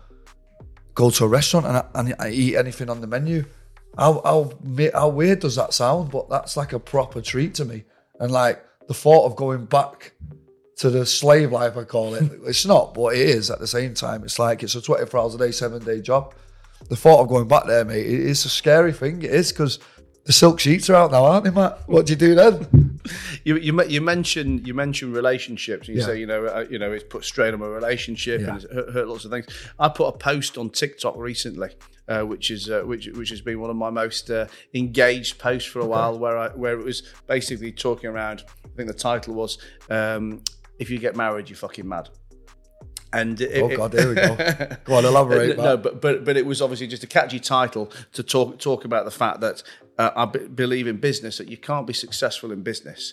go 0.94 1.10
to 1.10 1.24
a 1.24 1.28
restaurant 1.28 1.66
and 1.66 1.76
I, 1.76 1.84
and 1.94 2.14
I 2.18 2.30
eat 2.30 2.56
anything 2.56 2.90
on 2.90 3.00
the 3.00 3.06
menu, 3.06 3.44
how, 3.96 4.20
how, 4.24 4.52
how 4.92 5.08
weird 5.08 5.40
does 5.40 5.56
that 5.56 5.74
sound? 5.74 6.10
But 6.10 6.28
that's 6.28 6.56
like 6.56 6.72
a 6.72 6.78
proper 6.78 7.20
treat 7.20 7.54
to 7.54 7.64
me. 7.64 7.84
And 8.18 8.30
like, 8.30 8.64
the 8.86 8.94
thought 8.94 9.26
of 9.26 9.36
going 9.36 9.66
back 9.66 10.12
to 10.76 10.90
the 10.90 11.06
slave 11.06 11.52
life, 11.52 11.76
I 11.76 11.84
call 11.84 12.14
it. 12.14 12.30
it's 12.44 12.66
not, 12.66 12.94
but 12.94 13.14
it 13.14 13.28
is 13.28 13.50
at 13.50 13.60
the 13.60 13.66
same 13.66 13.94
time. 13.94 14.24
It's 14.24 14.38
like 14.38 14.62
it's 14.62 14.74
a 14.74 14.82
24 14.82 15.20
hours 15.20 15.34
a 15.34 15.38
day, 15.38 15.52
seven 15.52 15.84
day 15.84 16.00
job. 16.00 16.34
The 16.88 16.96
thought 16.96 17.20
of 17.20 17.28
going 17.28 17.46
back 17.46 17.66
there, 17.66 17.84
mate, 17.84 18.06
it 18.06 18.20
is 18.20 18.44
a 18.44 18.48
scary 18.48 18.92
thing. 18.92 19.22
It 19.22 19.30
is 19.30 19.52
because 19.52 19.78
the 20.24 20.32
silk 20.32 20.58
sheets 20.58 20.90
are 20.90 20.96
out 20.96 21.12
now, 21.12 21.24
aren't 21.24 21.44
they, 21.44 21.50
Matt? 21.50 21.86
What 21.86 22.06
do 22.06 22.12
you 22.12 22.16
do 22.16 22.34
then? 22.34 22.89
You 23.44 23.56
you, 23.56 23.82
you 23.84 24.00
mentioned 24.00 24.66
you 24.66 24.74
mentioned 24.74 25.14
relationships 25.14 25.88
and 25.88 25.96
you 25.96 26.00
Yeah. 26.02 26.06
say 26.06 26.18
you 26.20 26.26
know 26.26 26.44
uh, 26.46 26.66
you 26.70 26.78
know 26.78 26.92
it's 26.92 27.04
put 27.04 27.24
strain 27.24 27.54
on 27.54 27.60
my 27.60 27.66
relationship 27.66 28.40
Yeah. 28.40 28.48
and 28.54 28.56
it's 28.64 28.72
hurt, 28.72 28.90
hurt 28.92 29.08
lots 29.08 29.24
of 29.24 29.30
things. 29.30 29.46
I 29.78 29.88
put 29.88 30.06
a 30.06 30.12
post 30.12 30.58
on 30.58 30.70
TikTok 30.70 31.16
recently. 31.16 31.70
Uh, 32.08 32.24
which 32.24 32.50
is 32.50 32.68
uh, 32.68 32.82
which 32.84 33.06
which 33.14 33.30
has 33.30 33.40
been 33.40 33.60
one 33.60 33.70
of 33.70 33.76
my 33.76 33.88
most 33.88 34.32
uh, 34.32 34.44
engaged 34.74 35.38
posts 35.38 35.68
for 35.70 35.78
a 35.78 35.86
while, 35.86 36.18
where 36.18 36.36
I 36.36 36.48
where 36.48 36.76
it 36.76 36.84
was 36.84 37.04
basically 37.28 37.70
talking 37.70 38.10
around. 38.10 38.42
I 38.64 38.68
think 38.76 38.88
the 38.88 38.94
title 39.10 39.34
was 39.34 39.58
um, 39.90 40.42
"If 40.80 40.90
you 40.90 40.98
get 40.98 41.14
married, 41.14 41.48
you're 41.48 41.56
fucking 41.56 41.86
mad." 41.88 42.08
And 43.12 43.40
it, 43.40 43.62
Oh, 43.62 43.76
God, 43.76 43.92
here 43.92 44.08
we 44.08 44.14
go. 44.16 44.36
Go 44.84 44.94
on, 44.94 45.04
elaborate, 45.04 45.56
no, 45.56 45.76
but 45.76 46.00
but 46.00 46.24
but 46.24 46.36
it 46.36 46.46
was 46.46 46.60
obviously 46.62 46.88
just 46.88 47.02
a 47.04 47.08
catchy 47.08 47.38
title 47.40 47.92
to 48.12 48.22
talk 48.24 48.58
talk 48.58 48.84
about 48.84 49.04
the 49.04 49.10
fact 49.12 49.40
that 49.40 49.62
uh, 50.00 50.10
I 50.16 50.24
b- 50.24 50.46
believe 50.46 50.86
in 50.86 50.96
business 50.96 51.36
that 51.36 51.48
you 51.48 51.58
can't 51.58 51.86
be 51.86 51.92
successful 51.92 52.52
in 52.52 52.62
business. 52.62 53.12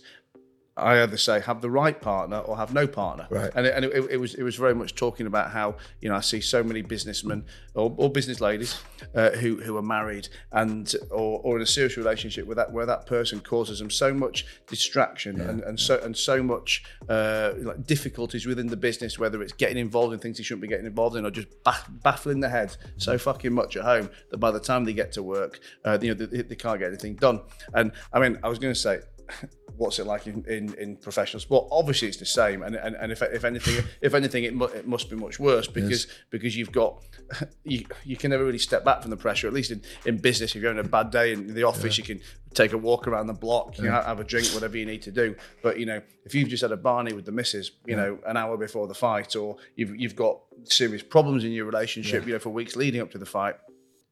I 0.77 1.01
either 1.01 1.17
say 1.17 1.39
have 1.41 1.61
the 1.61 1.69
right 1.69 1.99
partner 1.99 2.37
or 2.37 2.55
have 2.57 2.73
no 2.73 2.87
partner, 2.87 3.27
Right. 3.29 3.51
And, 3.55 3.65
it, 3.65 3.73
and 3.75 3.85
it, 3.85 4.11
it 4.11 4.17
was 4.17 4.35
it 4.35 4.43
was 4.43 4.55
very 4.55 4.75
much 4.75 4.95
talking 4.95 5.25
about 5.25 5.51
how 5.51 5.75
you 6.01 6.09
know 6.09 6.15
I 6.15 6.21
see 6.21 6.39
so 6.39 6.63
many 6.63 6.81
businessmen 6.81 7.45
or, 7.73 7.93
or 7.97 8.09
business 8.09 8.39
ladies 8.39 8.79
uh, 9.15 9.31
who 9.31 9.57
who 9.57 9.75
are 9.77 9.81
married 9.81 10.29
and 10.51 10.93
or, 11.09 11.41
or 11.43 11.55
in 11.57 11.63
a 11.63 11.65
serious 11.65 11.97
relationship 11.97 12.45
with 12.45 12.57
that 12.57 12.71
where 12.71 12.85
that 12.85 13.07
person 13.07 13.39
causes 13.39 13.79
them 13.79 13.89
so 13.89 14.13
much 14.13 14.45
distraction 14.67 15.41
and, 15.41 15.61
and 15.61 15.79
so 15.79 15.99
and 15.99 16.15
so 16.15 16.43
much 16.43 16.83
uh, 17.09 17.53
like 17.57 17.85
difficulties 17.85 18.45
within 18.45 18.67
the 18.67 18.77
business, 18.77 19.17
whether 19.17 19.41
it's 19.41 19.53
getting 19.53 19.77
involved 19.77 20.13
in 20.13 20.19
things 20.19 20.37
they 20.37 20.43
shouldn't 20.43 20.61
be 20.61 20.67
getting 20.67 20.85
involved 20.85 21.15
in 21.15 21.25
or 21.25 21.31
just 21.31 21.47
baff- 21.63 21.89
baffling 22.03 22.39
the 22.39 22.49
head 22.49 22.75
so 22.97 23.17
fucking 23.17 23.53
much 23.53 23.75
at 23.75 23.83
home 23.83 24.09
that 24.29 24.37
by 24.37 24.51
the 24.51 24.59
time 24.59 24.85
they 24.85 24.93
get 24.93 25.11
to 25.13 25.23
work, 25.23 25.59
uh, 25.85 25.97
you 26.01 26.13
know 26.13 26.25
they, 26.25 26.43
they 26.43 26.55
can't 26.55 26.79
get 26.79 26.89
anything 26.89 27.15
done. 27.15 27.41
And 27.73 27.91
I 28.13 28.19
mean, 28.19 28.37
I 28.43 28.49
was 28.49 28.59
going 28.59 28.73
to 28.73 28.79
say 28.79 28.99
what's 29.77 29.99
it 29.99 30.05
like 30.05 30.27
in, 30.27 30.43
in, 30.45 30.73
in 30.75 30.97
professional 30.97 31.39
sport? 31.39 31.67
Obviously, 31.71 32.07
it's 32.07 32.17
the 32.17 32.25
same, 32.25 32.63
and 32.63 32.75
and, 32.75 32.95
and 32.95 33.11
if, 33.11 33.21
if 33.21 33.43
anything, 33.43 33.83
if 34.01 34.13
anything, 34.13 34.43
it, 34.43 34.55
mu- 34.55 34.65
it 34.65 34.87
must 34.87 35.09
be 35.09 35.15
much 35.15 35.39
worse 35.39 35.67
because 35.67 36.07
because 36.29 36.55
you've 36.57 36.71
got 36.71 37.01
you, 37.63 37.85
you 38.03 38.17
can 38.17 38.31
never 38.31 38.43
really 38.45 38.57
step 38.57 38.83
back 38.83 39.01
from 39.01 39.11
the 39.11 39.17
pressure. 39.17 39.47
At 39.47 39.53
least 39.53 39.71
in, 39.71 39.81
in 40.05 40.17
business, 40.17 40.55
if 40.55 40.61
you're 40.61 40.73
having 40.73 40.85
a 40.85 40.89
bad 40.89 41.11
day 41.11 41.33
in 41.33 41.53
the 41.53 41.63
office, 41.63 41.97
you 41.97 42.03
can 42.03 42.19
take 42.53 42.73
a 42.73 42.77
walk 42.77 43.07
around 43.07 43.27
the 43.27 43.33
block, 43.33 43.77
you 43.77 43.83
know, 43.83 43.91
have 44.01 44.19
a 44.19 44.23
drink, 44.23 44.47
whatever 44.47 44.77
you 44.77 44.85
need 44.85 45.01
to 45.03 45.11
do. 45.11 45.35
But 45.61 45.79
you 45.79 45.85
know, 45.85 46.01
if 46.25 46.33
you've 46.33 46.49
just 46.49 46.61
had 46.61 46.71
a 46.71 46.77
barney 46.77 47.13
with 47.13 47.25
the 47.25 47.31
missus, 47.31 47.71
you 47.85 47.95
know, 47.95 48.19
an 48.25 48.37
hour 48.37 48.57
before 48.57 48.87
the 48.87 48.95
fight, 48.95 49.35
or 49.35 49.57
you've 49.75 49.95
you've 49.95 50.15
got 50.15 50.39
serious 50.63 51.03
problems 51.03 51.43
in 51.43 51.51
your 51.51 51.65
relationship, 51.65 52.25
you 52.25 52.33
know, 52.33 52.39
for 52.39 52.49
weeks 52.49 52.75
leading 52.75 53.01
up 53.01 53.11
to 53.11 53.17
the 53.17 53.25
fight. 53.25 53.55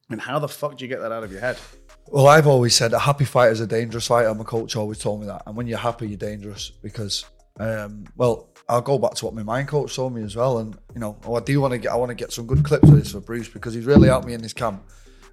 And 0.09 0.21
how 0.21 0.37
the 0.37 0.47
fuck 0.47 0.77
do 0.77 0.85
you 0.85 0.89
get 0.89 0.99
that 1.01 1.11
out 1.11 1.23
of 1.23 1.31
your 1.31 1.41
head? 1.41 1.57
Well, 2.07 2.27
I've 2.27 2.47
always 2.47 2.75
said 2.75 2.93
a 2.93 2.99
happy 2.99 3.25
fighter 3.25 3.51
is 3.51 3.61
a 3.61 3.67
dangerous 3.67 4.07
fighter. 4.07 4.33
My 4.33 4.43
coach 4.43 4.75
always 4.75 4.99
told 4.99 5.21
me 5.21 5.27
that. 5.27 5.43
And 5.45 5.55
when 5.55 5.67
you're 5.67 5.77
happy, 5.77 6.07
you're 6.07 6.17
dangerous 6.17 6.69
because, 6.69 7.25
um, 7.59 8.05
well, 8.15 8.49
I'll 8.69 8.81
go 8.81 8.97
back 8.97 9.15
to 9.15 9.25
what 9.25 9.33
my 9.33 9.43
mind 9.43 9.67
coach 9.67 9.95
told 9.95 10.13
me 10.13 10.23
as 10.23 10.35
well. 10.35 10.59
And 10.59 10.77
you 10.93 10.99
know, 10.99 11.17
oh, 11.25 11.35
I 11.35 11.39
do 11.39 11.59
want 11.59 11.73
to 11.73 11.77
get, 11.77 11.91
I 11.91 11.95
want 11.95 12.09
to 12.09 12.15
get 12.15 12.31
some 12.31 12.45
good 12.45 12.63
clips 12.63 12.87
of 12.89 12.95
this 12.95 13.11
for 13.11 13.19
Bruce 13.21 13.49
because 13.49 13.73
he's 13.73 13.85
really 13.85 14.07
helped 14.07 14.27
me 14.27 14.33
in 14.33 14.41
this 14.41 14.53
camp, 14.53 14.87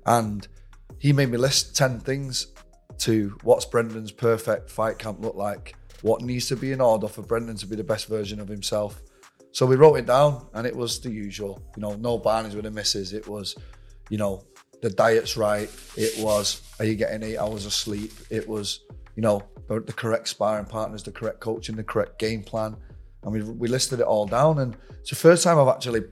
and 0.06 0.48
he 0.98 1.12
made 1.12 1.30
me 1.30 1.38
list 1.38 1.76
ten 1.76 2.00
things 2.00 2.48
to 2.98 3.36
what's 3.42 3.64
Brendan's 3.64 4.12
perfect 4.12 4.70
fight 4.70 4.98
camp 4.98 5.20
look 5.20 5.34
like. 5.34 5.76
what 6.02 6.20
needs 6.20 6.48
to 6.48 6.56
be 6.56 6.72
in 6.72 6.80
order 6.80 7.08
for 7.08 7.22
Brendan 7.22 7.56
to 7.56 7.66
be 7.66 7.76
the 7.76 7.84
best 7.84 8.08
version 8.08 8.40
of 8.40 8.48
himself. 8.48 9.00
So 9.52 9.66
we 9.66 9.76
wrote 9.76 9.94
it 9.96 10.06
down, 10.06 10.46
and 10.54 10.66
it 10.66 10.74
was 10.74 11.00
the 11.00 11.10
usual. 11.10 11.62
You 11.76 11.82
know, 11.82 11.94
no 11.94 12.18
Barneys 12.18 12.54
with 12.54 12.64
the 12.64 12.70
misses. 12.70 13.12
It 13.12 13.26
was, 13.28 13.56
you 14.10 14.18
know, 14.18 14.44
the 14.82 14.90
diet's 14.90 15.36
right. 15.36 15.70
It 15.96 16.22
was, 16.22 16.60
are 16.78 16.84
you 16.84 16.96
getting 16.96 17.22
eight 17.22 17.38
hours 17.38 17.64
of 17.64 17.72
sleep? 17.72 18.12
It 18.28 18.46
was, 18.46 18.80
you 19.16 19.22
know, 19.22 19.42
the, 19.68 19.80
correct 19.80 20.28
sparring 20.28 20.66
partners, 20.66 21.02
the 21.02 21.12
correct 21.12 21.40
coaching, 21.40 21.76
the 21.76 21.84
correct 21.84 22.18
game 22.18 22.42
plan. 22.42 22.76
And 23.22 23.32
we, 23.32 23.42
we 23.42 23.68
listed 23.68 24.00
it 24.00 24.06
all 24.06 24.26
down. 24.26 24.58
And 24.58 24.76
it's 25.00 25.10
the 25.10 25.16
first 25.16 25.44
time 25.44 25.58
I've 25.58 25.68
actually 25.68 26.02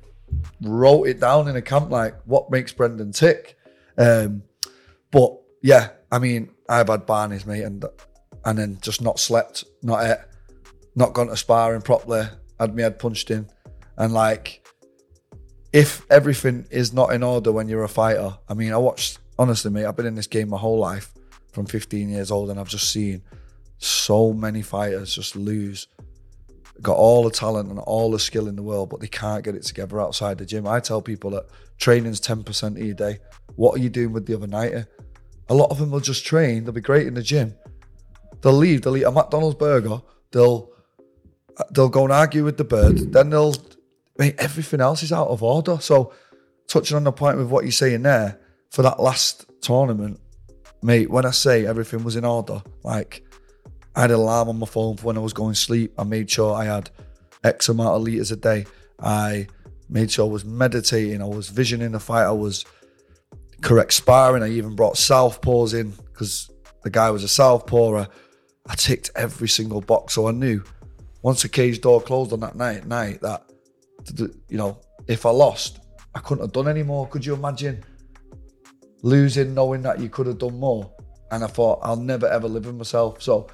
wrote 0.63 1.05
it 1.05 1.21
down 1.21 1.49
in 1.49 1.57
a 1.57 1.63
camp, 1.63 1.91
like 1.91 2.15
what 2.25 2.51
makes 2.51 2.73
Brendan 2.73 3.13
tick. 3.13 3.59
Um, 3.99 4.45
but 5.11 5.37
yeah, 5.63 5.89
I 6.13 6.21
mean, 6.21 6.51
I've 6.69 6.89
had 6.89 7.07
Barneys, 7.07 7.45
mate, 7.47 7.65
and 7.65 7.85
and 8.45 8.59
then 8.59 8.79
just 8.81 9.03
not 9.03 9.19
slept, 9.19 9.65
not 9.83 10.05
ate, 10.05 10.25
not 10.95 11.13
gone 11.13 11.27
to 11.27 11.37
sparring 11.37 11.83
properly, 11.83 12.27
had 12.59 12.75
my 12.75 12.83
head 12.83 12.99
punched 12.99 13.31
in. 13.31 13.49
And 13.99 14.15
like, 14.15 14.65
if 15.73 16.05
everything 16.11 16.67
is 16.71 16.93
not 16.93 17.13
in 17.13 17.23
order 17.23 17.53
when 17.53 17.69
you're 17.69 17.85
a 17.85 17.89
fighter, 17.89 18.37
I 18.49 18.55
mean, 18.55 18.73
I 18.73 18.77
watched, 18.77 19.19
honestly, 19.39 19.71
mate, 19.71 19.87
I've 19.87 19.97
been 19.97 20.07
in 20.07 20.17
this 20.17 20.27
game 20.27 20.49
my 20.49 20.59
whole 20.59 20.79
life 20.79 21.13
from 21.53 21.67
15 21.67 22.09
years 22.09 22.31
old, 22.31 22.51
and 22.51 22.59
I've 22.59 22.69
just 22.69 22.91
seen 22.91 23.23
so 23.79 24.33
many 24.33 24.63
fighters 24.63 25.15
just 25.15 25.37
lose. 25.37 25.87
Got 26.83 26.97
all 26.97 27.25
the 27.25 27.31
talent 27.31 27.71
and 27.71 27.79
all 27.79 28.11
the 28.11 28.19
skill 28.19 28.49
in 28.49 28.57
the 28.57 28.63
world, 28.63 28.91
but 28.91 29.01
they 29.01 29.09
can't 29.09 29.45
get 29.45 29.55
it 29.55 29.63
together 29.63 30.01
outside 30.01 30.39
the 30.39 30.47
gym. 30.47 30.67
I 30.67 30.81
tell 30.81 31.03
people 31.03 31.31
that 31.33 31.47
training's 31.79 32.21
10% 32.21 32.73
of 32.73 32.79
your 32.79 32.95
day. 32.95 33.19
What 33.57 33.77
are 33.77 33.83
you 33.83 33.91
doing 33.91 34.13
with 34.13 34.27
the 34.27 34.35
other 34.35 34.47
90? 34.47 34.85
A 35.49 35.55
lot 35.55 35.71
of 35.71 35.79
them 35.79 35.91
will 35.91 36.01
just 36.01 36.25
train, 36.25 36.65
they'll 36.65 36.73
be 36.73 36.81
great 36.81 37.07
in 37.07 37.15
the 37.15 37.23
gym. 37.23 37.55
They'll 38.41 38.53
leave, 38.53 38.83
they'll 38.83 38.97
eat 38.97 39.03
a 39.03 39.11
McDonald's 39.11 39.57
burger, 39.57 40.01
they'll 40.31 40.71
they'll 41.73 41.89
go 41.91 42.05
and 42.05 42.13
argue 42.13 42.45
with 42.45 42.57
the 42.57 42.65
bird, 42.65 43.13
then 43.13 43.31
they'll 43.31 43.55
mate, 44.21 44.35
everything 44.37 44.83
else 44.83 45.03
is 45.03 45.13
out 45.13 45.29
of 45.29 45.43
order. 45.43 45.79
So 45.81 46.13
touching 46.69 46.95
on 46.95 47.05
the 47.05 47.11
point 47.11 47.39
with 47.39 47.49
what 47.49 47.65
you're 47.65 47.73
saying 47.73 48.03
there, 48.03 48.39
for 48.71 48.83
that 48.83 49.01
last 49.01 49.47
tournament, 49.63 50.21
mate, 50.83 51.09
when 51.09 51.25
I 51.25 51.31
say 51.31 51.67
everything 51.67 52.05
was 52.05 52.17
in 52.17 52.27
order, 52.27 52.63
like 52.85 53.25
I 53.97 54.03
had 54.03 54.11
an 54.11 54.19
alarm 54.19 54.51
on 54.51 54.59
my 54.59 54.67
phone 54.67 54.99
for 54.99 55.07
when 55.07 55.17
I 55.17 55.21
was 55.21 55.33
going 55.33 55.55
to 55.55 55.59
sleep. 55.59 55.95
I 55.99 56.05
made 56.05 56.31
sure 56.31 56.55
I 56.55 56.67
had 56.67 56.91
X 57.43 57.71
amount 57.71 57.97
of 57.97 58.03
liters 58.03 58.31
a 58.31 58.37
day. 58.37 58.67
I 59.01 59.49
made 59.89 60.13
sure 60.13 60.27
I 60.27 60.29
was 60.29 60.45
meditating. 60.45 61.23
I 61.23 61.25
was 61.25 61.49
visioning 61.49 61.93
the 61.93 61.99
fight. 61.99 62.27
I 62.27 62.33
was 62.33 62.67
correct 63.63 63.95
sparring. 63.95 64.43
I 64.43 64.51
even 64.51 64.77
brought 64.77 64.97
southpaws 64.97 65.73
in 65.73 65.93
because 66.13 66.51
the 66.83 66.91
guy 66.91 67.11
was 67.11 67.25
a 67.25 67.29
southpaw. 67.29 68.03
I, 68.03 68.09
I 68.67 68.75
ticked 68.75 69.13
every 69.17 69.49
single 69.49 69.81
box, 69.81 70.13
so 70.13 70.29
I 70.29 70.33
knew 70.33 70.63
once 71.23 71.41
the 71.41 71.49
cage 71.49 71.81
door 71.81 72.03
closed 72.03 72.35
on 72.35 72.41
that 72.41 72.55
night, 72.55 72.87
night 72.87 73.23
that 73.23 73.50
you 74.19 74.59
know 74.59 74.79
if 75.07 75.27
I 75.27 75.31
lost, 75.31 75.81
I 76.15 76.21
couldn't 76.21 76.45
have 76.45 76.53
done 76.53 76.69
any 76.69 76.83
more. 76.83 77.07
Could 77.09 77.25
you 77.25 77.35
imagine 77.35 77.85
losing, 79.03 79.55
knowing 79.55 79.83
that 79.83 80.01
you 80.01 80.09
could 80.09 80.27
have 80.27 80.39
done 80.39 80.59
more? 80.59 80.91
And 81.31 81.45
I 81.45 81.47
thought 81.47 81.81
I'll 81.83 81.97
never 81.97 82.27
ever 82.27 82.49
live 82.49 82.67
with 82.67 82.75
myself. 82.75 83.23
So 83.23 83.49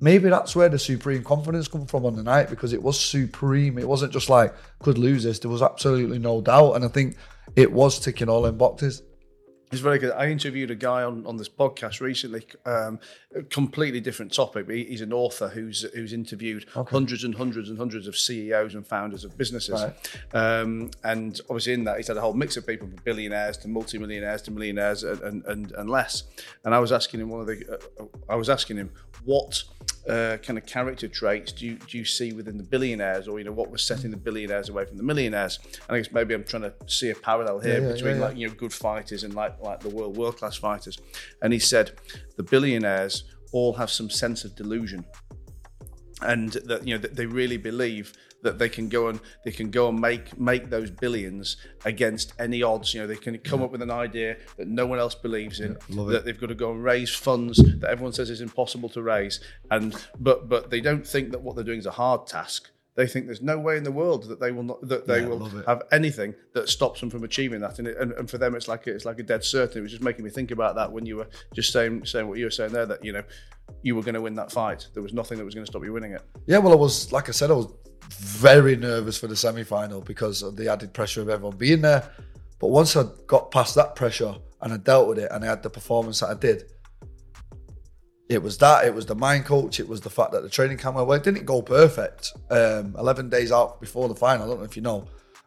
maybe 0.00 0.28
that's 0.28 0.56
where 0.56 0.68
the 0.68 0.78
supreme 0.78 1.22
confidence 1.22 1.68
come 1.68 1.86
from 1.86 2.06
on 2.06 2.16
the 2.16 2.22
night 2.22 2.48
because 2.50 2.72
it 2.72 2.82
was 2.82 2.98
supreme. 2.98 3.78
It 3.78 3.88
wasn't 3.88 4.12
just 4.12 4.30
like 4.30 4.54
could 4.80 4.98
lose 4.98 5.24
this. 5.24 5.38
There 5.38 5.50
was 5.50 5.62
absolutely 5.62 6.18
no 6.18 6.40
doubt, 6.40 6.74
and 6.74 6.84
I 6.84 6.88
think 6.88 7.16
it 7.56 7.70
was 7.70 7.98
ticking 7.98 8.28
all 8.28 8.46
in 8.46 8.56
boxes. 8.56 9.02
It's 9.72 9.80
very 9.80 9.98
good. 9.98 10.12
I 10.12 10.28
interviewed 10.28 10.70
a 10.70 10.74
guy 10.74 11.02
on, 11.02 11.24
on 11.24 11.38
this 11.38 11.48
podcast 11.48 12.02
recently, 12.02 12.44
um, 12.66 13.00
a 13.34 13.42
completely 13.42 14.00
different 14.00 14.30
topic. 14.30 14.66
But 14.66 14.76
he's 14.76 15.00
an 15.00 15.14
author 15.14 15.48
who's 15.48 15.80
who's 15.94 16.12
interviewed 16.12 16.66
okay. 16.76 16.90
hundreds 16.90 17.24
and 17.24 17.34
hundreds 17.34 17.70
and 17.70 17.78
hundreds 17.78 18.06
of 18.06 18.14
CEOs 18.14 18.74
and 18.74 18.86
founders 18.86 19.24
of 19.24 19.38
businesses. 19.38 19.82
Right. 19.82 19.94
Um, 20.34 20.90
and 21.04 21.40
obviously, 21.48 21.72
in 21.72 21.84
that, 21.84 21.96
he's 21.96 22.08
had 22.08 22.18
a 22.18 22.20
whole 22.20 22.34
mix 22.34 22.58
of 22.58 22.66
people 22.66 22.86
from 22.86 22.98
billionaires 23.02 23.56
to 23.58 23.68
multimillionaires 23.68 24.42
to 24.42 24.50
millionaires 24.50 25.04
and, 25.04 25.42
and, 25.46 25.72
and 25.72 25.88
less. 25.88 26.24
And 26.66 26.74
I 26.74 26.78
was 26.78 26.92
asking 26.92 27.20
him 27.20 27.30
one 27.30 27.40
of 27.40 27.46
the, 27.46 27.80
uh, 27.98 28.04
I 28.28 28.36
was 28.36 28.50
asking 28.50 28.76
him 28.76 28.90
what 29.24 29.64
uh, 30.08 30.36
kind 30.42 30.58
of 30.58 30.66
character 30.66 31.06
traits 31.06 31.52
do 31.52 31.66
you, 31.66 31.76
do 31.76 31.96
you 31.96 32.04
see 32.04 32.32
within 32.32 32.56
the 32.56 32.62
billionaires, 32.62 33.28
or 33.28 33.38
you 33.38 33.44
know 33.44 33.52
what 33.52 33.70
was 33.70 33.84
setting 33.84 34.10
the 34.10 34.16
billionaires 34.16 34.68
away 34.68 34.84
from 34.84 34.96
the 34.96 35.02
millionaires? 35.02 35.58
And 35.88 35.96
I 35.96 36.00
guess 36.00 36.12
maybe 36.12 36.34
I'm 36.34 36.44
trying 36.44 36.62
to 36.62 36.74
see 36.86 37.10
a 37.10 37.14
parallel 37.14 37.60
here 37.60 37.80
yeah, 37.80 37.86
yeah, 37.86 37.92
between 37.92 38.16
yeah, 38.16 38.22
like 38.22 38.36
you 38.36 38.48
know 38.48 38.54
good 38.54 38.72
fighters 38.72 39.24
and 39.24 39.34
like 39.34 39.60
like 39.60 39.80
the 39.80 39.88
world 39.88 40.16
world 40.16 40.38
class 40.38 40.56
fighters. 40.56 40.98
And 41.40 41.52
he 41.52 41.58
said 41.58 41.92
the 42.36 42.42
billionaires 42.42 43.24
all 43.52 43.74
have 43.74 43.90
some 43.90 44.10
sense 44.10 44.44
of 44.44 44.56
delusion, 44.56 45.04
and 46.24 46.52
that 46.52 46.86
you 46.86 46.96
know 46.96 47.06
they 47.06 47.26
really 47.26 47.56
believe 47.56 48.12
that 48.42 48.58
they 48.58 48.68
can 48.68 48.88
go 48.88 49.08
and 49.08 49.20
they 49.44 49.52
can 49.52 49.70
go 49.70 49.88
and 49.88 50.00
make 50.00 50.38
make 50.38 50.68
those 50.68 50.90
billions 50.90 51.56
against 51.84 52.32
any 52.38 52.62
odds. 52.62 52.92
You 52.92 53.00
know, 53.00 53.06
they 53.06 53.16
can 53.16 53.38
come 53.38 53.60
yeah. 53.60 53.66
up 53.66 53.72
with 53.72 53.82
an 53.82 53.90
idea 53.90 54.36
that 54.56 54.68
no 54.68 54.86
one 54.86 54.98
else 54.98 55.14
believes 55.14 55.60
in. 55.60 55.76
Yeah, 55.88 56.04
that 56.04 56.16
it. 56.16 56.24
they've 56.24 56.40
got 56.40 56.48
to 56.48 56.54
go 56.54 56.72
and 56.72 56.82
raise 56.82 57.14
funds 57.14 57.58
that 57.58 57.88
everyone 57.88 58.12
says 58.12 58.30
is 58.30 58.40
impossible 58.40 58.88
to 58.90 59.02
raise, 59.02 59.40
and 59.70 59.94
but 60.18 60.48
but 60.48 60.70
they 60.70 60.80
don't 60.80 61.06
think 61.06 61.30
that 61.30 61.40
what 61.40 61.54
they're 61.54 61.64
doing 61.64 61.78
is 61.78 61.86
a 61.86 61.92
hard 61.92 62.26
task. 62.26 62.71
They 62.94 63.06
think 63.06 63.24
there's 63.24 63.40
no 63.40 63.58
way 63.58 63.78
in 63.78 63.84
the 63.84 63.92
world 63.92 64.24
that 64.24 64.38
they 64.38 64.52
will 64.52 64.64
not 64.64 64.86
that 64.88 65.06
they 65.06 65.22
yeah, 65.22 65.28
will 65.28 65.48
have 65.66 65.82
anything 65.92 66.34
that 66.52 66.68
stops 66.68 67.00
them 67.00 67.08
from 67.08 67.24
achieving 67.24 67.60
that, 67.60 67.78
and, 67.78 67.88
it, 67.88 67.96
and, 67.98 68.12
and 68.12 68.28
for 68.28 68.36
them 68.36 68.54
it's 68.54 68.68
like 68.68 68.86
it's 68.86 69.06
like 69.06 69.18
a 69.18 69.22
dead 69.22 69.42
certainty. 69.44 69.78
It 69.78 69.82
was 69.82 69.92
just 69.92 70.02
making 70.02 70.24
me 70.24 70.30
think 70.30 70.50
about 70.50 70.74
that 70.74 70.92
when 70.92 71.06
you 71.06 71.16
were 71.16 71.28
just 71.54 71.72
saying 71.72 72.04
saying 72.04 72.28
what 72.28 72.38
you 72.38 72.44
were 72.44 72.50
saying 72.50 72.72
there 72.72 72.86
that 72.86 73.02
you 73.02 73.12
know 73.12 73.22
you 73.82 73.96
were 73.96 74.02
going 74.02 74.14
to 74.14 74.20
win 74.20 74.34
that 74.34 74.52
fight. 74.52 74.88
There 74.92 75.02
was 75.02 75.14
nothing 75.14 75.38
that 75.38 75.44
was 75.44 75.54
going 75.54 75.64
to 75.64 75.72
stop 75.72 75.82
you 75.84 75.92
winning 75.92 76.12
it. 76.12 76.22
Yeah, 76.46 76.58
well, 76.58 76.72
I 76.72 76.76
was 76.76 77.12
like 77.12 77.28
I 77.28 77.32
said, 77.32 77.50
I 77.50 77.54
was 77.54 77.72
very 78.10 78.76
nervous 78.76 79.16
for 79.16 79.26
the 79.26 79.36
semi 79.36 79.64
final 79.64 80.00
because 80.00 80.42
of 80.42 80.56
the 80.56 80.70
added 80.70 80.92
pressure 80.92 81.22
of 81.22 81.28
everyone 81.28 81.56
being 81.56 81.80
there. 81.80 82.10
But 82.58 82.68
once 82.68 82.96
I 82.96 83.04
got 83.26 83.50
past 83.50 83.74
that 83.74 83.96
pressure 83.96 84.34
and 84.60 84.72
I 84.72 84.76
dealt 84.76 85.08
with 85.08 85.18
it 85.18 85.30
and 85.32 85.44
I 85.44 85.48
had 85.48 85.62
the 85.62 85.70
performance 85.70 86.20
that 86.20 86.28
I 86.28 86.34
did, 86.34 86.70
it 88.28 88.42
was 88.42 88.58
that, 88.58 88.86
it 88.86 88.94
was 88.94 89.06
the 89.06 89.14
mind 89.14 89.44
coach, 89.44 89.80
it 89.80 89.88
was 89.88 90.00
the 90.00 90.10
fact 90.10 90.32
that 90.32 90.42
the 90.42 90.48
training 90.48 90.78
camp 90.78 90.96
went 90.96 91.08
well. 91.08 91.18
It 91.18 91.24
didn't 91.24 91.44
go 91.44 91.62
perfect. 91.62 92.32
Um, 92.50 92.94
11 92.98 93.28
days 93.28 93.52
out 93.52 93.80
before 93.80 94.08
the 94.08 94.14
final, 94.14 94.44
I 94.44 94.48
don't 94.48 94.58
know 94.58 94.64
if 94.64 94.76
you 94.76 94.82
know, 94.82 95.06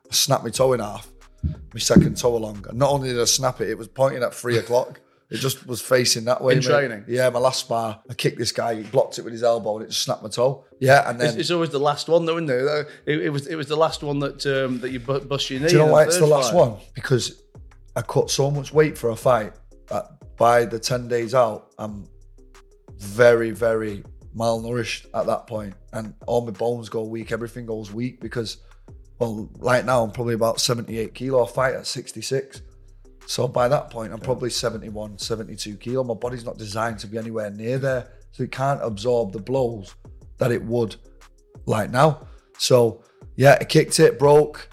I 0.09 0.13
snapped 0.13 0.43
my 0.43 0.49
toe 0.49 0.73
in 0.73 0.79
half, 0.79 1.07
my 1.43 1.79
second 1.79 2.17
toe 2.17 2.35
along. 2.35 2.65
And 2.69 2.77
not 2.77 2.91
only 2.91 3.09
did 3.09 3.19
I 3.19 3.25
snap 3.25 3.61
it, 3.61 3.69
it 3.69 3.77
was 3.77 3.87
pointing 3.87 4.23
at 4.23 4.33
three 4.33 4.57
o'clock. 4.57 5.01
It 5.31 5.37
just 5.37 5.65
was 5.65 5.81
facing 5.81 6.25
that 6.25 6.43
way. 6.43 6.53
In 6.53 6.59
mate. 6.59 6.65
training? 6.65 7.05
Yeah, 7.07 7.29
my 7.31 7.39
last 7.39 7.61
spar, 7.61 7.99
I 8.07 8.13
kicked 8.13 8.37
this 8.37 8.51
guy, 8.51 8.75
he 8.75 8.83
blocked 8.83 9.17
it 9.17 9.23
with 9.23 9.33
his 9.33 9.41
elbow 9.41 9.77
and 9.77 9.85
it 9.85 9.89
just 9.89 10.03
snapped 10.03 10.21
my 10.21 10.29
toe. 10.29 10.65
Yeah, 10.79 11.09
and 11.09 11.19
then. 11.19 11.29
It's, 11.29 11.37
it's 11.37 11.51
always 11.51 11.71
the 11.71 11.79
last 11.79 12.07
one 12.07 12.25
though, 12.25 12.37
isn't 12.37 12.49
it? 12.49 12.87
It, 13.07 13.21
it 13.23 13.29
was, 13.29 13.47
it 13.47 13.55
was 13.55 13.67
the 13.67 13.75
last 13.75 14.03
one 14.03 14.19
that 14.19 14.45
um, 14.45 14.79
that 14.81 14.91
you 14.91 14.99
bust 14.99 15.49
your 15.49 15.61
knee. 15.61 15.67
Do 15.67 15.73
you 15.73 15.79
know 15.79 15.87
why 15.91 16.03
it's 16.03 16.19
the 16.19 16.27
last 16.27 16.51
fight? 16.51 16.57
one? 16.57 16.77
Because 16.93 17.41
I 17.95 18.03
cut 18.03 18.29
so 18.29 18.51
much 18.51 18.71
weight 18.71 18.97
for 18.97 19.09
a 19.09 19.15
fight 19.15 19.53
that 19.87 20.37
by 20.37 20.65
the 20.65 20.77
10 20.77 21.07
days 21.07 21.33
out, 21.33 21.73
I'm 21.79 22.07
very, 22.99 23.51
very 23.51 24.03
malnourished 24.35 25.05
at 25.13 25.25
that 25.27 25.47
point, 25.47 25.73
and 25.93 26.13
all 26.27 26.45
my 26.45 26.51
bones 26.51 26.89
go 26.89 27.03
weak. 27.03 27.31
Everything 27.31 27.65
goes 27.65 27.91
weak 27.91 28.19
because, 28.19 28.57
well, 29.19 29.49
right 29.57 29.85
now 29.85 30.03
I'm 30.03 30.11
probably 30.11 30.33
about 30.33 30.59
78 30.59 31.13
kilo. 31.13 31.45
I 31.45 31.49
fight 31.49 31.75
at 31.75 31.87
66. 31.87 32.61
So 33.27 33.47
by 33.47 33.67
that 33.67 33.89
point, 33.89 34.13
I'm 34.13 34.19
probably 34.19 34.49
71, 34.49 35.17
72 35.17 35.77
kilo. 35.77 36.03
My 36.03 36.13
body's 36.13 36.45
not 36.45 36.57
designed 36.57 36.99
to 36.99 37.07
be 37.07 37.17
anywhere 37.17 37.49
near 37.49 37.77
there. 37.77 38.11
So 38.31 38.43
it 38.43 38.51
can't 38.51 38.79
absorb 38.83 39.31
the 39.31 39.39
blows 39.39 39.95
that 40.37 40.51
it 40.51 40.61
would 40.63 40.95
like 41.65 41.89
now. 41.89 42.27
So 42.57 43.03
yeah, 43.35 43.53
it 43.53 43.69
kicked 43.69 43.99
it, 43.99 44.19
broke. 44.19 44.69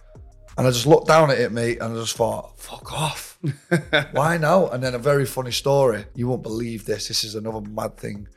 And 0.57 0.67
I 0.67 0.71
just 0.71 0.87
looked 0.87 1.09
down 1.09 1.31
at 1.31 1.39
it, 1.39 1.51
mate, 1.51 1.79
and 1.81 1.97
I 1.97 2.01
just 2.01 2.17
thought, 2.17 2.59
fuck 2.59 2.93
off. 2.93 3.39
Why 4.13 4.37
now? 4.37 4.69
And 4.69 4.83
then 4.83 4.95
a 4.95 4.99
very 4.99 5.25
funny 5.25 5.51
story. 5.51 6.05
You 6.15 6.29
won't 6.29 6.43
believe 6.43 6.85
this. 6.85 7.09
This 7.09 7.25
is 7.25 7.35
another 7.35 7.63
mad 7.63 7.97
thing. 7.97 8.29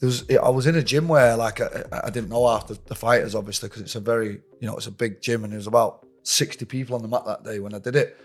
There 0.00 0.08
was, 0.08 0.28
I 0.30 0.50
was 0.50 0.66
in 0.66 0.76
a 0.76 0.82
gym 0.82 1.08
where, 1.08 1.34
like, 1.36 1.60
I, 1.60 1.84
I 2.04 2.10
didn't 2.10 2.28
know 2.28 2.46
after 2.46 2.74
the 2.74 2.94
fighters, 2.94 3.34
obviously, 3.34 3.70
because 3.70 3.80
it's 3.80 3.94
a 3.94 4.00
very, 4.00 4.40
you 4.60 4.68
know, 4.68 4.76
it's 4.76 4.86
a 4.86 4.92
big 4.92 5.22
gym, 5.22 5.44
and 5.44 5.52
there 5.52 5.58
was 5.58 5.66
about 5.66 6.06
60 6.24 6.64
people 6.66 6.94
on 6.94 7.02
the 7.02 7.08
mat 7.08 7.24
that 7.24 7.44
day 7.44 7.58
when 7.58 7.74
I 7.74 7.78
did 7.78 7.96
it. 7.96 8.18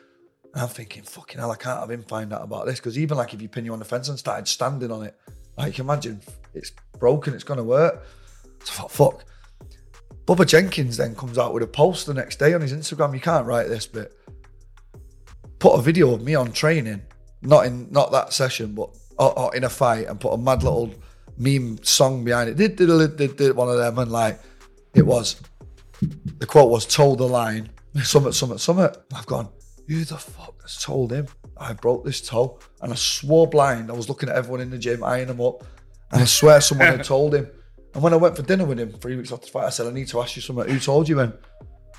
And 0.53 0.63
I'm 0.63 0.69
thinking, 0.69 1.03
fucking 1.03 1.39
hell, 1.39 1.51
I 1.51 1.55
can't 1.55 1.79
have 1.79 1.89
him 1.89 2.03
find 2.03 2.33
out 2.33 2.43
about 2.43 2.65
this. 2.65 2.79
Because 2.79 2.97
even 2.97 3.17
like 3.17 3.33
if 3.33 3.41
you 3.41 3.47
pin 3.47 3.63
you 3.63 3.71
on 3.73 3.79
the 3.79 3.85
fence 3.85 4.09
and 4.09 4.19
started 4.19 4.47
standing 4.47 4.91
on 4.91 5.03
it, 5.03 5.17
like 5.57 5.67
you 5.67 5.73
can 5.73 5.85
imagine 5.85 6.21
it's 6.53 6.71
broken, 6.99 7.33
it's 7.33 7.43
gonna 7.45 7.63
work. 7.63 8.03
So 8.63 8.71
I 8.71 8.87
thought, 8.87 8.91
fuck. 8.91 9.25
Bubba 10.25 10.45
Jenkins 10.45 10.97
then 10.97 11.15
comes 11.15 11.37
out 11.37 11.53
with 11.53 11.63
a 11.63 11.67
post 11.67 12.05
the 12.05 12.13
next 12.13 12.37
day 12.39 12.53
on 12.53 12.61
his 12.61 12.73
Instagram. 12.73 13.13
You 13.13 13.19
can't 13.19 13.45
write 13.45 13.67
this, 13.67 13.87
but 13.87 14.11
put 15.59 15.73
a 15.73 15.81
video 15.81 16.13
of 16.13 16.21
me 16.21 16.35
on 16.35 16.51
training, 16.51 17.01
not 17.41 17.65
in 17.65 17.91
not 17.91 18.11
that 18.11 18.33
session, 18.33 18.73
but 18.73 18.89
or, 19.17 19.37
or 19.37 19.55
in 19.55 19.63
a 19.63 19.69
fight, 19.69 20.07
and 20.07 20.19
put 20.19 20.33
a 20.33 20.37
mad 20.37 20.63
little 20.63 20.93
meme 21.37 21.83
song 21.83 22.23
behind 22.23 22.49
it. 22.49 22.57
Did 22.57 22.75
did, 22.75 23.17
did, 23.17 23.35
did 23.35 23.55
one 23.55 23.69
of 23.69 23.77
them, 23.77 23.97
and 23.97 24.11
like 24.11 24.39
it 24.93 25.05
was 25.05 25.41
the 26.37 26.45
quote 26.45 26.69
was 26.69 26.85
"told 26.85 27.19
the 27.19 27.27
line." 27.27 27.69
Summit, 28.03 28.33
summit, 28.33 28.59
summit. 28.59 28.95
I've 29.13 29.25
gone 29.25 29.49
who 29.87 30.05
the 30.05 30.17
fuck 30.17 30.61
has 30.61 30.81
told 30.81 31.11
him 31.11 31.27
I 31.57 31.73
broke 31.73 32.03
this 32.03 32.21
toe? 32.21 32.59
And 32.81 32.91
I 32.91 32.95
swore 32.95 33.47
blind. 33.47 33.91
I 33.91 33.93
was 33.93 34.09
looking 34.09 34.29
at 34.29 34.35
everyone 34.35 34.61
in 34.61 34.71
the 34.71 34.77
gym, 34.77 35.03
eyeing 35.03 35.27
them 35.27 35.41
up. 35.41 35.63
And 36.11 36.21
I 36.21 36.25
swear 36.25 36.59
someone 36.59 36.87
had 36.87 37.03
told 37.05 37.35
him. 37.35 37.47
And 37.93 38.01
when 38.01 38.13
I 38.13 38.17
went 38.17 38.35
for 38.35 38.43
dinner 38.43 38.65
with 38.65 38.79
him 38.79 38.91
three 38.93 39.15
weeks 39.15 39.31
after 39.31 39.45
the 39.45 39.51
fight, 39.51 39.65
I 39.65 39.69
said, 39.69 39.87
I 39.87 39.91
need 39.91 40.07
to 40.09 40.21
ask 40.21 40.35
you 40.35 40.41
something. 40.41 40.67
Who 40.67 40.79
told 40.79 41.09
you? 41.09 41.15
He 41.15 41.21
went, 41.21 41.35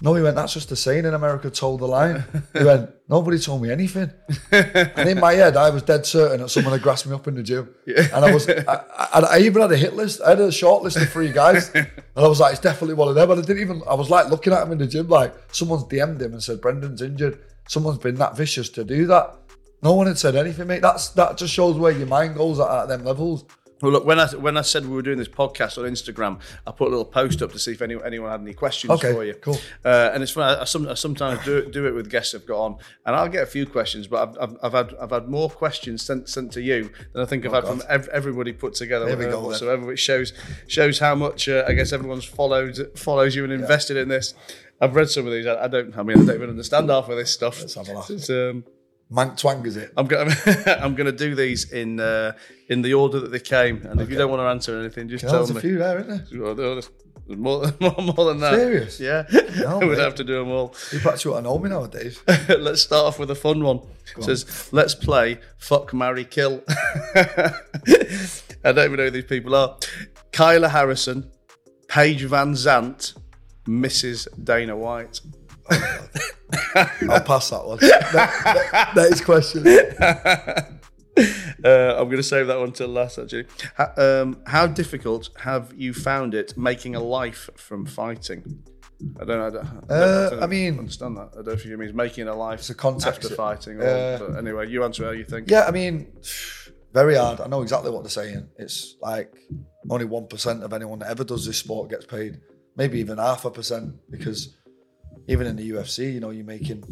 no, 0.00 0.14
he 0.14 0.22
went, 0.22 0.34
that's 0.34 0.54
just 0.54 0.72
a 0.72 0.76
saying 0.76 1.04
in 1.04 1.14
America, 1.14 1.48
told 1.48 1.80
the 1.80 1.86
line. 1.86 2.24
He 2.58 2.64
went, 2.64 2.90
nobody 3.08 3.38
told 3.38 3.62
me 3.62 3.70
anything. 3.70 4.10
and 4.50 5.08
in 5.08 5.20
my 5.20 5.34
head, 5.34 5.56
I 5.56 5.70
was 5.70 5.82
dead 5.82 6.04
certain 6.04 6.40
that 6.40 6.48
someone 6.48 6.72
had 6.72 6.82
grassed 6.82 7.06
me 7.06 7.14
up 7.14 7.28
in 7.28 7.36
the 7.36 7.42
gym. 7.42 7.72
And 7.86 8.24
I 8.24 8.34
was, 8.34 8.48
I, 8.48 8.82
I, 8.98 9.20
I 9.20 9.38
even 9.38 9.62
had 9.62 9.70
a 9.70 9.76
hit 9.76 9.94
list. 9.94 10.20
I 10.20 10.30
had 10.30 10.40
a 10.40 10.50
short 10.50 10.82
list 10.82 10.96
of 10.96 11.08
three 11.08 11.30
guys. 11.30 11.70
And 11.74 11.86
I 12.16 12.26
was 12.26 12.40
like, 12.40 12.52
it's 12.52 12.60
definitely 12.60 12.94
one 12.94 13.08
of 13.08 13.14
them. 13.14 13.28
But 13.28 13.38
I 13.38 13.42
didn't 13.42 13.62
even, 13.62 13.82
I 13.88 13.94
was 13.94 14.10
like 14.10 14.28
looking 14.28 14.52
at 14.52 14.62
him 14.64 14.72
in 14.72 14.78
the 14.78 14.86
gym, 14.86 15.08
like 15.08 15.34
someone's 15.52 15.84
DM'd 15.84 16.20
him 16.20 16.32
and 16.32 16.42
said, 16.42 16.60
Brendan's 16.60 17.00
injured. 17.00 17.38
Someone's 17.68 17.98
been 17.98 18.16
that 18.16 18.36
vicious 18.36 18.68
to 18.70 18.84
do 18.84 19.06
that. 19.06 19.36
No 19.82 19.94
one 19.94 20.08
had 20.08 20.18
said 20.18 20.36
anything, 20.36 20.66
mate. 20.66 20.82
That's 20.82 21.10
That 21.10 21.38
just 21.38 21.54
shows 21.54 21.76
where 21.76 21.92
your 21.92 22.06
mind 22.08 22.36
goes 22.36 22.58
at, 22.60 22.68
at 22.70 22.88
them 22.88 23.04
levels. 23.04 23.44
Well, 23.82 23.92
look, 23.92 24.04
when 24.06 24.18
I 24.20 24.26
when 24.28 24.56
I 24.56 24.62
said 24.62 24.86
we 24.86 24.94
were 24.94 25.02
doing 25.02 25.18
this 25.18 25.28
podcast 25.28 25.76
on 25.76 25.84
Instagram, 25.90 26.40
I 26.66 26.70
put 26.70 26.86
a 26.86 26.90
little 26.90 27.04
post 27.04 27.42
up 27.42 27.52
to 27.52 27.58
see 27.58 27.72
if 27.72 27.82
any, 27.82 27.96
anyone 28.02 28.30
had 28.30 28.40
any 28.40 28.54
questions 28.54 28.92
Okay, 28.92 29.12
for 29.12 29.24
you. 29.24 29.34
cool. 29.34 29.58
Uh, 29.84 30.10
and 30.14 30.22
it's 30.22 30.32
fun. 30.32 30.44
I, 30.56 30.60
I, 30.62 30.64
some, 30.64 30.88
I 30.88 30.94
sometimes 30.94 31.44
do, 31.44 31.68
do 31.68 31.86
it 31.86 31.90
with 31.94 32.08
guests 32.08 32.34
I've 32.34 32.46
got 32.46 32.58
on, 32.64 32.76
and 33.04 33.14
I'll 33.16 33.28
get 33.28 33.42
a 33.42 33.46
few 33.46 33.66
questions, 33.66 34.06
but 34.06 34.28
I've, 34.28 34.38
I've, 34.40 34.56
I've 34.62 34.72
had 34.72 34.94
I've 35.00 35.10
had 35.10 35.28
more 35.28 35.50
questions 35.50 36.02
sent 36.02 36.28
sent 36.28 36.52
to 36.52 36.62
you 36.62 36.90
than 37.12 37.22
I 37.22 37.26
think 37.26 37.44
I've 37.44 37.52
had 37.52 37.64
from 37.66 37.82
ev- 37.88 38.08
everybody 38.12 38.52
put 38.52 38.74
together. 38.74 39.08
Here 39.08 39.18
we 39.18 39.24
go, 39.26 39.40
whatsoever, 39.44 39.84
which 39.84 40.00
shows 40.00 40.32
shows 40.68 41.00
how 41.00 41.14
much 41.16 41.48
uh, 41.48 41.64
I 41.66 41.72
guess 41.72 41.92
everyone's 41.92 42.24
followed 42.24 42.78
follows 42.96 43.34
you 43.34 43.44
and 43.44 43.52
invested 43.52 43.96
in 43.96 44.08
this. 44.08 44.34
I've 44.80 44.94
read 44.94 45.10
some 45.10 45.26
of 45.26 45.32
these. 45.32 45.46
I, 45.46 45.64
I 45.64 45.68
don't. 45.68 45.96
I 45.98 46.02
mean, 46.04 46.18
I 46.20 46.24
don't 46.24 46.36
even 46.36 46.50
understand 46.50 46.88
half 46.88 47.08
of 47.08 47.16
this 47.16 47.32
stuff. 47.32 47.60
Let's 47.60 47.74
have 47.74 47.88
a 47.88 47.94
laugh. 47.94 48.08
Mank 49.12 49.36
twang 49.38 49.64
is 49.66 49.76
it? 49.76 49.92
I'm 49.96 50.06
gonna 50.06 50.34
I'm 50.80 50.94
gonna 50.94 51.12
do 51.12 51.34
these 51.34 51.70
in 51.70 52.00
uh, 52.00 52.32
in 52.68 52.80
the 52.82 52.94
order 52.94 53.20
that 53.20 53.30
they 53.30 53.40
came, 53.40 53.84
and 53.84 54.00
if 54.00 54.08
you 54.10 54.16
don't 54.16 54.30
want 54.30 54.40
to 54.40 54.46
answer 54.46 54.78
anything, 54.78 55.08
just 55.08 55.22
tell 55.24 55.32
there's 55.34 55.50
a 55.50 55.54
me. 55.54 55.60
few 55.60 55.78
there, 55.78 56.00
isn't 56.00 56.30
there? 56.30 56.40
Well, 56.42 56.54
there's 56.54 56.88
there's 57.26 57.38
more, 57.38 57.66
more, 57.80 57.94
more 58.16 58.24
than 58.26 58.40
that. 58.40 58.54
Serious? 58.54 58.98
Yeah, 58.98 59.24
No, 59.60 59.78
we'd 59.80 59.90
mate. 59.90 59.98
have 59.98 60.14
to 60.16 60.24
do 60.24 60.38
them 60.40 60.48
all. 60.50 60.74
You 60.92 60.98
practically 60.98 61.32
want 61.32 61.44
to 61.44 61.50
know 61.50 61.58
me 61.58 61.68
nowadays. 61.70 62.20
let's 62.48 62.82
start 62.82 63.04
off 63.06 63.18
with 63.18 63.30
a 63.30 63.34
fun 63.36 63.62
one. 63.62 63.80
It 64.16 64.24
says, 64.24 64.68
let's 64.72 64.94
play 64.96 65.38
fuck, 65.58 65.94
marry, 65.94 66.24
kill. 66.24 66.62
I 67.14 67.52
don't 68.72 68.78
even 68.78 68.96
know 68.96 69.04
who 69.04 69.10
these 69.10 69.24
people 69.24 69.54
are. 69.54 69.76
Kayla 70.32 70.70
Harrison, 70.70 71.30
Paige 71.86 72.24
VanZant, 72.24 73.16
Mrs. 73.68 74.26
Dana 74.42 74.76
White. 74.76 75.20
I'll 77.10 77.20
pass 77.20 77.50
that 77.50 77.64
one. 77.64 77.78
Ne- 77.80 79.02
ne- 79.02 79.08
Next 79.08 79.22
question. 79.24 79.64
Uh, 81.64 81.94
I'm 81.98 82.06
going 82.06 82.16
to 82.16 82.22
save 82.22 82.46
that 82.46 82.58
one 82.58 82.72
till 82.72 82.88
last, 82.88 83.18
actually. 83.18 83.44
How, 83.76 83.92
um, 83.96 84.42
how 84.46 84.66
difficult 84.66 85.28
have 85.40 85.72
you 85.76 85.92
found 85.92 86.34
it 86.34 86.56
making 86.56 86.96
a 86.96 87.00
life 87.00 87.50
from 87.56 87.84
fighting? 87.86 88.64
I 89.20 89.24
don't 89.24 89.38
know. 89.38 89.46
I, 89.46 89.50
don't, 89.50 89.66
I, 89.66 89.70
don't, 89.70 89.90
Uh, 89.90 90.30
don't 90.30 90.42
I 90.42 90.46
mean- 90.46 90.78
understand 90.78 91.16
that. 91.18 91.28
I 91.32 91.36
don't 91.36 91.46
know 91.48 91.52
if 91.52 91.64
you 91.66 91.76
mean 91.76 91.94
making 91.94 92.28
a 92.28 92.34
life 92.34 92.60
It's 92.60 92.70
a 92.70 92.74
context, 92.74 93.06
after 93.24 93.34
fighting. 93.34 93.80
Or, 93.80 93.86
uh, 93.86 94.18
but 94.18 94.38
anyway, 94.38 94.68
you 94.68 94.82
answer 94.84 95.04
how 95.04 95.10
you 95.10 95.24
think. 95.24 95.50
Yeah, 95.50 95.66
I 95.66 95.70
mean, 95.70 96.12
very 96.94 97.14
hard. 97.16 97.40
I 97.40 97.46
know 97.46 97.62
exactly 97.62 97.90
what 97.90 98.02
they're 98.04 98.10
saying. 98.10 98.48
It's 98.58 98.96
like 99.02 99.32
only 99.90 100.06
1% 100.06 100.62
of 100.62 100.72
anyone 100.72 100.98
that 101.00 101.10
ever 101.10 101.24
does 101.24 101.44
this 101.46 101.58
sport 101.58 101.90
gets 101.90 102.06
paid. 102.06 102.40
Maybe 102.76 102.98
even 103.00 103.18
half 103.18 103.44
a 103.44 103.50
percent 103.50 103.94
because 104.10 104.56
even 105.28 105.46
in 105.46 105.56
the 105.56 105.70
UFC, 105.70 106.12
you 106.12 106.20
know, 106.20 106.30
you're 106.30 106.44
making 106.44 106.84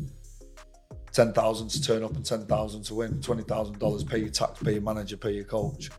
10,000 1.12 1.68
to 1.68 1.82
turn 1.82 2.04
up 2.04 2.14
and 2.14 2.24
10,000 2.24 2.82
to 2.84 2.94
win, 2.94 3.14
$20,000, 3.14 4.08
pay 4.08 4.18
your 4.18 4.28
tax, 4.28 4.62
pay 4.62 4.72
your 4.74 4.82
manager, 4.82 5.16
pay 5.16 5.32
your 5.32 5.44
coach. 5.44 5.90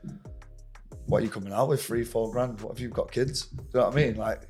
What 1.05 1.21
are 1.21 1.25
you 1.25 1.31
coming 1.31 1.51
out 1.51 1.67
with? 1.67 1.83
Three, 1.83 2.03
four 2.03 2.31
grand? 2.31 2.61
What 2.61 2.73
if 2.73 2.79
you've 2.79 2.93
got 2.93 3.11
kids? 3.11 3.47
Do 3.47 3.57
you 3.57 3.79
know 3.79 3.87
what 3.87 3.93
I 3.93 3.95
mean? 3.95 4.15
Like, 4.15 4.43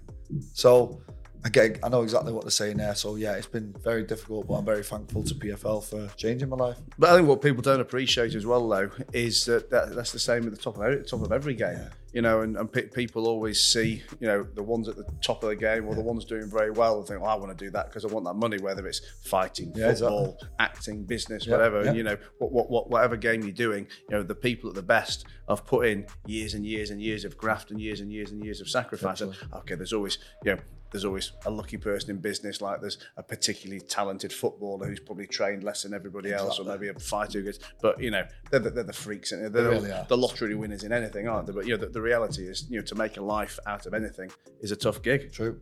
so 0.54 1.02
I 1.44 1.50
get, 1.50 1.80
I 1.82 1.90
know 1.90 2.04
exactly 2.04 2.32
what 2.32 2.44
they're 2.44 2.52
saying 2.52 2.78
there. 2.78 2.94
So 2.94 3.16
yeah, 3.16 3.34
it's 3.34 3.48
been 3.48 3.74
very 3.84 4.04
difficult, 4.04 4.48
but 4.48 4.56
I'm 4.56 4.66
very 4.66 4.84
thankful 4.84 5.24
to 5.24 5.34
PFL 5.34 5.84
for 5.84 6.08
changing 6.16 6.50
my 6.50 6.58
life. 6.58 6.78
But 7.00 7.10
I 7.10 7.16
think 7.16 7.28
what 7.28 7.42
people 7.42 7.64
don't 7.64 7.80
appreciate 7.80 8.36
as 8.36 8.46
well, 8.46 8.68
though, 8.68 8.92
is 9.12 9.46
that, 9.46 9.72
that 9.72 9.96
that's 9.96 10.12
the 10.12 10.20
same 10.20 10.46
at 10.46 10.52
the 10.52 10.58
top 10.58 10.78
of 10.78 10.84
every, 10.84 11.04
top 11.04 11.22
of 11.22 11.32
every 11.32 11.56
game. 11.56 11.80
You 12.14 12.22
know, 12.22 12.42
and, 12.42 12.58
and 12.58 12.70
pe- 12.70 12.88
people 12.90 13.26
always 13.26 13.62
see, 13.66 14.04
you 14.20 14.28
know, 14.28 14.46
the 14.56 14.62
ones 14.64 14.90
at 14.90 14.98
the 14.98 15.06
top 15.22 15.44
of 15.44 15.50
the 15.50 15.56
game 15.56 15.88
or 15.88 15.96
the 15.96 16.02
ones 16.02 16.26
doing 16.26 16.50
very 16.52 16.70
well 16.70 16.98
and 17.00 17.08
think, 17.08 17.22
well, 17.22 17.30
I 17.30 17.36
want 17.36 17.58
to 17.58 17.66
do 17.66 17.72
that 17.72 17.86
because 17.88 18.04
I 18.04 18.10
want 18.10 18.26
that 18.26 18.34
money, 18.34 18.58
whether 18.60 18.86
it's 18.86 19.00
fighting, 19.24 19.72
Yeah, 19.76 19.94
football, 19.94 20.38
acting, 20.60 21.06
business, 21.06 21.46
Yeah, 21.48 21.54
whatever. 21.56 21.82
yeah. 21.84 21.88
And, 21.88 21.98
you 21.98 22.04
know, 22.04 22.18
what, 22.40 22.52
what, 22.52 22.70
what, 22.70 22.90
whatever 22.90 23.16
game 23.16 23.44
you're 23.44 23.52
doing, 23.54 23.88
you 24.10 24.18
know, 24.18 24.24
the 24.24 24.36
people 24.36 24.70
at 24.70 24.76
the 24.76 24.82
best 24.82 25.26
have 25.48 25.66
put 25.66 25.88
in 25.88 26.06
years 26.26 26.54
and 26.54 26.66
years 26.66 26.90
and 26.90 27.02
years 27.02 27.24
of 27.24 27.38
graft 27.38 27.72
and 27.72 27.80
years 27.80 28.02
and 28.02 28.12
years 28.12 28.32
and 28.32 28.44
years 28.44 28.60
of 28.60 28.68
sacrifice. 28.70 29.22
And, 29.22 29.34
okay, 29.54 29.76
there's 29.76 29.94
always, 29.94 30.18
you 30.44 30.56
know, 30.56 30.62
there's 30.92 31.06
always 31.06 31.32
a 31.46 31.50
lucky 31.50 31.78
person 31.78 32.12
in 32.12 32.18
business, 32.18 32.62
like 32.62 32.82
there's 32.82 32.98
a 33.18 33.24
particularly 33.24 33.82
talented 33.82 34.32
footballer 34.32 34.88
who's 34.88 35.00
probably 35.00 35.26
trained 35.26 35.64
less 35.64 35.84
than 35.84 35.94
everybody 35.94 36.34
else, 36.34 36.60
or 36.60 36.66
maybe 36.66 36.90
a 36.90 36.94
fighter 36.94 37.40
who 37.40 37.46
gets. 37.46 37.60
But 37.82 38.02
you 38.02 38.12
know, 38.12 38.26
they're 38.52 38.60
the, 38.60 38.70
they're 38.70 38.84
the 38.84 38.94
freaks, 38.94 39.32
and 39.32 39.54
they're 39.54 39.70
really 39.70 39.88
the, 39.88 40.06
the 40.10 40.18
lottery 40.18 40.54
winners 40.54 40.84
in 40.84 40.92
anything, 40.92 41.28
aren't 41.28 41.48
they? 41.48 41.54
But 41.54 41.66
you 41.66 41.78
know, 41.78 41.86
the, 41.86 41.88
the 41.88 42.02
reality 42.02 42.44
is, 42.48 42.66
you 42.70 42.78
know, 42.78 42.86
to 42.86 42.96
make 42.96 43.18
a 43.18 43.22
life 43.22 43.58
out 43.66 43.86
of 43.86 43.94
anything 43.94 44.32
is 44.60 44.72
a 44.72 44.76
tough 44.76 45.02
gig. 45.02 45.32
True. 45.32 45.60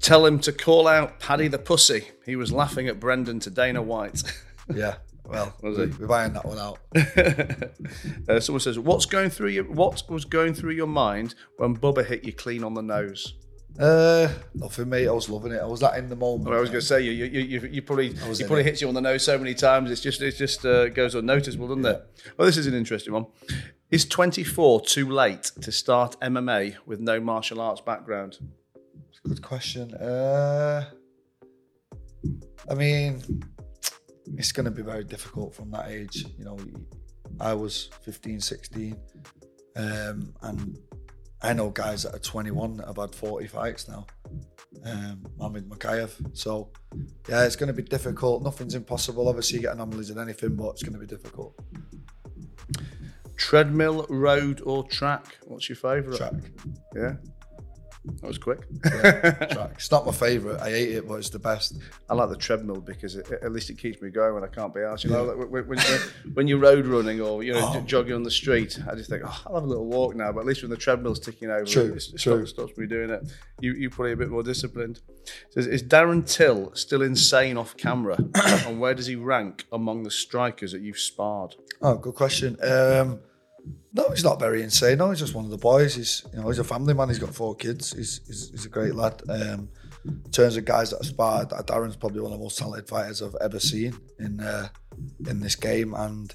Tell 0.00 0.24
him 0.24 0.38
to 0.40 0.52
call 0.52 0.88
out 0.88 1.20
Paddy 1.20 1.48
the 1.48 1.58
pussy. 1.58 2.08
He 2.24 2.34
was 2.34 2.50
laughing 2.50 2.88
at 2.88 2.98
Brendan 2.98 3.38
to 3.40 3.50
Dana 3.50 3.82
White. 3.82 4.22
Yeah. 4.74 4.96
Well, 5.30 5.54
Was 5.62 5.78
we, 5.78 5.86
he? 5.86 5.92
we've 5.92 6.10
ironed 6.10 6.36
that 6.36 6.44
one 6.44 6.58
out. 6.58 6.78
uh, 8.28 8.40
someone 8.40 8.60
says, 8.60 8.78
"What's 8.78 9.06
going 9.06 9.30
through 9.30 9.50
your 9.50 9.64
What 9.64 10.02
was 10.10 10.24
going 10.24 10.54
through 10.54 10.72
your 10.72 10.86
mind 10.86 11.34
when 11.56 11.76
Bubba 11.76 12.04
hit 12.04 12.24
you 12.24 12.32
clean 12.32 12.64
on 12.64 12.74
the 12.74 12.82
nose?" 12.82 13.34
Uh, 13.78 14.28
nothing, 14.54 14.88
mate. 14.88 15.06
I 15.06 15.12
was 15.12 15.28
loving 15.28 15.52
it. 15.52 15.60
I 15.60 15.64
was 15.64 15.80
that 15.80 15.96
in 15.96 16.08
the 16.08 16.16
moment. 16.16 16.50
Well, 16.50 16.58
I 16.58 16.60
was 16.60 16.70
going 16.70 16.80
to 16.80 16.86
say 16.86 17.02
you, 17.02 17.12
you, 17.12 17.24
you, 17.26 17.40
you, 17.40 17.68
you 17.68 17.82
probably 17.82 18.08
he 18.08 18.14
probably 18.44 18.60
it. 18.60 18.66
hits 18.66 18.80
you 18.80 18.88
on 18.88 18.94
the 18.94 19.00
nose 19.00 19.24
so 19.24 19.38
many 19.38 19.54
times. 19.54 19.90
It's 19.90 20.00
just 20.00 20.20
it 20.20 20.36
just 20.36 20.66
uh, 20.66 20.88
goes 20.88 21.14
unnoticeable, 21.14 21.68
doesn't 21.68 21.86
it? 21.86 22.02
Well, 22.36 22.46
this 22.46 22.56
is 22.56 22.66
an 22.66 22.74
interesting 22.74 23.14
one. 23.14 23.26
Is 23.90 24.04
24 24.04 24.82
too 24.82 25.08
late 25.08 25.52
to 25.62 25.72
start 25.72 26.16
MMA 26.20 26.76
with 26.86 27.00
no 27.00 27.20
martial 27.20 27.60
arts 27.60 27.80
background? 27.80 28.38
Good 29.26 29.42
question. 29.42 29.94
Uh, 29.94 30.90
I 32.70 32.74
mean, 32.74 33.22
it's 34.36 34.52
going 34.52 34.64
to 34.64 34.70
be 34.70 34.82
very 34.82 35.04
difficult 35.04 35.54
from 35.54 35.70
that 35.72 35.88
age. 35.90 36.24
You 36.38 36.44
know, 36.44 36.58
I 37.40 37.54
was 37.54 37.90
15, 38.02 38.40
16, 38.40 38.96
um, 39.76 40.34
and 40.42 40.78
I 41.42 41.52
know 41.52 41.70
guys 41.70 42.02
that 42.02 42.14
are 42.14 42.18
21 42.18 42.78
that 42.78 42.86
have 42.86 42.96
had 42.96 43.14
40 43.14 43.46
fights 43.46 43.88
now. 43.88 44.06
Um, 44.84 45.26
Muhammad 45.36 45.68
Mokaev. 45.68 46.36
So, 46.36 46.70
yeah, 47.28 47.44
it's 47.44 47.56
going 47.56 47.68
to 47.68 47.72
be 47.72 47.82
difficult. 47.82 48.42
Nothing's 48.42 48.74
impossible. 48.74 49.28
Obviously, 49.28 49.56
you 49.56 49.62
get 49.62 49.74
anomalies 49.74 50.10
in 50.10 50.18
anything, 50.18 50.56
but 50.56 50.70
it's 50.70 50.82
going 50.82 50.94
to 50.94 50.98
be 50.98 51.06
difficult. 51.06 51.58
Treadmill, 53.36 54.06
road, 54.10 54.60
or 54.64 54.84
track? 54.84 55.38
What's 55.46 55.68
your 55.68 55.76
favourite? 55.76 56.16
Track. 56.16 56.34
Yeah, 56.94 57.14
that 58.04 58.26
was 58.26 58.38
quick. 58.38 58.60
Track. 58.82 59.72
It's 59.74 59.90
not 59.90 60.06
my 60.06 60.12
favourite. 60.12 60.58
I 60.60 60.70
hate 60.70 60.90
it, 60.92 61.06
but 61.06 61.14
it's 61.14 61.28
the 61.28 61.38
best. 61.38 61.76
I 62.08 62.14
like 62.14 62.30
the 62.30 62.36
treadmill 62.36 62.80
because 62.80 63.14
it, 63.16 63.30
at 63.30 63.52
least 63.52 63.68
it 63.68 63.76
keeps 63.78 64.00
me 64.00 64.08
going 64.10 64.34
when 64.34 64.42
I 64.42 64.46
can't 64.46 64.74
be 64.74 64.80
asked. 64.80 65.04
You 65.04 65.10
know, 65.10 65.24
like 65.24 65.50
when, 65.50 65.66
when, 65.68 65.78
when 66.32 66.48
you're 66.48 66.58
road 66.58 66.86
running 66.86 67.20
or 67.20 67.42
you 67.42 67.52
know 67.52 67.60
Oh. 67.74 67.80
jogging 67.82 68.14
on 68.14 68.22
the 68.22 68.30
street, 68.30 68.78
I 68.90 68.94
just 68.94 69.10
think, 69.10 69.22
oh, 69.24 69.42
I'll 69.46 69.54
have 69.56 69.64
a 69.64 69.66
little 69.66 69.86
walk 69.86 70.16
now. 70.16 70.32
But 70.32 70.40
at 70.40 70.46
least 70.46 70.62
when 70.62 70.70
the 70.70 70.76
treadmill's 70.78 71.20
ticking 71.20 71.50
over, 71.50 71.64
True, 71.66 71.92
it, 71.92 72.08
it 72.14 72.18
true. 72.18 72.46
Stops, 72.46 72.50
stops 72.68 72.78
me 72.78 72.86
doing 72.86 73.10
it. 73.10 73.22
You 73.60 73.74
you 73.74 73.90
probably 73.90 74.12
a 74.12 74.16
bit 74.16 74.30
more 74.30 74.42
disciplined. 74.42 75.00
Says, 75.50 75.66
is 75.66 75.82
Darren 75.82 76.26
Till 76.26 76.74
still 76.74 77.02
insane 77.02 77.58
off 77.58 77.76
camera, 77.76 78.16
and 78.34 78.80
where 78.80 78.94
does 78.94 79.06
he 79.06 79.16
rank 79.16 79.66
among 79.72 80.04
the 80.04 80.10
strikers 80.10 80.72
that 80.72 80.80
you've 80.80 80.98
sparred? 80.98 81.54
Oh, 81.82 81.96
good 81.96 82.14
question. 82.14 82.56
Um, 82.62 83.20
no, 83.92 84.08
he's 84.10 84.24
not 84.24 84.38
very 84.38 84.62
insane. 84.62 84.98
No, 84.98 85.10
he's 85.10 85.18
just 85.18 85.34
one 85.34 85.44
of 85.44 85.50
the 85.50 85.58
boys. 85.58 85.94
He's 85.94 86.24
you 86.32 86.40
know 86.40 86.48
he's 86.48 86.58
a 86.58 86.64
family 86.64 86.94
man. 86.94 87.08
He's 87.08 87.18
got 87.18 87.34
four 87.34 87.54
kids. 87.54 87.92
He's 87.92 88.20
he's, 88.26 88.50
he's 88.50 88.66
a 88.66 88.68
great 88.68 88.94
lad. 88.94 89.22
Um, 89.28 89.68
in 90.04 90.30
terms 90.30 90.56
of 90.56 90.64
guys 90.64 90.90
that 90.90 91.00
aspire, 91.00 91.44
Darren's 91.44 91.96
probably 91.96 92.20
one 92.20 92.32
of 92.32 92.38
the 92.38 92.42
most 92.42 92.58
talented 92.58 92.88
fighters 92.88 93.20
I've 93.20 93.36
ever 93.40 93.60
seen 93.60 93.94
in 94.18 94.40
uh, 94.40 94.68
in 95.28 95.40
this 95.40 95.56
game, 95.56 95.94
and 95.94 96.32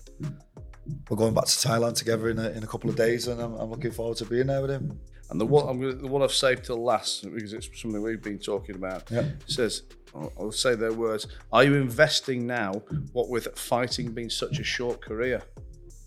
we're 1.10 1.18
going 1.18 1.34
back 1.34 1.46
to 1.46 1.68
Thailand 1.68 1.96
together 1.96 2.30
in 2.30 2.38
a, 2.38 2.50
in 2.50 2.64
a 2.64 2.68
couple 2.68 2.90
of 2.90 2.96
days, 2.96 3.28
and 3.28 3.42
I'm, 3.42 3.56
I'm 3.56 3.70
looking 3.70 3.92
forward 3.92 4.18
to 4.18 4.26
being 4.26 4.48
there 4.48 4.62
with 4.62 4.72
him. 4.72 5.00
And 5.30 5.42
the 5.42 5.46
one 5.46 5.68
I'm 5.68 5.80
gonna, 5.80 5.94
the 5.94 6.08
one 6.08 6.22
I've 6.22 6.32
saved 6.32 6.66
till 6.66 6.84
last 6.84 7.24
because 7.34 7.54
it's 7.54 7.70
something 7.82 8.02
we've 8.02 8.22
been 8.22 8.38
talking 8.38 8.76
about. 8.76 9.10
Yeah. 9.10 9.26
says, 9.48 9.84
I'll 10.14 10.52
say 10.52 10.76
their 10.76 10.94
words. 10.94 11.28
Are 11.52 11.64
you 11.64 11.76
investing 11.76 12.46
now? 12.46 12.74
What 13.14 13.30
with 13.30 13.48
fighting 13.58 14.12
being 14.12 14.30
such 14.30 14.60
a 14.60 14.64
short 14.64 15.02
career? 15.02 15.42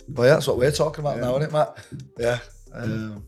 But 0.09 0.23
yeah, 0.23 0.35
that's 0.35 0.47
what 0.47 0.57
we're 0.57 0.71
talking 0.71 1.05
about 1.05 1.19
now, 1.19 1.37
isn't 1.37 1.51
it, 1.51 1.53
Matt? 1.53 1.77
Yeah. 2.19 2.39
Um, 2.73 3.25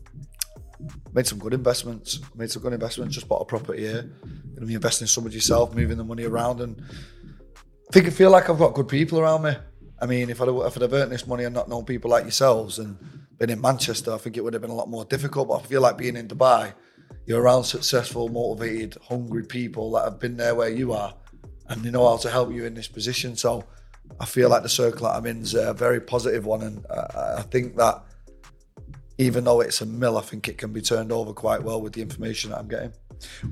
made 1.13 1.27
some 1.27 1.39
good 1.39 1.53
investments. 1.53 2.19
Made 2.35 2.51
some 2.51 2.63
good 2.63 2.73
investments. 2.73 3.15
Just 3.15 3.27
bought 3.27 3.41
a 3.41 3.45
property 3.45 3.81
here. 3.83 4.03
Going 4.03 4.61
to 4.61 4.65
be 4.65 4.73
investing 4.73 5.07
some 5.07 5.25
of 5.25 5.33
yourself, 5.33 5.75
moving 5.75 5.97
the 5.97 6.03
money 6.03 6.23
around, 6.23 6.59
and 6.61 6.81
I 6.81 7.93
think 7.93 8.07
I 8.07 8.09
feel 8.09 8.31
like 8.31 8.49
I've 8.49 8.57
got 8.57 8.73
good 8.73 8.87
people 8.87 9.19
around 9.19 9.43
me. 9.43 9.55
I 10.01 10.05
mean, 10.07 10.29
if 10.29 10.41
I'd 10.41 10.47
have, 10.47 10.57
if 10.57 10.77
I'd 10.77 10.81
have 10.81 10.93
earned 10.93 11.11
this 11.11 11.27
money 11.27 11.43
and 11.43 11.53
not 11.53 11.69
known 11.69 11.85
people 11.85 12.09
like 12.09 12.23
yourselves 12.23 12.79
and 12.79 12.97
been 13.37 13.51
in 13.51 13.61
Manchester, 13.61 14.13
I 14.13 14.17
think 14.17 14.37
it 14.37 14.43
would 14.43 14.53
have 14.53 14.61
been 14.61 14.71
a 14.71 14.75
lot 14.75 14.89
more 14.89 15.05
difficult. 15.05 15.49
But 15.49 15.61
I 15.61 15.63
feel 15.63 15.81
like 15.81 15.97
being 15.97 16.15
in 16.15 16.27
Dubai, 16.27 16.73
you're 17.25 17.41
around 17.41 17.65
successful, 17.65 18.29
motivated, 18.29 18.97
hungry 19.07 19.45
people 19.45 19.91
that 19.91 20.05
have 20.05 20.19
been 20.19 20.37
there 20.37 20.55
where 20.55 20.69
you 20.69 20.93
are, 20.93 21.13
and 21.69 21.83
they 21.83 21.91
know 21.91 22.07
how 22.07 22.17
to 22.17 22.29
help 22.29 22.51
you 22.51 22.65
in 22.65 22.73
this 22.73 22.87
position. 22.87 23.35
So 23.35 23.65
I 24.19 24.25
feel 24.25 24.49
like 24.49 24.63
the 24.63 24.69
circle 24.69 25.07
that 25.07 25.15
I'm 25.15 25.25
in 25.25 25.41
is 25.41 25.53
a 25.53 25.73
very 25.73 25.99
positive 25.99 26.45
one, 26.45 26.61
and 26.61 26.85
I, 26.89 27.35
I 27.37 27.41
think 27.43 27.75
that 27.77 28.03
even 29.17 29.43
though 29.43 29.61
it's 29.61 29.81
a 29.81 29.85
mill, 29.85 30.17
I 30.17 30.21
think 30.21 30.47
it 30.47 30.57
can 30.57 30.73
be 30.73 30.81
turned 30.81 31.11
over 31.11 31.33
quite 31.33 31.61
well 31.61 31.81
with 31.81 31.93
the 31.93 32.01
information 32.01 32.51
that 32.51 32.59
I'm 32.59 32.67
getting. 32.67 32.93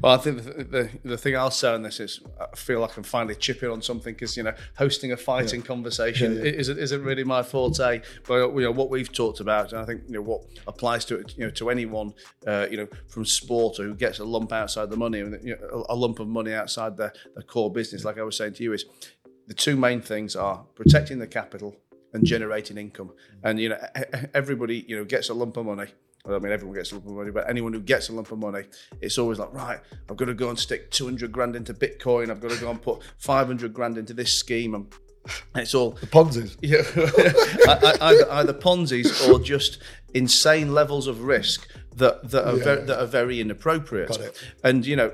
Well, 0.02 0.14
I 0.14 0.18
think 0.18 0.44
the, 0.44 0.64
the, 0.64 0.90
the 1.04 1.18
thing 1.18 1.36
I'll 1.36 1.52
say 1.52 1.74
on 1.74 1.84
this 1.84 2.00
is 2.00 2.22
I 2.40 2.56
feel 2.56 2.80
like 2.80 2.92
I 2.92 2.94
can 2.96 3.04
finally 3.04 3.36
chip 3.36 3.62
in 3.62 3.70
on 3.70 3.82
something 3.82 4.14
because 4.14 4.36
you 4.36 4.44
know 4.44 4.54
hosting 4.76 5.12
a 5.12 5.18
fighting 5.18 5.62
yeah. 5.62 5.68
conversation 5.68 6.38
yeah, 6.38 6.44
yeah. 6.44 6.52
Isn't, 6.52 6.80
isn't 6.80 7.04
really 7.04 7.24
my 7.24 7.44
forte. 7.44 8.02
But 8.28 8.54
you 8.54 8.62
know 8.62 8.72
what 8.72 8.90
we've 8.90 9.12
talked 9.12 9.40
about, 9.40 9.74
and 9.74 9.82
I 9.82 9.86
think 9.86 10.02
you 10.08 10.16
know 10.16 10.22
what 10.22 10.44
applies 10.68 11.06
to 11.06 11.18
it, 11.18 11.38
you 11.38 11.46
know 11.46 11.52
to 11.52 11.70
anyone 11.70 12.14
uh, 12.48 12.68
you 12.70 12.78
know 12.78 12.88
from 13.08 13.26
sport 13.26 13.80
or 13.80 13.84
who 13.84 13.96
gets 13.96 14.20
a 14.20 14.26
lump 14.26 14.52
outside 14.52 14.90
the 14.90 14.98
money, 14.98 15.20
you 15.20 15.56
know, 15.62 15.86
a 15.90 15.96
lump 15.96 16.20
of 16.20 16.28
money 16.28 16.54
outside 16.54 16.98
their, 16.98 17.14
their 17.36 17.44
core 17.44 17.72
business. 17.72 18.04
Like 18.04 18.18
I 18.18 18.24
was 18.24 18.38
saying 18.38 18.54
to 18.54 18.64
you, 18.64 18.74
is 18.74 18.86
the 19.50 19.56
two 19.56 19.76
main 19.76 20.00
things 20.00 20.36
are 20.36 20.64
protecting 20.76 21.20
the 21.20 21.28
capital 21.28 21.76
and 22.14 22.26
generating 22.26 22.78
income. 22.78 23.08
Mm. 23.10 23.50
And 23.50 23.60
you 23.60 23.70
know, 23.70 23.80
everybody 24.34 24.86
you 24.88 24.96
know 24.96 25.04
gets 25.04 25.30
a 25.30 25.34
lump 25.34 25.58
of 25.58 25.66
money. 25.66 25.88
Well, 26.24 26.36
I 26.36 26.40
mean, 26.40 26.52
everyone 26.52 26.76
gets 26.76 26.92
a 26.92 26.96
lump 26.96 27.08
of 27.08 27.14
money, 27.14 27.32
but 27.32 27.50
anyone 27.50 27.74
who 27.74 27.80
gets 27.80 28.10
a 28.10 28.14
lump 28.14 28.32
of 28.32 28.38
money, 28.40 28.66
it's 29.02 29.18
always 29.18 29.40
like, 29.40 29.54
right, 29.54 29.80
I've 30.10 30.18
got 30.18 30.26
to 30.26 30.34
go 30.34 30.50
and 30.50 30.60
stick 30.60 30.92
200 30.92 31.32
grand 31.32 31.56
into 31.56 31.74
Bitcoin. 31.74 32.30
I've 32.30 32.42
got 32.42 32.52
to 32.52 32.60
go 32.60 32.70
and 32.70 32.82
put 32.82 33.02
500 33.18 33.74
grand 33.74 33.98
into 33.98 34.14
this 34.14 34.38
scheme. 34.38 34.76
And 34.76 34.94
it's 35.56 35.74
all 35.74 35.92
the 35.92 36.08
Ponzi's. 36.08 36.58
Yeah, 36.62 36.84
either, 38.02 38.32
either 38.32 38.54
Ponzi's 38.54 39.28
or 39.28 39.40
just 39.40 39.80
insane 40.14 40.74
levels 40.74 41.08
of 41.08 41.24
risk 41.24 41.68
that 41.96 42.30
that 42.30 42.48
are 42.48 42.58
yeah. 42.58 42.64
very, 42.64 42.86
that 42.86 43.02
are 43.02 43.08
very 43.08 43.42
inappropriate. 43.42 44.18
And 44.64 44.86
you 44.86 44.96
know, 44.96 45.12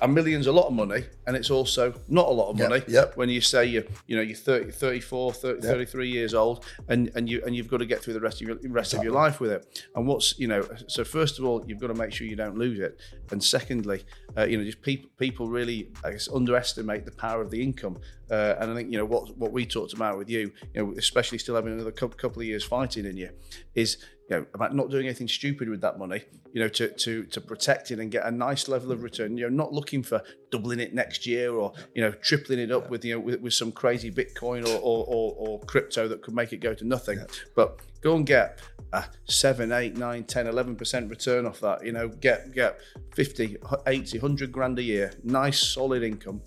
a 0.00 0.08
million's 0.08 0.46
a 0.46 0.52
lot 0.52 0.66
of 0.66 0.72
money, 0.72 1.04
and 1.26 1.36
it's 1.36 1.50
also 1.50 1.94
not 2.08 2.26
a 2.26 2.30
lot 2.30 2.50
of 2.50 2.58
money. 2.58 2.76
Yep. 2.76 2.88
yep. 2.88 3.16
When 3.16 3.28
you 3.28 3.40
say 3.40 3.66
you 3.66 3.84
you 4.06 4.16
know 4.16 4.22
you're 4.22 4.36
30, 4.36 4.70
34, 4.72 5.32
30, 5.32 5.54
yep. 5.54 5.62
33 5.62 6.08
years 6.08 6.34
old, 6.34 6.64
and 6.88 7.10
and 7.14 7.28
you 7.28 7.42
and 7.46 7.54
you've 7.54 7.68
got 7.68 7.78
to 7.78 7.86
get 7.86 8.02
through 8.02 8.14
the 8.14 8.20
rest 8.20 8.40
of 8.40 8.48
your 8.48 8.56
rest 8.56 8.92
exactly. 8.92 8.98
of 8.98 9.04
your 9.04 9.12
life 9.14 9.40
with 9.40 9.52
it. 9.52 9.82
And 9.94 10.06
what's 10.06 10.38
you 10.38 10.48
know, 10.48 10.66
so 10.88 11.04
first 11.04 11.38
of 11.38 11.44
all, 11.44 11.64
you've 11.66 11.80
got 11.80 11.88
to 11.88 11.94
make 11.94 12.12
sure 12.12 12.26
you 12.26 12.36
don't 12.36 12.58
lose 12.58 12.78
it, 12.80 12.98
and 13.30 13.42
secondly, 13.42 14.04
uh, 14.36 14.44
you 14.44 14.58
know, 14.58 14.64
just 14.64 14.82
people 14.82 15.10
people 15.16 15.48
really 15.48 15.90
I 16.04 16.10
guess 16.12 16.28
underestimate 16.28 17.04
the 17.04 17.12
power 17.12 17.40
of 17.40 17.50
the 17.50 17.62
income. 17.62 17.98
Uh, 18.28 18.56
and 18.58 18.72
I 18.72 18.74
think 18.74 18.90
you 18.90 18.98
know 18.98 19.04
what 19.04 19.36
what 19.38 19.52
we 19.52 19.64
talked 19.64 19.92
about 19.92 20.18
with 20.18 20.28
you, 20.28 20.52
you 20.74 20.84
know, 20.84 20.94
especially 20.98 21.38
still 21.38 21.54
having 21.54 21.72
another 21.72 21.92
couple 21.92 22.40
of 22.40 22.46
years 22.46 22.64
fighting 22.64 23.04
in 23.04 23.16
you, 23.16 23.30
is 23.74 23.98
you 24.28 24.36
know, 24.36 24.46
about 24.54 24.74
not 24.74 24.90
doing 24.90 25.06
anything 25.06 25.28
stupid 25.28 25.68
with 25.68 25.80
that 25.82 25.98
money, 25.98 26.24
you 26.52 26.60
know, 26.60 26.68
to 26.68 26.88
to 26.88 27.24
to 27.24 27.40
protect 27.40 27.90
it 27.90 28.00
and 28.00 28.10
get 28.10 28.24
a 28.24 28.30
nice 28.30 28.68
level 28.68 28.90
of 28.90 29.02
return. 29.02 29.36
You're 29.36 29.50
not 29.50 29.72
looking 29.72 30.02
for 30.02 30.22
doubling 30.50 30.80
it 30.80 30.94
next 30.94 31.26
year 31.26 31.52
or 31.52 31.72
you 31.94 32.02
know 32.02 32.10
tripling 32.10 32.58
it 32.58 32.72
up 32.72 32.84
yeah. 32.84 32.88
with 32.88 33.04
you 33.04 33.14
know 33.14 33.20
with, 33.20 33.40
with, 33.40 33.54
some 33.54 33.70
crazy 33.70 34.10
Bitcoin 34.10 34.66
or, 34.66 34.78
or, 34.78 35.04
or, 35.06 35.34
or, 35.36 35.60
crypto 35.60 36.08
that 36.08 36.22
could 36.22 36.34
make 36.34 36.52
it 36.52 36.58
go 36.58 36.74
to 36.74 36.84
nothing. 36.84 37.18
Yeah. 37.18 37.26
But 37.54 37.80
go 38.00 38.16
and 38.16 38.26
get 38.26 38.58
a 38.92 39.04
7, 39.26 39.70
8, 39.72 39.96
9, 39.96 40.24
10, 40.24 40.46
11% 40.46 41.10
return 41.10 41.46
off 41.46 41.60
that. 41.60 41.84
You 41.84 41.92
know, 41.92 42.08
get 42.08 42.52
get 42.52 42.78
50, 43.14 43.56
80, 43.86 44.18
100 44.18 44.52
grand 44.52 44.78
a 44.78 44.82
year, 44.82 45.12
nice 45.22 45.60
solid 45.60 46.02
income 46.02 46.40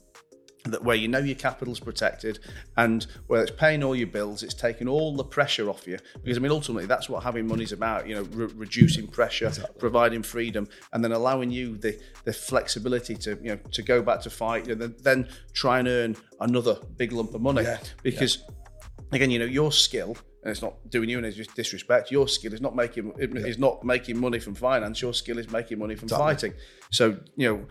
that 0.65 0.83
where 0.83 0.95
you 0.95 1.07
know 1.07 1.19
your 1.19 1.35
capital's 1.35 1.79
protected 1.79 2.39
and 2.77 3.05
where 3.27 3.41
it's 3.41 3.51
paying 3.51 3.83
all 3.83 3.95
your 3.95 4.07
bills, 4.07 4.43
it's 4.43 4.53
taking 4.53 4.87
all 4.87 5.15
the 5.15 5.23
pressure 5.23 5.69
off 5.69 5.87
you. 5.87 5.97
Because 6.23 6.37
I 6.37 6.41
mean, 6.41 6.51
ultimately, 6.51 6.85
that's 6.85 7.09
what 7.09 7.23
having 7.23 7.47
money's 7.47 7.71
about. 7.71 8.07
You 8.07 8.15
know, 8.15 8.21
re- 8.23 8.51
reducing 8.55 9.07
pressure, 9.07 9.47
exactly. 9.47 9.75
providing 9.79 10.23
freedom, 10.23 10.67
and 10.93 11.03
then 11.03 11.11
allowing 11.11 11.51
you 11.51 11.77
the 11.77 11.99
the 12.25 12.33
flexibility 12.33 13.15
to 13.15 13.37
you 13.41 13.49
know 13.49 13.59
to 13.71 13.81
go 13.81 14.01
back 14.01 14.21
to 14.21 14.29
fight, 14.29 14.67
and 14.67 14.81
then, 14.81 14.95
then 15.01 15.29
try 15.53 15.79
and 15.79 15.87
earn 15.87 16.15
another 16.39 16.77
big 16.97 17.11
lump 17.11 17.33
of 17.33 17.41
money. 17.41 17.63
Yeah. 17.63 17.79
Because 18.03 18.37
yeah. 18.37 19.05
again, 19.13 19.31
you 19.31 19.39
know, 19.39 19.45
your 19.45 19.71
skill 19.71 20.17
and 20.43 20.51
it's 20.51 20.61
not 20.61 20.75
doing 20.89 21.09
you 21.09 21.17
any 21.17 21.31
disrespect. 21.31 22.11
Your 22.11 22.27
skill 22.27 22.53
is 22.53 22.61
not 22.61 22.75
making 22.75 23.11
is 23.17 23.57
not 23.57 23.83
making 23.83 24.17
money 24.17 24.39
from 24.39 24.55
finance. 24.55 25.01
Your 25.01 25.13
skill 25.13 25.37
is 25.37 25.49
making 25.51 25.79
money 25.79 25.95
from 25.95 26.07
fighting. 26.07 26.53
So 26.91 27.17
you 27.35 27.47
know 27.49 27.65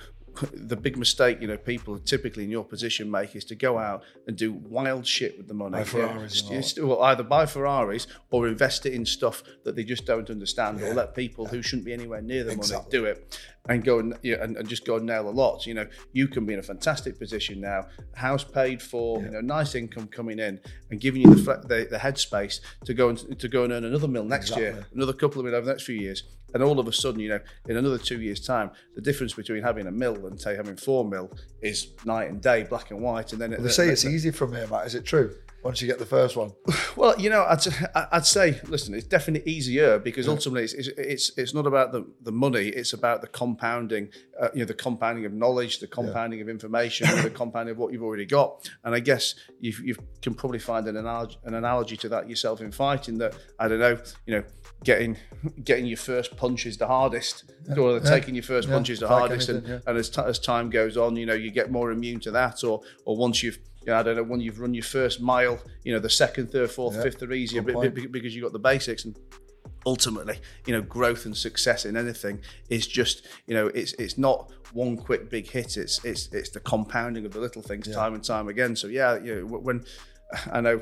the 0.53 0.77
big 0.77 0.97
mistake, 0.97 1.41
you 1.41 1.49
know, 1.49 1.57
people 1.57 1.99
typically 1.99 2.45
in 2.45 2.51
your 2.51 2.65
position 2.65 3.11
make 3.11 3.35
is 3.35 3.45
to 3.47 3.55
go 3.55 3.79
out 3.79 4.03
and 4.27 4.37
do 4.37 4.53
wild 4.53 5.07
shit 5.07 5.37
with 5.37 5.49
the 5.49 5.55
money. 5.55 5.73
Buy 5.73 5.85
Ferraris. 5.85 6.77
Yeah. 6.77 6.85
Well, 6.85 7.03
either 7.03 7.23
buy 7.23 7.47
Ferraris 7.47 8.07
or 8.31 8.49
invest 8.49 8.87
it 8.87 8.95
in 8.95 9.05
stuff 9.05 9.43
that 9.65 9.77
they 9.77 9.85
just 9.85 10.07
don't 10.07 10.31
understand, 10.31 10.81
yeah. 10.81 10.89
or 10.89 10.95
let 10.95 11.15
people 11.15 11.47
who 11.47 11.63
shouldn't 11.63 11.87
be 11.87 11.93
anywhere 11.93 12.23
near 12.23 12.45
the 12.45 12.53
exactly. 12.53 12.77
money 12.77 12.91
do 12.91 13.05
it 13.05 13.39
and 13.69 13.85
go 13.85 13.99
and, 13.99 14.17
you 14.23 14.37
know, 14.37 14.43
and, 14.43 14.57
and 14.57 14.69
just 14.69 14.87
go 14.87 14.97
and 14.97 15.07
nail 15.07 15.29
a 15.29 15.31
lot. 15.31 15.67
You 15.67 15.75
know, 15.75 15.87
you 16.13 16.29
can 16.29 16.47
be 16.47 16.55
in 16.55 16.59
a 16.59 16.63
fantastic 16.63 17.19
position 17.19 17.61
now, 17.61 17.87
house 18.15 18.45
paid 18.45 18.83
for, 18.83 19.19
yeah. 19.19 19.27
you 19.27 19.31
know, 19.33 19.41
nice 19.41 19.75
income 19.75 20.09
coming 20.09 20.39
in, 20.39 20.61
and 20.91 21.01
giving 21.01 21.23
you 21.23 21.35
the 21.35 21.57
the, 21.67 21.87
the 21.91 21.99
headspace 21.99 22.61
to 22.85 22.95
go 22.95 23.11
and 23.11 23.39
to 23.39 23.49
go 23.49 23.65
and 23.65 23.73
earn 23.73 23.85
another 23.85 24.09
mill 24.09 24.25
next 24.25 24.51
exactly. 24.51 24.65
year, 24.65 24.87
another 24.95 25.13
couple 25.13 25.41
of 25.41 25.47
mil 25.47 25.55
over 25.55 25.67
the 25.67 25.73
next 25.73 25.85
few 25.85 25.97
years, 25.97 26.25
and 26.55 26.63
all 26.63 26.81
of 26.81 26.89
a 26.89 26.93
sudden, 26.93 27.21
you 27.21 27.29
know, 27.29 27.41
in 27.69 27.77
another 27.77 27.99
two 27.99 28.21
years' 28.21 28.41
time, 28.41 28.71
the 28.95 29.03
difference 29.03 29.35
between 29.35 29.63
having 29.63 29.87
a 29.87 29.93
mill 29.93 30.27
and 30.27 30.41
say 30.41 30.57
having 30.57 30.77
four 30.77 31.05
mill 31.05 31.31
is 31.63 31.89
night 32.05 32.31
and 32.31 32.41
day, 32.41 32.63
black 32.63 32.91
and 32.91 33.01
white. 33.01 33.33
And 33.33 33.41
then 33.41 33.51
well, 33.51 33.63
they 33.63 33.69
say 33.69 33.89
it's 33.89 34.05
easy 34.05 34.31
from 34.31 34.53
here, 34.55 34.67
Matt. 34.67 34.87
Is 34.87 34.95
it 34.95 35.05
true? 35.05 35.35
Once 35.63 35.83
you 35.83 35.89
get 35.89 35.99
the 35.99 36.07
first 36.07 36.37
one? 36.37 36.53
Well, 36.97 37.15
you 37.21 37.31
know, 37.31 37.45
I'd, 37.45 37.65
I'd 38.11 38.27
say, 38.27 38.61
listen, 38.67 38.93
it's 38.93 39.07
definitely 39.07 39.49
easier 39.49 40.01
because 40.01 40.27
yeah. 40.27 40.33
ultimately 40.33 40.65
it's, 40.65 40.75
it's 40.75 41.39
it's 41.39 41.55
not 41.55 41.65
about 41.65 41.93
the, 41.93 42.05
the 42.23 42.33
money; 42.33 42.67
it's 42.67 42.93
about 42.93 43.21
the 43.21 43.29
compounding, 43.29 44.09
uh, 44.41 44.49
you 44.53 44.61
know, 44.61 44.65
the 44.65 44.75
compounding 44.75 45.25
of 45.25 45.33
knowledge, 45.33 45.79
the 45.79 45.87
compounding 45.87 46.41
yeah. 46.41 46.47
of 46.47 46.49
information, 46.49 47.07
the 47.23 47.31
compounding 47.31 47.71
of 47.71 47.79
what 47.79 47.93
you've 47.93 48.03
already 48.03 48.27
got. 48.27 48.69
And 48.83 48.97
I 48.97 48.99
guess 49.01 49.37
you 49.61 49.73
you 49.85 49.95
can 50.23 50.35
probably 50.35 50.59
find 50.59 50.89
an 50.89 50.97
analogy, 50.97 51.39
an 51.45 51.55
analogy 51.55 51.97
to 51.99 52.09
that 52.09 52.29
yourself 52.29 52.61
in 52.61 52.73
fighting. 52.73 53.19
That 53.19 53.37
I 53.61 53.69
don't 53.69 53.79
know, 53.79 53.97
you 54.27 54.35
know, 54.35 54.45
getting 54.83 55.17
getting 55.63 55.87
your 55.87 55.99
first 55.99 56.37
punch 56.37 56.67
is 56.67 56.79
the 56.79 56.89
hardest, 56.89 57.45
yeah. 57.69 57.77
or 57.77 58.01
taking 58.01 58.35
your 58.35 58.45
first 58.45 58.69
punch 58.69 58.91
is 58.91 58.99
the 58.99 59.07
hardest, 59.07 59.49
anything, 59.51 59.71
and, 59.71 59.83
and 59.87 59.99
as, 59.99 60.11
t- 60.11 60.23
as 60.23 60.41
time 60.41 60.69
goes 60.69 60.97
on, 60.97 61.15
you 61.15 61.27
know, 61.27 61.35
you 61.35 61.53
get 61.53 61.71
more 61.71 61.93
immune 61.93 62.19
to 62.21 62.33
that, 62.33 62.65
or 62.65 62.81
or 63.05 63.17
once 63.17 63.41
you've 63.45 63.59
you 63.83 63.93
know, 63.93 63.99
I 63.99 64.03
don't 64.03 64.17
know 64.17 64.23
when 64.23 64.41
you've 64.41 64.61
run 64.61 64.75
your 64.75 64.85
first 64.85 65.21
mile, 65.21 65.59
you 65.85 65.93
know, 65.93 65.99
the 65.99 66.11
second, 66.11 66.51
third, 66.51 66.71
fourth, 66.71 66.97
yeah. 66.97 67.03
fifth 67.03 67.23
are 67.23 67.33
easier 67.33 67.63
because 67.63 68.35
you've 68.35 68.43
got 68.43 68.53
the 68.53 68.59
basics 68.59 69.05
and 69.05 69.19
ultimately, 69.87 70.39
you 70.67 70.73
know, 70.73 70.83
growth 70.83 71.25
and 71.27 71.37
success 71.37 71.85
in 71.85 71.97
anything 71.97 72.41
is 72.69 72.87
just, 72.87 73.27
you 73.47 73.55
know, 73.55 73.69
it's 73.69 73.93
it's 73.95 74.19
not 74.19 74.53
one 74.73 74.97
quick 74.97 75.31
big 75.31 75.49
hit. 75.49 75.77
It's 75.77 76.05
it's 76.05 76.29
it's 76.33 76.51
the 76.51 76.61
compounding 76.61 77.25
of 77.25 77.33
the 77.33 77.41
little 77.41 77.63
things 77.63 77.87
yeah. 77.87 77.95
time 77.95 78.15
and 78.15 78.23
time 78.23 78.49
again. 78.49 78.77
So 78.77 78.89
yeah, 78.89 79.19
you 79.19 79.37
know, 79.37 79.47
when 79.47 79.85
I 80.53 80.61
know 80.61 80.81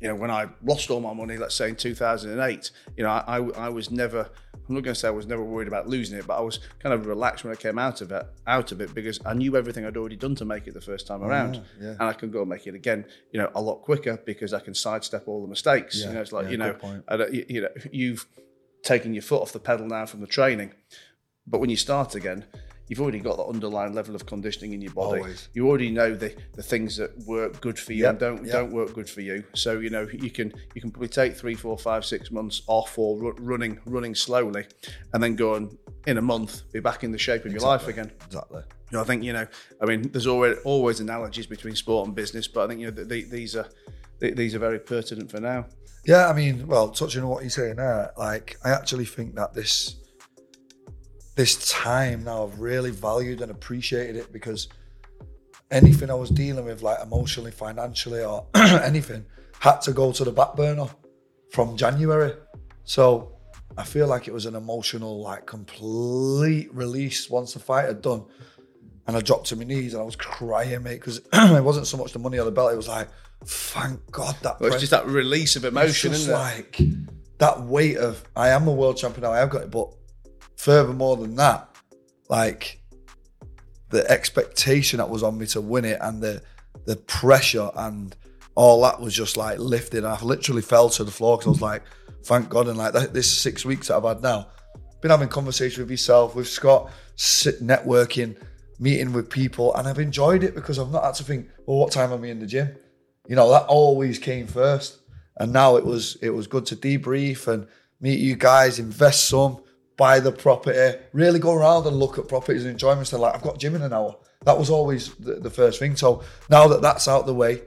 you 0.00 0.08
know, 0.08 0.14
when 0.14 0.30
I 0.30 0.48
lost 0.62 0.90
all 0.90 1.00
my 1.00 1.12
money, 1.12 1.36
let's 1.36 1.54
say 1.54 1.68
in 1.68 1.76
2008, 1.76 2.70
you 2.96 3.04
know, 3.04 3.10
I, 3.10 3.38
I, 3.38 3.66
I 3.66 3.68
was 3.68 3.90
never, 3.90 4.30
I'm 4.70 4.74
not 4.76 4.84
going 4.84 4.94
to 4.94 5.00
say 5.00 5.08
I 5.08 5.10
was 5.10 5.26
never 5.26 5.42
worried 5.42 5.66
about 5.66 5.88
losing 5.88 6.16
it, 6.16 6.28
but 6.28 6.38
I 6.38 6.40
was 6.42 6.60
kind 6.78 6.94
of 6.94 7.04
relaxed 7.06 7.42
when 7.42 7.52
I 7.52 7.56
came 7.56 7.76
out 7.76 8.02
of 8.02 8.12
it, 8.12 8.24
out 8.46 8.70
of 8.70 8.80
it, 8.80 8.94
because 8.94 9.18
I 9.26 9.34
knew 9.34 9.56
everything 9.56 9.84
I'd 9.84 9.96
already 9.96 10.14
done 10.14 10.36
to 10.36 10.44
make 10.44 10.68
it 10.68 10.74
the 10.74 10.80
first 10.80 11.08
time 11.08 11.24
oh, 11.24 11.26
around, 11.26 11.56
yeah, 11.56 11.62
yeah. 11.80 11.90
and 11.90 12.02
I 12.02 12.12
can 12.12 12.30
go 12.30 12.42
and 12.42 12.48
make 12.48 12.68
it 12.68 12.76
again, 12.76 13.04
you 13.32 13.40
know, 13.40 13.50
a 13.56 13.60
lot 13.60 13.82
quicker 13.82 14.16
because 14.24 14.54
I 14.54 14.60
can 14.60 14.72
sidestep 14.72 15.26
all 15.26 15.42
the 15.42 15.48
mistakes. 15.48 15.98
Yeah, 15.98 16.06
you 16.06 16.14
know, 16.14 16.20
it's 16.20 16.30
like 16.30 16.50
you 16.50 16.56
know, 16.56 16.76
I, 17.08 17.26
you 17.26 17.62
know, 17.62 17.68
you've 17.90 18.26
taken 18.84 19.12
your 19.12 19.22
foot 19.22 19.42
off 19.42 19.50
the 19.50 19.58
pedal 19.58 19.88
now 19.88 20.06
from 20.06 20.20
the 20.20 20.28
training, 20.28 20.72
but 21.48 21.58
when 21.58 21.68
you 21.68 21.76
start 21.76 22.14
again, 22.14 22.44
you've 22.90 23.00
already 23.00 23.20
got 23.20 23.36
that 23.36 23.44
underlying 23.44 23.94
level 23.94 24.16
of 24.16 24.26
conditioning 24.26 24.72
in 24.72 24.82
your 24.82 24.92
body. 24.92 25.20
Always. 25.20 25.48
You 25.54 25.68
already 25.68 25.92
know 25.92 26.12
the, 26.12 26.34
the 26.54 26.62
things 26.62 26.96
that 26.96 27.16
work 27.20 27.60
good 27.60 27.78
for 27.78 27.92
you 27.92 28.02
yep. 28.02 28.10
and 28.10 28.18
don't 28.18 28.44
yep. 28.44 28.52
don't 28.52 28.72
work 28.72 28.92
good 28.92 29.08
for 29.08 29.20
you. 29.20 29.44
So 29.54 29.78
you 29.78 29.90
know 29.90 30.08
you 30.12 30.30
can 30.30 30.52
you 30.74 30.80
can 30.80 30.90
probably 30.90 31.08
take 31.08 31.36
three, 31.36 31.54
four, 31.54 31.78
five, 31.78 32.04
six 32.04 32.32
months 32.32 32.62
off 32.66 32.98
or 32.98 33.24
r- 33.24 33.34
running 33.38 33.78
running 33.86 34.14
slowly, 34.16 34.66
and 35.14 35.22
then 35.22 35.36
go 35.36 35.54
and 35.54 35.78
in 36.06 36.18
a 36.18 36.22
month 36.22 36.70
be 36.72 36.80
back 36.80 37.04
in 37.04 37.12
the 37.12 37.18
shape 37.18 37.44
of 37.44 37.52
exactly. 37.52 37.64
your 37.64 37.70
life 37.70 37.88
again. 37.88 38.12
Exactly. 38.26 38.62
You 38.90 38.98
know, 38.98 39.02
I 39.02 39.04
think 39.04 39.22
you 39.22 39.32
know. 39.32 39.46
I 39.80 39.86
mean, 39.86 40.10
there's 40.10 40.26
always 40.26 40.58
always 40.64 40.98
analogies 40.98 41.46
between 41.46 41.76
sport 41.76 42.08
and 42.08 42.14
business, 42.14 42.48
but 42.48 42.64
I 42.64 42.68
think 42.68 42.80
you 42.80 42.90
know 42.90 43.04
the, 43.04 43.22
these 43.22 43.54
are 43.54 43.68
these 44.18 44.54
are 44.54 44.58
very 44.58 44.80
pertinent 44.80 45.30
for 45.30 45.40
now. 45.40 45.66
Yeah, 46.04 46.28
I 46.28 46.32
mean, 46.32 46.66
well, 46.66 46.88
touching 46.88 47.22
on 47.22 47.28
what 47.28 47.42
you're 47.42 47.50
saying 47.50 47.76
there, 47.76 48.10
like 48.18 48.56
I 48.64 48.70
actually 48.70 49.04
think 49.04 49.36
that 49.36 49.54
this 49.54 49.96
this 51.36 51.68
time 51.70 52.24
now 52.24 52.44
I've 52.44 52.58
really 52.58 52.90
valued 52.90 53.40
and 53.40 53.50
appreciated 53.50 54.16
it 54.16 54.32
because 54.32 54.68
anything 55.70 56.10
I 56.10 56.14
was 56.14 56.30
dealing 56.30 56.64
with, 56.64 56.82
like 56.82 56.98
emotionally, 57.02 57.50
financially, 57.50 58.24
or 58.24 58.46
anything, 58.54 59.24
had 59.58 59.80
to 59.82 59.92
go 59.92 60.12
to 60.12 60.24
the 60.24 60.32
back 60.32 60.56
burner 60.56 60.86
from 61.52 61.76
January. 61.76 62.34
So 62.84 63.32
I 63.76 63.84
feel 63.84 64.06
like 64.06 64.26
it 64.26 64.34
was 64.34 64.46
an 64.46 64.56
emotional, 64.56 65.20
like 65.22 65.46
complete 65.46 66.74
release 66.74 67.30
once 67.30 67.54
the 67.54 67.60
fight 67.60 67.86
had 67.86 68.02
done. 68.02 68.24
And 69.06 69.16
I 69.16 69.20
dropped 69.20 69.46
to 69.46 69.56
my 69.56 69.64
knees 69.64 69.94
and 69.94 70.02
I 70.02 70.04
was 70.04 70.16
crying, 70.16 70.82
mate, 70.82 70.96
because 70.96 71.18
it 71.32 71.64
wasn't 71.64 71.86
so 71.86 71.96
much 71.96 72.12
the 72.12 72.18
money 72.18 72.38
on 72.38 72.46
the 72.46 72.52
belt. 72.52 72.72
It 72.72 72.76
was 72.76 72.88
like, 72.88 73.08
thank 73.44 73.98
God 74.10 74.36
that. 74.42 74.60
Well, 74.60 74.72
it's 74.72 74.80
just 74.80 74.90
that 74.90 75.06
release 75.06 75.56
of 75.56 75.64
emotion, 75.64 76.12
it's 76.12 76.22
isn't 76.22 76.34
like, 76.34 76.80
that 77.38 77.62
weight 77.62 77.96
of 77.96 78.22
I 78.36 78.50
am 78.50 78.68
a 78.68 78.72
world 78.72 78.98
champion 78.98 79.22
now, 79.22 79.32
I 79.32 79.38
have 79.38 79.50
got 79.50 79.62
it, 79.62 79.70
but 79.70 79.88
furthermore 80.60 81.16
than 81.16 81.34
that, 81.36 81.68
like 82.28 82.82
the 83.88 84.08
expectation 84.10 84.98
that 84.98 85.08
was 85.08 85.22
on 85.22 85.38
me 85.38 85.46
to 85.46 85.60
win 85.60 85.84
it 85.84 85.98
and 86.00 86.22
the 86.22 86.42
the 86.86 86.96
pressure 86.96 87.70
and 87.74 88.14
all 88.54 88.82
that 88.82 89.00
was 89.00 89.14
just 89.14 89.36
like 89.36 89.58
lifted. 89.58 90.04
I 90.04 90.20
literally 90.22 90.62
fell 90.62 90.90
to 90.90 91.04
the 91.04 91.10
floor 91.10 91.36
because 91.36 91.46
I 91.46 91.50
was 91.50 91.62
like, 91.62 91.82
thank 92.24 92.48
God. 92.48 92.68
And 92.68 92.76
like 92.76 92.92
this 93.12 93.30
six 93.30 93.64
weeks 93.64 93.88
that 93.88 93.96
I've 93.96 94.04
had 94.04 94.22
now, 94.22 94.48
been 95.00 95.10
having 95.10 95.28
conversation 95.28 95.82
with 95.82 95.90
yourself, 95.90 96.34
with 96.34 96.48
Scott, 96.48 96.90
sit, 97.16 97.62
networking, 97.62 98.36
meeting 98.78 99.12
with 99.12 99.30
people, 99.30 99.74
and 99.76 99.88
I've 99.88 99.98
enjoyed 99.98 100.42
it 100.42 100.54
because 100.54 100.78
I've 100.78 100.90
not 100.90 101.04
had 101.04 101.14
to 101.14 101.24
think, 101.24 101.48
well, 101.66 101.78
what 101.78 101.92
time 101.92 102.12
am 102.12 102.24
I 102.24 102.28
in 102.28 102.38
the 102.38 102.46
gym? 102.46 102.76
You 103.26 103.36
know, 103.36 103.50
that 103.50 103.66
always 103.66 104.18
came 104.18 104.46
first. 104.46 104.98
And 105.36 105.52
now 105.52 105.76
it 105.76 105.86
was 105.86 106.16
it 106.20 106.30
was 106.30 106.46
good 106.46 106.66
to 106.66 106.76
debrief 106.76 107.48
and 107.48 107.66
meet 108.00 108.20
you 108.20 108.36
guys, 108.36 108.78
invest 108.78 109.28
some, 109.28 109.62
buy 110.00 110.18
the 110.18 110.32
property, 110.32 110.98
really 111.12 111.38
go 111.38 111.52
around 111.52 111.86
and 111.86 111.96
look 111.96 112.18
at 112.18 112.26
properties 112.26 112.64
and 112.64 112.72
enjoy 112.72 112.94
myself. 112.94 113.20
Like 113.22 113.34
I've 113.34 113.42
got 113.42 113.58
gym 113.58 113.74
in 113.74 113.82
an 113.82 113.92
hour. 113.92 114.16
That 114.46 114.58
was 114.58 114.70
always 114.70 115.14
the, 115.16 115.34
the 115.34 115.50
first 115.50 115.78
thing. 115.78 115.94
So 115.94 116.22
now 116.48 116.66
that 116.68 116.80
that's 116.80 117.06
out 117.06 117.26
the 117.26 117.34
way, 117.34 117.60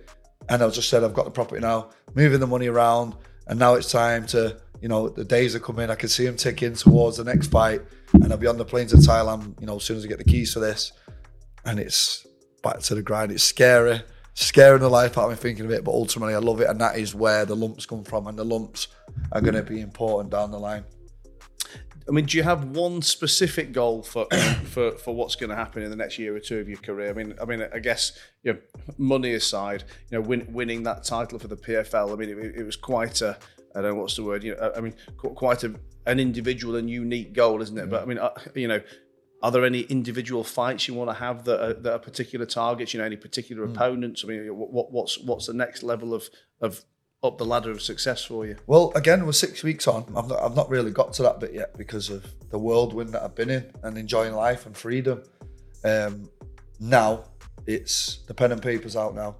and 0.49 0.63
I 0.63 0.69
just 0.69 0.89
said 0.89 1.03
I've 1.03 1.13
got 1.13 1.25
the 1.25 1.31
property 1.31 1.61
now, 1.61 1.91
moving 2.15 2.39
the 2.39 2.47
money 2.47 2.67
around, 2.67 3.13
and 3.47 3.59
now 3.59 3.75
it's 3.75 3.91
time 3.91 4.25
to 4.27 4.57
you 4.81 4.89
know, 4.89 5.07
the 5.07 5.23
days 5.23 5.55
are 5.55 5.61
coming. 5.61 5.89
I 5.89 5.95
can 5.95 6.09
see 6.09 6.25
them 6.25 6.35
ticking 6.35 6.73
towards 6.73 7.15
the 7.15 7.23
next 7.23 7.47
fight, 7.47 7.81
and 8.11 8.29
I'll 8.33 8.37
be 8.37 8.47
on 8.47 8.57
the 8.57 8.65
plane 8.65 8.87
to 8.87 8.97
Thailand. 8.97 9.57
You 9.61 9.67
know, 9.67 9.77
as 9.77 9.83
soon 9.85 9.95
as 9.95 10.03
I 10.03 10.09
get 10.09 10.17
the 10.17 10.25
keys 10.25 10.51
to 10.53 10.59
this, 10.59 10.91
and 11.63 11.79
it's 11.79 12.27
back 12.63 12.79
to 12.79 12.95
the 12.95 13.01
grind. 13.01 13.31
It's 13.31 13.45
scary, 13.45 14.01
scaring 14.33 14.81
the 14.81 14.89
life 14.89 15.17
out 15.17 15.25
of 15.25 15.29
me 15.29 15.35
thinking 15.37 15.63
of 15.63 15.71
it, 15.71 15.85
but 15.85 15.91
ultimately 15.91 16.35
I 16.35 16.39
love 16.39 16.59
it, 16.59 16.69
and 16.69 16.81
that 16.81 16.97
is 16.97 17.15
where 17.15 17.45
the 17.45 17.55
lumps 17.55 17.85
come 17.85 18.03
from, 18.03 18.27
and 18.27 18.37
the 18.37 18.43
lumps 18.43 18.89
are 19.31 19.39
going 19.39 19.53
to 19.53 19.63
be 19.63 19.79
important 19.79 20.31
down 20.31 20.51
the 20.51 20.59
line. 20.59 20.83
I 22.07 22.11
mean, 22.11 22.25
do 22.25 22.37
you 22.37 22.43
have 22.43 22.75
one 22.75 23.01
specific 23.01 23.71
goal 23.71 24.03
for 24.03 24.25
for, 24.65 24.91
for 24.91 25.15
what's 25.15 25.35
going 25.35 25.49
to 25.49 25.55
happen 25.55 25.83
in 25.83 25.89
the 25.89 25.95
next 25.95 26.19
year 26.19 26.35
or 26.35 26.39
two 26.39 26.59
of 26.59 26.67
your 26.67 26.79
career? 26.79 27.09
I 27.09 27.13
mean, 27.13 27.35
I 27.41 27.45
mean, 27.45 27.67
I 27.73 27.79
guess 27.79 28.17
you 28.43 28.53
know, 28.53 28.59
money 28.97 29.33
aside, 29.33 29.83
you 30.09 30.19
know, 30.19 30.27
win, 30.27 30.47
winning 30.51 30.83
that 30.83 31.03
title 31.03 31.39
for 31.39 31.47
the 31.47 31.57
PFL. 31.57 32.11
I 32.11 32.15
mean, 32.15 32.29
it, 32.29 32.55
it 32.57 32.63
was 32.63 32.75
quite 32.75 33.21
a 33.21 33.37
I 33.75 33.81
don't 33.81 33.95
know 33.95 34.01
what's 34.01 34.15
the 34.15 34.23
word. 34.23 34.43
You 34.43 34.55
know, 34.55 34.71
I 34.75 34.81
mean, 34.81 34.93
quite 35.17 35.63
a, 35.63 35.73
an 36.05 36.19
individual 36.19 36.75
and 36.75 36.89
unique 36.89 37.33
goal, 37.33 37.61
isn't 37.61 37.77
it? 37.77 37.89
But 37.89 38.03
I 38.03 38.05
mean, 38.05 38.19
uh, 38.19 38.31
you 38.55 38.67
know, 38.67 38.81
are 39.41 39.51
there 39.51 39.65
any 39.65 39.81
individual 39.81 40.43
fights 40.43 40.87
you 40.87 40.93
want 40.93 41.09
to 41.09 41.15
have 41.15 41.43
that 41.45 41.61
are, 41.61 41.73
that 41.73 41.93
are 41.93 41.99
particular 41.99 42.45
targets? 42.45 42.93
You 42.93 42.99
know, 42.99 43.05
any 43.05 43.17
particular 43.17 43.67
mm. 43.67 43.71
opponents? 43.71 44.23
I 44.23 44.27
mean, 44.27 44.47
what, 44.47 44.91
what's 44.91 45.19
what's 45.19 45.47
the 45.47 45.53
next 45.53 45.83
level 45.83 46.13
of 46.13 46.29
of 46.61 46.83
up 47.23 47.37
the 47.37 47.45
ladder 47.45 47.71
of 47.71 47.81
success 47.81 48.23
for 48.25 48.45
you? 48.45 48.57
Well, 48.67 48.91
again, 48.95 49.25
we're 49.25 49.31
six 49.31 49.63
weeks 49.63 49.87
on. 49.87 50.03
I've 50.15 50.27
not, 50.27 50.41
I've 50.41 50.55
not 50.55 50.69
really 50.69 50.91
got 50.91 51.13
to 51.13 51.23
that 51.23 51.39
bit 51.39 51.53
yet 51.53 51.77
because 51.77 52.09
of 52.09 52.25
the 52.49 52.59
whirlwind 52.59 53.13
that 53.13 53.23
I've 53.23 53.35
been 53.35 53.49
in 53.49 53.71
and 53.83 53.97
enjoying 53.97 54.33
life 54.33 54.65
and 54.65 54.75
freedom. 54.75 55.23
Um, 55.85 56.29
now 56.79 57.25
it's 57.65 58.23
the 58.27 58.33
pen 58.33 58.51
and 58.51 58.61
paper's 58.61 58.95
out 58.95 59.15
now. 59.15 59.37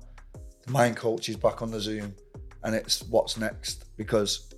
The 0.66 0.72
mind 0.72 0.96
coach 0.96 1.28
is 1.28 1.36
back 1.36 1.62
on 1.62 1.72
the 1.72 1.80
Zoom 1.80 2.16
and 2.64 2.74
it's 2.74 3.04
what's 3.04 3.38
next 3.38 3.86
because. 3.98 4.50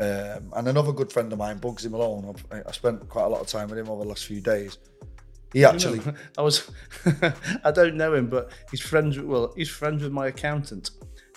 Um, 0.00 0.50
and 0.56 0.66
another 0.66 0.92
good 0.92 1.12
friend 1.12 1.30
of 1.30 1.38
mine, 1.38 1.60
Bugsy 1.60 1.90
Malone, 1.90 2.34
I've, 2.50 2.64
I 2.66 2.72
spent 2.72 3.06
quite 3.10 3.24
a 3.24 3.28
lot 3.28 3.42
of 3.42 3.48
time 3.48 3.68
with 3.68 3.78
him 3.78 3.90
over 3.90 4.02
the 4.02 4.08
last 4.08 4.24
few 4.24 4.40
days. 4.40 4.78
He 5.52 5.62
actually, 5.62 6.00
I 6.38 6.40
was, 6.40 6.70
I 7.64 7.70
don't 7.70 7.96
know 7.96 8.14
him, 8.14 8.30
but 8.30 8.50
he's 8.70 8.80
friends 8.80 9.18
with, 9.18 9.26
well, 9.26 9.52
he's 9.58 9.68
friends 9.68 10.02
with 10.02 10.10
my 10.10 10.28
accountant 10.28 10.92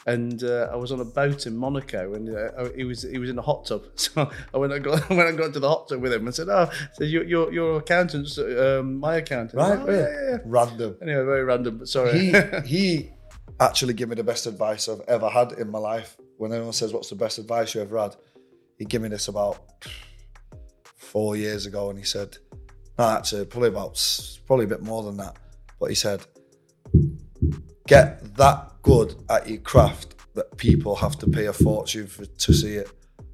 and 0.06 0.44
uh, 0.44 0.70
I 0.72 0.76
was 0.76 0.92
on 0.92 1.00
a 1.00 1.06
boat 1.06 1.46
in 1.48 1.56
Monaco, 1.56 2.14
and 2.14 2.30
uh, 2.30 2.70
he 2.76 2.84
was 2.84 3.04
he 3.04 3.18
was 3.18 3.30
in 3.30 3.38
a 3.38 3.42
hot 3.42 3.66
tub. 3.66 3.84
So 3.96 4.30
I 4.54 4.58
went 4.58 4.74
and 4.74 4.84
got 4.84 5.10
when 5.10 5.22
I 5.22 5.32
got 5.32 5.48
into 5.48 5.60
the 5.60 5.70
hot 5.70 5.88
tub 5.88 6.02
with 6.02 6.14
him, 6.14 6.26
and 6.26 6.36
said, 6.36 6.50
"Oh, 6.50 6.70
so 6.94 7.04
your 7.04 7.24
your, 7.24 7.54
your 7.54 7.78
accountant's 7.78 8.38
um, 8.38 9.00
my 9.00 9.16
accountant, 9.18 9.56
right? 9.56 9.80
Oh, 9.80 9.92
yeah, 9.92 10.00
yeah, 10.00 10.30
yeah, 10.32 10.38
Random. 10.46 10.98
Anyway, 11.02 11.24
very 11.24 11.44
random. 11.44 11.78
But 11.80 11.88
sorry. 11.88 12.20
He 12.20 12.34
he 12.66 13.12
actually 13.60 13.94
gave 13.94 14.10
me 14.10 14.16
the 14.16 14.24
best 14.24 14.46
advice 14.46 14.90
I've 14.90 15.02
ever 15.08 15.30
had 15.30 15.54
in 15.54 15.72
my 15.72 15.80
life. 15.80 16.18
When 16.38 16.52
anyone 16.52 16.74
says, 16.74 16.92
"What's 16.92 17.10
the 17.10 17.16
best 17.16 17.38
advice 17.38 17.74
you 17.74 17.82
ever 17.82 17.98
had?" 17.98 18.16
He 18.78 18.86
gave 18.86 19.02
me 19.02 19.10
this 19.10 19.28
about 19.30 19.60
four 20.98 21.38
years 21.38 21.66
ago, 21.66 21.90
and 21.90 21.98
he 21.98 22.06
said, 22.06 22.38
"No, 22.98 23.10
actually, 23.10 23.46
probably 23.46 23.70
about 23.70 23.96
probably 24.46 24.66
a 24.66 24.70
bit 24.70 24.82
more 24.82 25.04
than 25.04 25.18
that." 25.18 25.38
But 25.80 25.90
he 25.90 25.96
said, 25.96 26.26
"Get 27.88 28.36
that 28.36 28.73
good 28.84 29.16
at 29.30 29.50
your 29.50 29.60
craft 29.60 30.16
that 30.36 30.56
people 30.58 30.96
have 30.96 31.18
to 31.20 31.28
pay 31.28 31.48
a 31.48 31.54
fortune 31.54 32.08
for 32.08 32.26
to 32.26 32.54
see 32.54 32.76
it." 32.76 32.90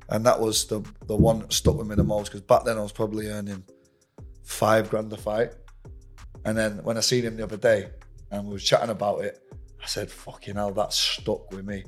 And 0.09 0.25
that 0.25 0.39
was 0.39 0.65
the 0.65 0.81
the 1.07 1.15
one 1.15 1.39
that 1.39 1.53
stuck 1.53 1.77
with 1.77 1.87
me 1.87 1.95
the 1.95 2.03
most 2.03 2.29
because 2.29 2.41
back 2.41 2.63
then 2.63 2.77
I 2.77 2.81
was 2.81 2.93
probably 2.93 3.27
earning 3.27 3.63
five 4.49 4.89
grand 4.89 5.13
a 5.13 5.17
fight. 5.17 5.53
And 6.45 6.57
then 6.57 6.83
when 6.83 6.97
I 6.97 7.01
seen 7.01 7.23
him 7.23 7.37
the 7.37 7.43
other 7.43 7.57
day 7.57 7.89
and 8.31 8.45
we 8.45 8.53
were 8.53 8.59
chatting 8.59 8.89
about 8.89 9.23
it, 9.23 9.39
I 9.81 9.85
said, 9.85 10.09
fucking 10.09 10.55
hell, 10.55 10.71
that 10.71 10.91
stuck 10.93 11.51
with 11.51 11.65
me. 11.65 11.83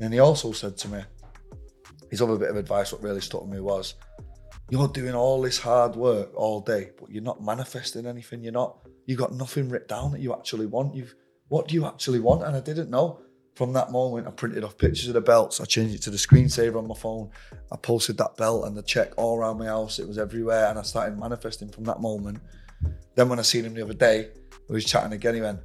And 0.00 0.12
he 0.12 0.20
also 0.20 0.52
said 0.52 0.76
to 0.78 0.88
me, 0.88 1.00
his 2.10 2.22
other 2.22 2.38
bit 2.38 2.50
of 2.50 2.56
advice, 2.56 2.92
what 2.92 3.02
really 3.02 3.20
stuck 3.20 3.42
with 3.42 3.50
me 3.50 3.60
was, 3.60 3.94
you're 4.70 4.88
doing 4.88 5.14
all 5.14 5.42
this 5.42 5.58
hard 5.58 5.94
work 5.94 6.30
all 6.34 6.60
day, 6.60 6.90
but 6.98 7.10
you're 7.10 7.22
not 7.22 7.42
manifesting 7.42 8.06
anything. 8.06 8.42
You're 8.42 8.52
not, 8.52 8.78
you've 9.06 9.18
got 9.18 9.32
nothing 9.34 9.68
written 9.68 9.88
down 9.88 10.12
that 10.12 10.20
you 10.20 10.32
actually 10.32 10.66
want. 10.66 10.94
You've, 10.94 11.14
what 11.48 11.68
do 11.68 11.74
you 11.74 11.86
actually 11.86 12.20
want? 12.20 12.42
And 12.42 12.56
I 12.56 12.60
didn't 12.60 12.90
know. 12.90 13.20
From 13.54 13.72
that 13.72 13.90
moment, 13.90 14.26
I 14.26 14.32
printed 14.32 14.64
off 14.64 14.76
pictures 14.76 15.08
of 15.08 15.14
the 15.14 15.20
belts. 15.22 15.62
I 15.62 15.64
changed 15.64 15.94
it 15.94 16.02
to 16.02 16.10
the 16.10 16.18
screensaver 16.18 16.76
on 16.76 16.86
my 16.86 16.94
phone. 16.94 17.30
I 17.72 17.76
posted 17.76 18.18
that 18.18 18.36
belt 18.36 18.66
and 18.66 18.76
the 18.76 18.82
check 18.82 19.12
all 19.16 19.38
around 19.38 19.58
my 19.58 19.66
house. 19.66 19.98
It 19.98 20.06
was 20.06 20.18
everywhere. 20.18 20.66
And 20.66 20.78
I 20.78 20.82
started 20.82 21.18
manifesting 21.18 21.70
from 21.70 21.84
that 21.84 22.00
moment. 22.00 22.40
Then 23.14 23.30
when 23.30 23.38
I 23.38 23.42
seen 23.42 23.64
him 23.64 23.72
the 23.72 23.82
other 23.82 23.94
day, 23.94 24.28
we 24.68 24.74
was 24.74 24.84
chatting 24.84 25.12
again, 25.12 25.34
he 25.34 25.40
went, 25.40 25.60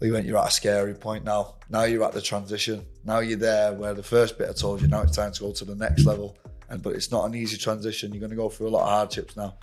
we 0.00 0.10
went, 0.10 0.26
you're 0.26 0.36
at 0.36 0.48
a 0.48 0.50
scary 0.50 0.94
point 0.94 1.24
now. 1.24 1.54
Now 1.70 1.84
you're 1.84 2.04
at 2.04 2.12
the 2.12 2.20
transition. 2.20 2.84
Now 3.04 3.20
you're 3.20 3.38
there 3.38 3.72
where 3.72 3.94
the 3.94 4.02
first 4.02 4.36
bit 4.36 4.50
I 4.50 4.52
told 4.52 4.82
you, 4.82 4.88
now 4.88 5.00
it's 5.00 5.16
time 5.16 5.32
to 5.32 5.40
go 5.40 5.52
to 5.52 5.64
the 5.64 5.74
next 5.74 6.04
level. 6.04 6.36
And 6.68 6.82
but 6.82 6.94
it's 6.94 7.10
not 7.10 7.24
an 7.24 7.34
easy 7.34 7.56
transition. 7.56 8.12
You're 8.12 8.20
going 8.20 8.30
to 8.30 8.36
go 8.36 8.50
through 8.50 8.68
a 8.68 8.70
lot 8.70 8.82
of 8.82 8.88
hardships 8.90 9.36
now. 9.36 9.56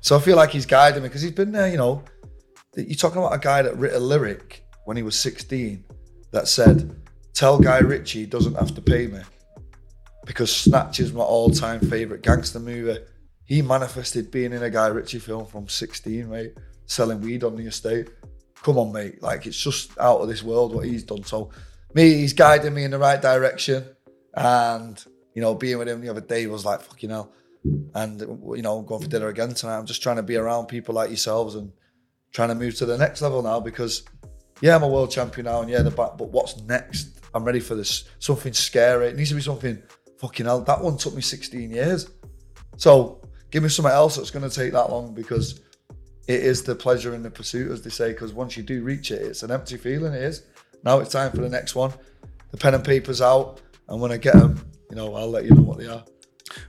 So 0.00 0.16
I 0.16 0.20
feel 0.20 0.36
like 0.36 0.50
he's 0.50 0.66
guiding 0.66 1.02
me 1.02 1.08
because 1.08 1.22
he's 1.22 1.32
been 1.32 1.50
there, 1.50 1.68
you 1.68 1.78
know. 1.78 2.04
You're 2.76 2.94
talking 2.94 3.18
about 3.18 3.34
a 3.34 3.38
guy 3.38 3.62
that 3.62 3.76
wrote 3.78 3.94
a 3.94 3.98
lyric 3.98 4.63
when 4.84 4.96
he 4.96 5.02
was 5.02 5.18
16 5.18 5.84
that 6.30 6.48
said, 6.48 6.94
Tell 7.32 7.58
Guy 7.58 7.78
Ritchie 7.78 8.20
he 8.20 8.26
doesn't 8.26 8.54
have 8.54 8.74
to 8.74 8.80
pay 8.80 9.06
me 9.06 9.20
because 10.24 10.54
Snatch 10.54 11.00
is 11.00 11.12
my 11.12 11.22
all 11.22 11.50
time 11.50 11.80
favourite 11.80 12.22
gangster 12.22 12.60
movie. 12.60 13.00
He 13.44 13.60
manifested 13.60 14.30
being 14.30 14.52
in 14.52 14.62
a 14.62 14.70
Guy 14.70 14.86
Ritchie 14.86 15.18
film 15.18 15.46
from 15.46 15.68
16, 15.68 16.30
mate, 16.30 16.54
selling 16.86 17.20
weed 17.20 17.44
on 17.44 17.56
the 17.56 17.66
estate 17.66 18.08
come 18.64 18.78
on, 18.78 18.92
mate. 18.92 19.22
Like 19.22 19.46
it's 19.46 19.60
just 19.60 19.96
out 20.00 20.20
of 20.20 20.28
this 20.28 20.42
world 20.42 20.74
what 20.74 20.86
he's 20.86 21.04
done. 21.04 21.22
So 21.22 21.50
me, 21.92 22.14
he's 22.14 22.32
guiding 22.32 22.74
me 22.74 22.84
in 22.84 22.90
the 22.90 22.98
right 22.98 23.20
direction. 23.20 23.84
And, 24.34 25.02
you 25.34 25.42
know, 25.42 25.54
being 25.54 25.78
with 25.78 25.88
him 25.88 26.00
the 26.00 26.08
other 26.08 26.20
day 26.20 26.46
was 26.46 26.64
like, 26.64 26.80
fucking 26.80 27.10
hell. 27.10 27.32
And, 27.94 28.20
you 28.20 28.62
know, 28.62 28.82
going 28.82 29.02
for 29.02 29.08
dinner 29.08 29.28
again 29.28 29.54
tonight. 29.54 29.78
I'm 29.78 29.86
just 29.86 30.02
trying 30.02 30.16
to 30.16 30.22
be 30.22 30.36
around 30.36 30.66
people 30.66 30.94
like 30.94 31.10
yourselves 31.10 31.54
and 31.54 31.72
trying 32.32 32.48
to 32.48 32.54
move 32.54 32.74
to 32.76 32.86
the 32.86 32.98
next 32.98 33.22
level 33.22 33.42
now 33.42 33.60
because, 33.60 34.02
yeah, 34.60 34.76
I'm 34.76 34.82
a 34.82 34.88
world 34.88 35.10
champion 35.10 35.46
now 35.46 35.60
and 35.60 35.70
yeah, 35.70 35.82
the 35.82 35.90
back, 35.90 36.16
but 36.16 36.30
what's 36.30 36.60
next? 36.62 37.20
I'm 37.34 37.44
ready 37.44 37.60
for 37.60 37.74
this. 37.74 38.04
Something 38.18 38.52
scary. 38.52 39.08
It 39.08 39.16
needs 39.16 39.30
to 39.30 39.34
be 39.34 39.40
something 39.42 39.82
fucking 40.18 40.46
hell. 40.46 40.60
That 40.60 40.82
one 40.82 40.96
took 40.96 41.14
me 41.14 41.22
16 41.22 41.70
years. 41.70 42.08
So 42.76 43.20
give 43.50 43.62
me 43.62 43.68
something 43.68 43.92
else 43.92 44.16
that's 44.16 44.30
going 44.30 44.48
to 44.48 44.54
take 44.54 44.72
that 44.72 44.90
long 44.90 45.14
because 45.14 45.60
it 46.26 46.40
is 46.40 46.62
the 46.62 46.74
pleasure 46.74 47.14
in 47.14 47.22
the 47.22 47.30
pursuit, 47.30 47.70
as 47.70 47.82
they 47.82 47.90
say, 47.90 48.12
because 48.12 48.32
once 48.32 48.56
you 48.56 48.62
do 48.62 48.82
reach 48.82 49.10
it, 49.10 49.22
it's 49.22 49.42
an 49.42 49.50
empty 49.50 49.76
feeling. 49.76 50.14
It 50.14 50.22
is. 50.22 50.42
Now 50.82 51.00
it's 51.00 51.12
time 51.12 51.30
for 51.32 51.38
the 51.38 51.48
next 51.48 51.74
one. 51.74 51.92
The 52.50 52.56
pen 52.56 52.74
and 52.74 52.84
paper's 52.84 53.20
out, 53.20 53.60
and 53.88 54.00
when 54.00 54.12
I 54.12 54.16
get 54.16 54.34
them, 54.34 54.64
you 54.90 54.96
know, 54.96 55.14
I'll 55.14 55.30
let 55.30 55.44
you 55.44 55.50
know 55.50 55.62
what 55.62 55.78
they 55.78 55.86
are. 55.86 56.04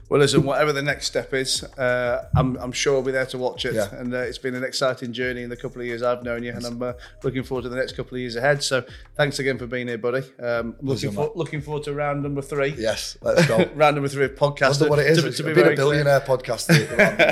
Well, 0.08 0.20
listen, 0.20 0.42
whatever 0.44 0.72
the 0.72 0.82
next 0.82 1.06
step 1.06 1.34
is, 1.34 1.62
uh, 1.62 2.28
I'm, 2.34 2.56
I'm, 2.56 2.72
sure 2.72 2.96
I'll 2.96 3.02
be 3.02 3.12
there 3.12 3.26
to 3.26 3.38
watch 3.38 3.66
it. 3.66 3.74
Yeah. 3.74 3.94
And 3.94 4.14
uh, 4.14 4.18
it's 4.18 4.38
been 4.38 4.54
an 4.54 4.64
exciting 4.64 5.12
journey 5.12 5.42
in 5.42 5.50
the 5.50 5.56
couple 5.56 5.82
of 5.82 5.86
years 5.86 6.02
I've 6.02 6.22
known 6.22 6.44
you, 6.44 6.52
and 6.52 6.64
I'm 6.64 6.82
uh, 6.82 6.94
looking 7.22 7.42
forward 7.42 7.62
to 7.62 7.68
the 7.68 7.76
next 7.76 7.92
couple 7.92 8.14
of 8.14 8.20
years 8.20 8.36
ahead. 8.36 8.62
So 8.62 8.84
thanks 9.16 9.38
again 9.38 9.58
for 9.58 9.66
being 9.66 9.88
here, 9.88 9.98
buddy. 9.98 10.22
Um, 10.40 10.76
looking, 10.80 11.12
for, 11.12 11.30
looking 11.34 11.60
forward 11.60 11.82
to 11.84 11.92
round 11.92 12.22
number 12.22 12.40
three. 12.40 12.74
Yes, 12.78 13.18
let's 13.20 13.46
go. 13.46 13.68
round 13.74 13.96
number 13.96 14.08
three 14.08 14.24
of 14.24 14.34
podcast. 14.34 14.78
That's 14.78 14.88
what 14.88 14.98
it 14.98 15.08
is. 15.08 15.22
To, 15.22 15.30
to 15.30 15.54
be, 15.54 15.60
a 15.60 15.76
billionaire 15.76 16.20
clear. 16.20 16.38
podcast. 16.38 16.66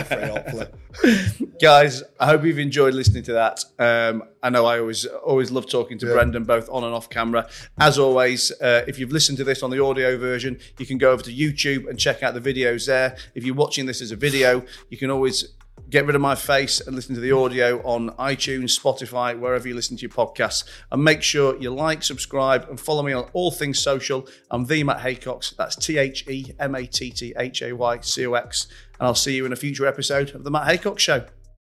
three, 0.09 0.28
hopefully. 0.28 1.55
Guys, 1.61 2.03
I 2.20 2.26
hope 2.26 2.45
you've 2.45 2.59
enjoyed 2.59 2.92
listening 2.92 3.22
to 3.24 3.32
that. 3.34 3.64
Um, 3.78 4.24
I 4.45 4.51
know 4.51 4.66
I 4.66 4.78
always 4.78 5.07
always 5.07 5.51
love 5.51 5.68
talking 5.70 5.97
to 5.99 6.07
yeah. 6.07 6.12
Brendan, 6.12 6.45
both 6.45 6.68
on 6.68 6.84
and 6.84 6.95
off 6.95 7.09
camera. 7.09 7.49
As 7.78 7.99
always, 7.99 8.53
uh, 8.61 8.84
if 8.86 8.99
you've 8.99 9.11
listened 9.11 9.38
to 9.38 9.45
this 9.45 9.62
on 9.62 9.70
the 9.70 9.82
audio 9.82 10.18
version, 10.18 10.61
you 10.78 10.84
can 10.84 10.99
go 10.99 11.12
over 11.12 11.22
to 11.22 11.32
YouTube 11.32 11.88
and 11.88 11.99
check 11.99 12.22
out 12.22 12.34
the 12.34 12.42
videos 12.42 12.86
there. 12.86 13.16
If 13.34 13.45
you're 13.45 13.55
watching 13.55 13.86
this 13.86 14.03
as 14.03 14.11
a 14.11 14.16
video, 14.16 14.62
you 14.90 14.99
can 14.99 15.11
always 15.11 15.55
get 15.88 16.05
rid 16.05 16.14
of 16.14 16.20
my 16.20 16.34
face 16.34 16.80
and 16.80 16.95
listen 16.95 17.14
to 17.14 17.22
the 17.22 17.32
audio 17.32 17.80
on 17.84 18.11
iTunes, 18.16 18.78
Spotify, 18.78 19.38
wherever 19.38 19.66
you 19.66 19.74
listen 19.74 19.97
to 19.97 20.03
your 20.03 20.11
podcasts. 20.11 20.64
And 20.92 21.03
make 21.03 21.22
sure 21.22 21.57
you 21.59 21.74
like, 21.74 22.03
subscribe, 22.03 22.68
and 22.68 22.78
follow 22.78 23.03
me 23.03 23.14
on 23.14 23.30
all 23.32 23.51
things 23.51 23.78
social. 23.78 24.28
I'm 24.51 24.66
the 24.66 24.84
Matt 24.84 24.99
Haycox. 24.99 25.57
That's 25.57 25.74
T 25.74 25.97
H 25.97 26.28
E 26.28 26.53
M 26.61 26.74
A 26.74 26.86
T 26.86 27.11
T 27.11 27.32
H 27.38 27.62
A 27.62 27.72
Y 27.72 28.01
C 28.01 28.26
O 28.26 28.34
X. 28.34 28.68
And 29.01 29.07
I'll 29.07 29.14
see 29.14 29.34
you 29.36 29.47
in 29.47 29.55
a 29.55 29.57
future 29.57 29.86
episode 29.86 30.34
of 30.34 30.45
The 30.45 30.51
Matt 30.51 30.68
Haycox 30.68 30.99
Show. 30.99 31.24